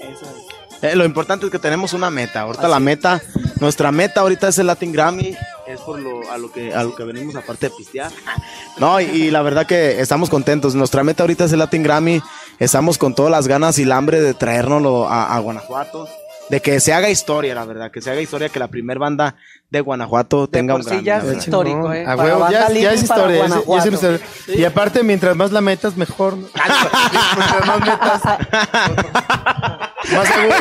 [0.00, 0.59] Eso es.
[0.82, 2.42] Eh, lo importante es que tenemos una meta.
[2.42, 3.20] Ahorita la meta,
[3.60, 5.36] nuestra meta ahorita es el Latin Grammy.
[5.66, 8.10] Es por lo, a, lo que, a lo que venimos aparte de pistear.
[8.78, 10.74] No, y, y la verdad que estamos contentos.
[10.74, 12.22] Nuestra meta ahorita es el Latin Grammy.
[12.58, 16.08] Estamos con todas las ganas y el hambre de traérnoslo a, a Guanajuato.
[16.50, 17.90] De que se haga historia, la verdad.
[17.90, 19.36] Que se haga historia que la primer banda
[19.70, 21.04] de Guanajuato De tenga por un sí Grammy.
[21.06, 21.42] ya la es verdad.
[21.42, 22.04] histórico, eh.
[22.06, 23.36] A huevo, ya, ya es historia.
[23.38, 23.88] ya es- ya es Guanajuato.
[23.94, 24.20] historia.
[24.48, 26.36] Y aparte, mientras más la metas, mejor.
[26.36, 26.46] ¿no?
[27.36, 28.22] mientras más metas,
[30.12, 30.56] más seguro.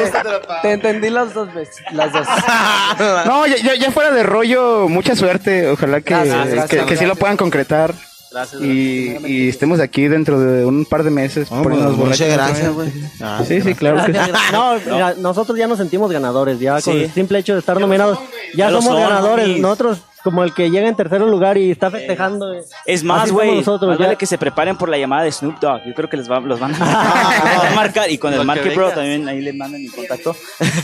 [0.62, 2.28] Te entendí las dos veces, las dos.
[3.26, 5.68] No, ya, ya, ya fuera de rollo, mucha suerte.
[5.70, 7.94] Ojalá que, Gracias, gracias, que, que sí lo puedan concretar.
[8.32, 8.62] Gracias.
[8.62, 11.50] Y, y estemos aquí dentro de un par de meses.
[11.50, 12.90] Poniéndonos pues, muchas gracias, güey.
[12.92, 13.12] vez.
[13.22, 14.20] Ah, Sí, sí, claro que sí.
[14.52, 17.04] No, mira, nosotros ya nos sentimos ganadores, ya con Sí.
[17.04, 18.20] el simple hecho de estar nominados.
[18.56, 19.46] Ya, somos son, ganadores.
[19.46, 19.62] homies.
[19.62, 22.54] Nosotros, como el que llega en tercer lugar y está festejando.
[22.54, 22.62] eh.
[22.86, 23.56] Es más, güey.
[23.58, 24.06] nosotros, Más ya.
[24.06, 25.82] vale que se preparen por la llamada de Snoop Dogg.
[25.86, 28.10] Yo creo que les va, los van a marcar.
[28.12, 30.36] Y con el Market Bro también ahí les mandan mi contacto.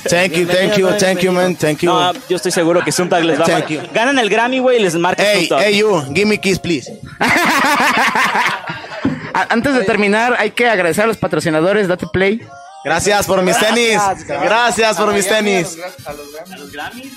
[0.09, 1.55] Thank you, thank you, thank you, man.
[1.55, 1.89] Thank you.
[1.91, 3.77] No, yo estoy seguro que Snoop Dogg les va a Thank you.
[3.79, 3.93] marcar.
[3.95, 5.67] Ganan el Grammy, güey, y les marca Hey, Snoop Dogg.
[5.67, 6.91] hey, you, give me kiss, please.
[9.33, 11.87] A- Antes de terminar, hay que agradecer a los patrocinadores.
[11.87, 12.41] Date play.
[12.85, 13.99] Gracias por mis tenis.
[14.27, 15.77] Gracias por mis tenis.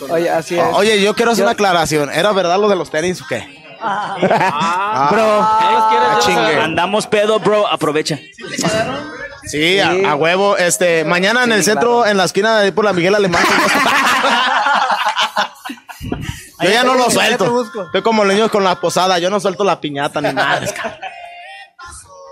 [0.09, 0.65] Oye, así es.
[0.73, 2.11] Oye, yo quiero hacer una aclaración.
[2.11, 3.47] ¿Era verdad lo de los tenis o qué?
[3.81, 6.61] Ah, Bro, ah, chingue.
[6.61, 7.69] Andamos pedo, bro.
[7.69, 8.19] Aprovecha.
[9.45, 10.57] Sí, a, a huevo.
[10.57, 13.45] Este, mañana en el centro, en la esquina de ahí por la Miguel Alemán.
[16.61, 17.62] Yo ya no lo suelto.
[17.86, 19.19] Estoy como los niños con la posada.
[19.19, 20.61] Yo no suelto la piñata ni nada.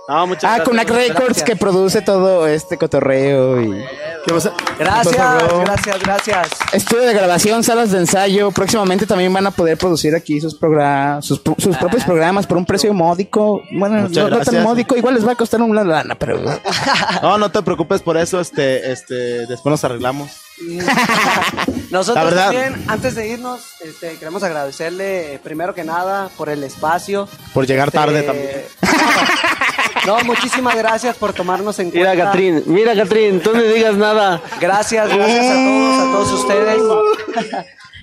[0.08, 0.68] No, muchas ah, gracias.
[0.68, 3.84] Kunak Records que produce todo este cotorreo y
[4.24, 4.52] ¿Qué pasa?
[4.78, 5.60] Gracias, ¿Qué pasa, bro?
[5.60, 6.48] gracias, gracias.
[6.72, 8.50] estudio de grabación, salas de ensayo.
[8.52, 12.56] Próximamente también van a poder producir aquí sus programas, sus, pro- sus propios programas por
[12.56, 13.62] un precio módico.
[13.72, 16.40] Bueno, no, no tan módico, igual les va a costar una lana, pero
[17.22, 18.40] No, no te preocupes por eso.
[18.40, 20.30] Este, este, después nos arreglamos.
[21.90, 22.44] Nosotros La verdad.
[22.52, 27.28] también, antes de irnos, este, queremos agradecerle eh, primero que nada por el espacio.
[27.52, 28.50] Por llegar Este, tarde también.
[30.06, 32.12] No, muchísimas gracias por tomarnos en cuenta.
[32.12, 34.40] Mira, Catrín, mira, Catrín, tú no digas nada.
[34.60, 36.78] Gracias, gracias a todos, a todos ustedes.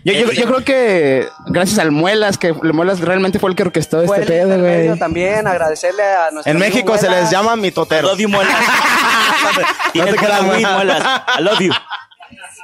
[0.04, 3.64] yo, yo, yo creo que gracias al Muelas, que el Muelas realmente fue el que
[3.64, 5.00] orquestó Fue este el pedo, güey.
[5.00, 8.12] también, agradecerle a nuestro En México se les llama I mitoteros.
[8.12, 8.56] love you, muelas.
[9.94, 11.22] Tienes te creas, muelas.
[11.40, 11.72] I love you.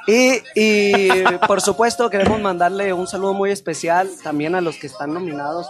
[0.06, 1.08] Y, y
[1.46, 5.68] por supuesto queremos mandarle un saludo muy especial también a los que están nominados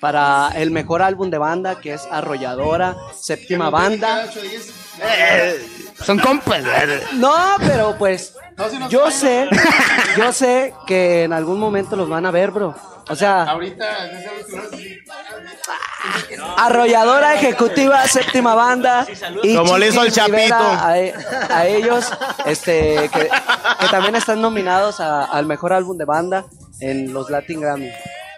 [0.00, 4.26] para el mejor álbum de banda que es Arrolladora, séptima banda.
[6.04, 6.62] Son compas.
[7.14, 8.34] No, pero pues
[8.88, 9.48] yo sé,
[10.16, 12.74] yo sé que en algún momento los van a ver, bro.
[13.08, 13.42] O sea,
[16.56, 19.06] arrolladora ejecutiva, séptima banda.
[19.42, 20.54] Y Como le hizo el Chapito.
[20.54, 21.14] A, e-
[21.50, 22.10] a ellos,
[22.46, 23.28] este, que,
[23.80, 26.44] que también están nominados a- al mejor álbum de banda
[26.80, 27.90] en los Latin Grammy.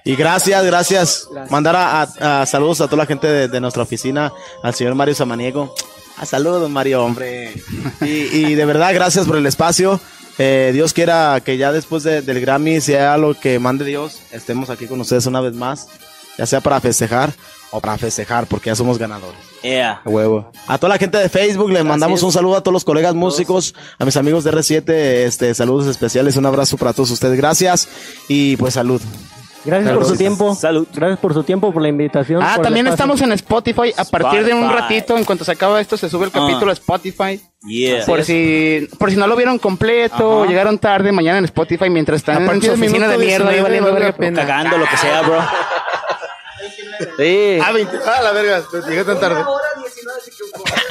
[0.05, 1.29] Y gracias, gracias.
[1.31, 1.51] Gracias.
[1.51, 4.95] Mandar a, a- a saludos a toda la gente de, de nuestra oficina, al señor
[4.95, 5.75] Mario Samaniego.
[6.19, 7.53] A saludos, Mario, hombre.
[8.01, 10.01] Y, y de verdad, gracias por el espacio.
[10.39, 14.71] Eh, Dios quiera que ya después de- del Grammy sea lo que mande Dios, estemos
[14.71, 15.89] aquí con ustedes una vez más,
[16.39, 17.33] ya sea para festejar
[17.71, 19.39] o para festejar, porque ya somos ganadores.
[19.63, 20.01] Yeah.
[20.05, 20.51] A huevo.
[20.67, 23.75] A toda la gente de Facebook le mandamos un saludo a todos los colegas músicos,
[23.99, 24.91] a mis amigos de R7,
[25.27, 27.37] este, saludos especiales, un abrazo para todos ustedes.
[27.37, 27.89] Gracias
[28.29, 29.01] y pues salud.
[29.65, 30.55] Gracias por su tiempo.
[30.55, 30.87] Salud.
[30.93, 32.43] Gracias por su tiempo, por la invitación.
[32.43, 33.93] Ah, también estamos en Spotify.
[33.97, 34.81] A partir de un Spotify.
[34.83, 37.41] ratito, en cuanto se acaba esto, se sube el capítulo a Spotify.
[37.65, 38.05] Yeah.
[38.05, 42.17] Por si, por si no lo vieron completo, o llegaron tarde, mañana en Spotify mientras
[42.17, 43.51] están A en su oficina de mierda.
[43.51, 44.19] ahí 19 valiendo vale la verga.
[44.19, 44.41] pena.
[44.41, 45.39] Cagando, lo que sea, bro.
[47.19, 47.97] Sí, Ah, 20.
[48.07, 48.63] Ah, la verga.
[48.89, 49.45] Llegué tan tarde.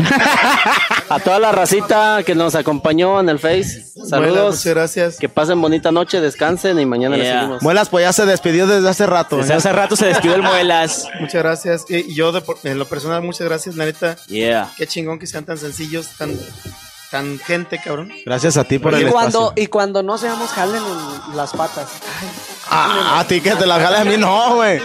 [1.10, 3.86] a toda la racita que nos acompañó en el Face.
[4.08, 4.56] Saludos.
[4.58, 5.18] muchas gracias.
[5.18, 7.62] Que pasen bonita noche, descansen y mañana les seguimos.
[7.64, 9.38] Muelas, pues ya se despidió desde hace rato.
[9.38, 11.08] Desde hace rato se despidió el muelas.
[11.20, 11.86] Muchas gracias.
[11.90, 14.16] Y yo, de por- en lo personal, muchas gracias, la neta.
[14.28, 14.72] Yeah.
[14.78, 16.32] Qué chingón que sean tan sencillos, tan,
[17.12, 18.10] tan gente, cabrón.
[18.26, 19.64] Gracias a ti por Y el cuando, espacio.
[19.64, 20.82] y cuando no seamos, jalen
[21.30, 21.88] en las patas.
[22.70, 24.82] Ah, a ti que te la jales a mí no, güey.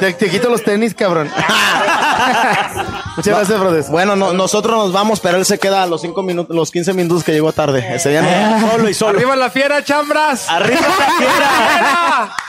[0.00, 1.30] Te, te quito los tenis, cabrón.
[3.16, 3.88] muchas gracias, brothers.
[3.90, 6.94] Bueno, no- nosotros nos vamos, pero él se queda a los cinco minutos, los 15
[6.94, 7.86] minutos que llegó tarde.
[7.94, 8.70] Ese día no.
[8.72, 9.18] Solo y solo.
[9.18, 10.48] ¡Arriba la fiera, chambras!
[10.48, 12.36] Arriba la fiera.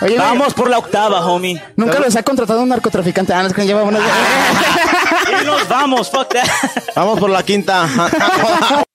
[0.00, 1.62] Oye, Vamos por la octava, homie.
[1.76, 3.32] nunca los ha contratado un narcotraficante.
[3.32, 4.02] Ah, no, es que lleva unos...
[5.42, 6.46] Y nos vamos, fuck that.
[6.94, 7.86] Vamos por la quinta.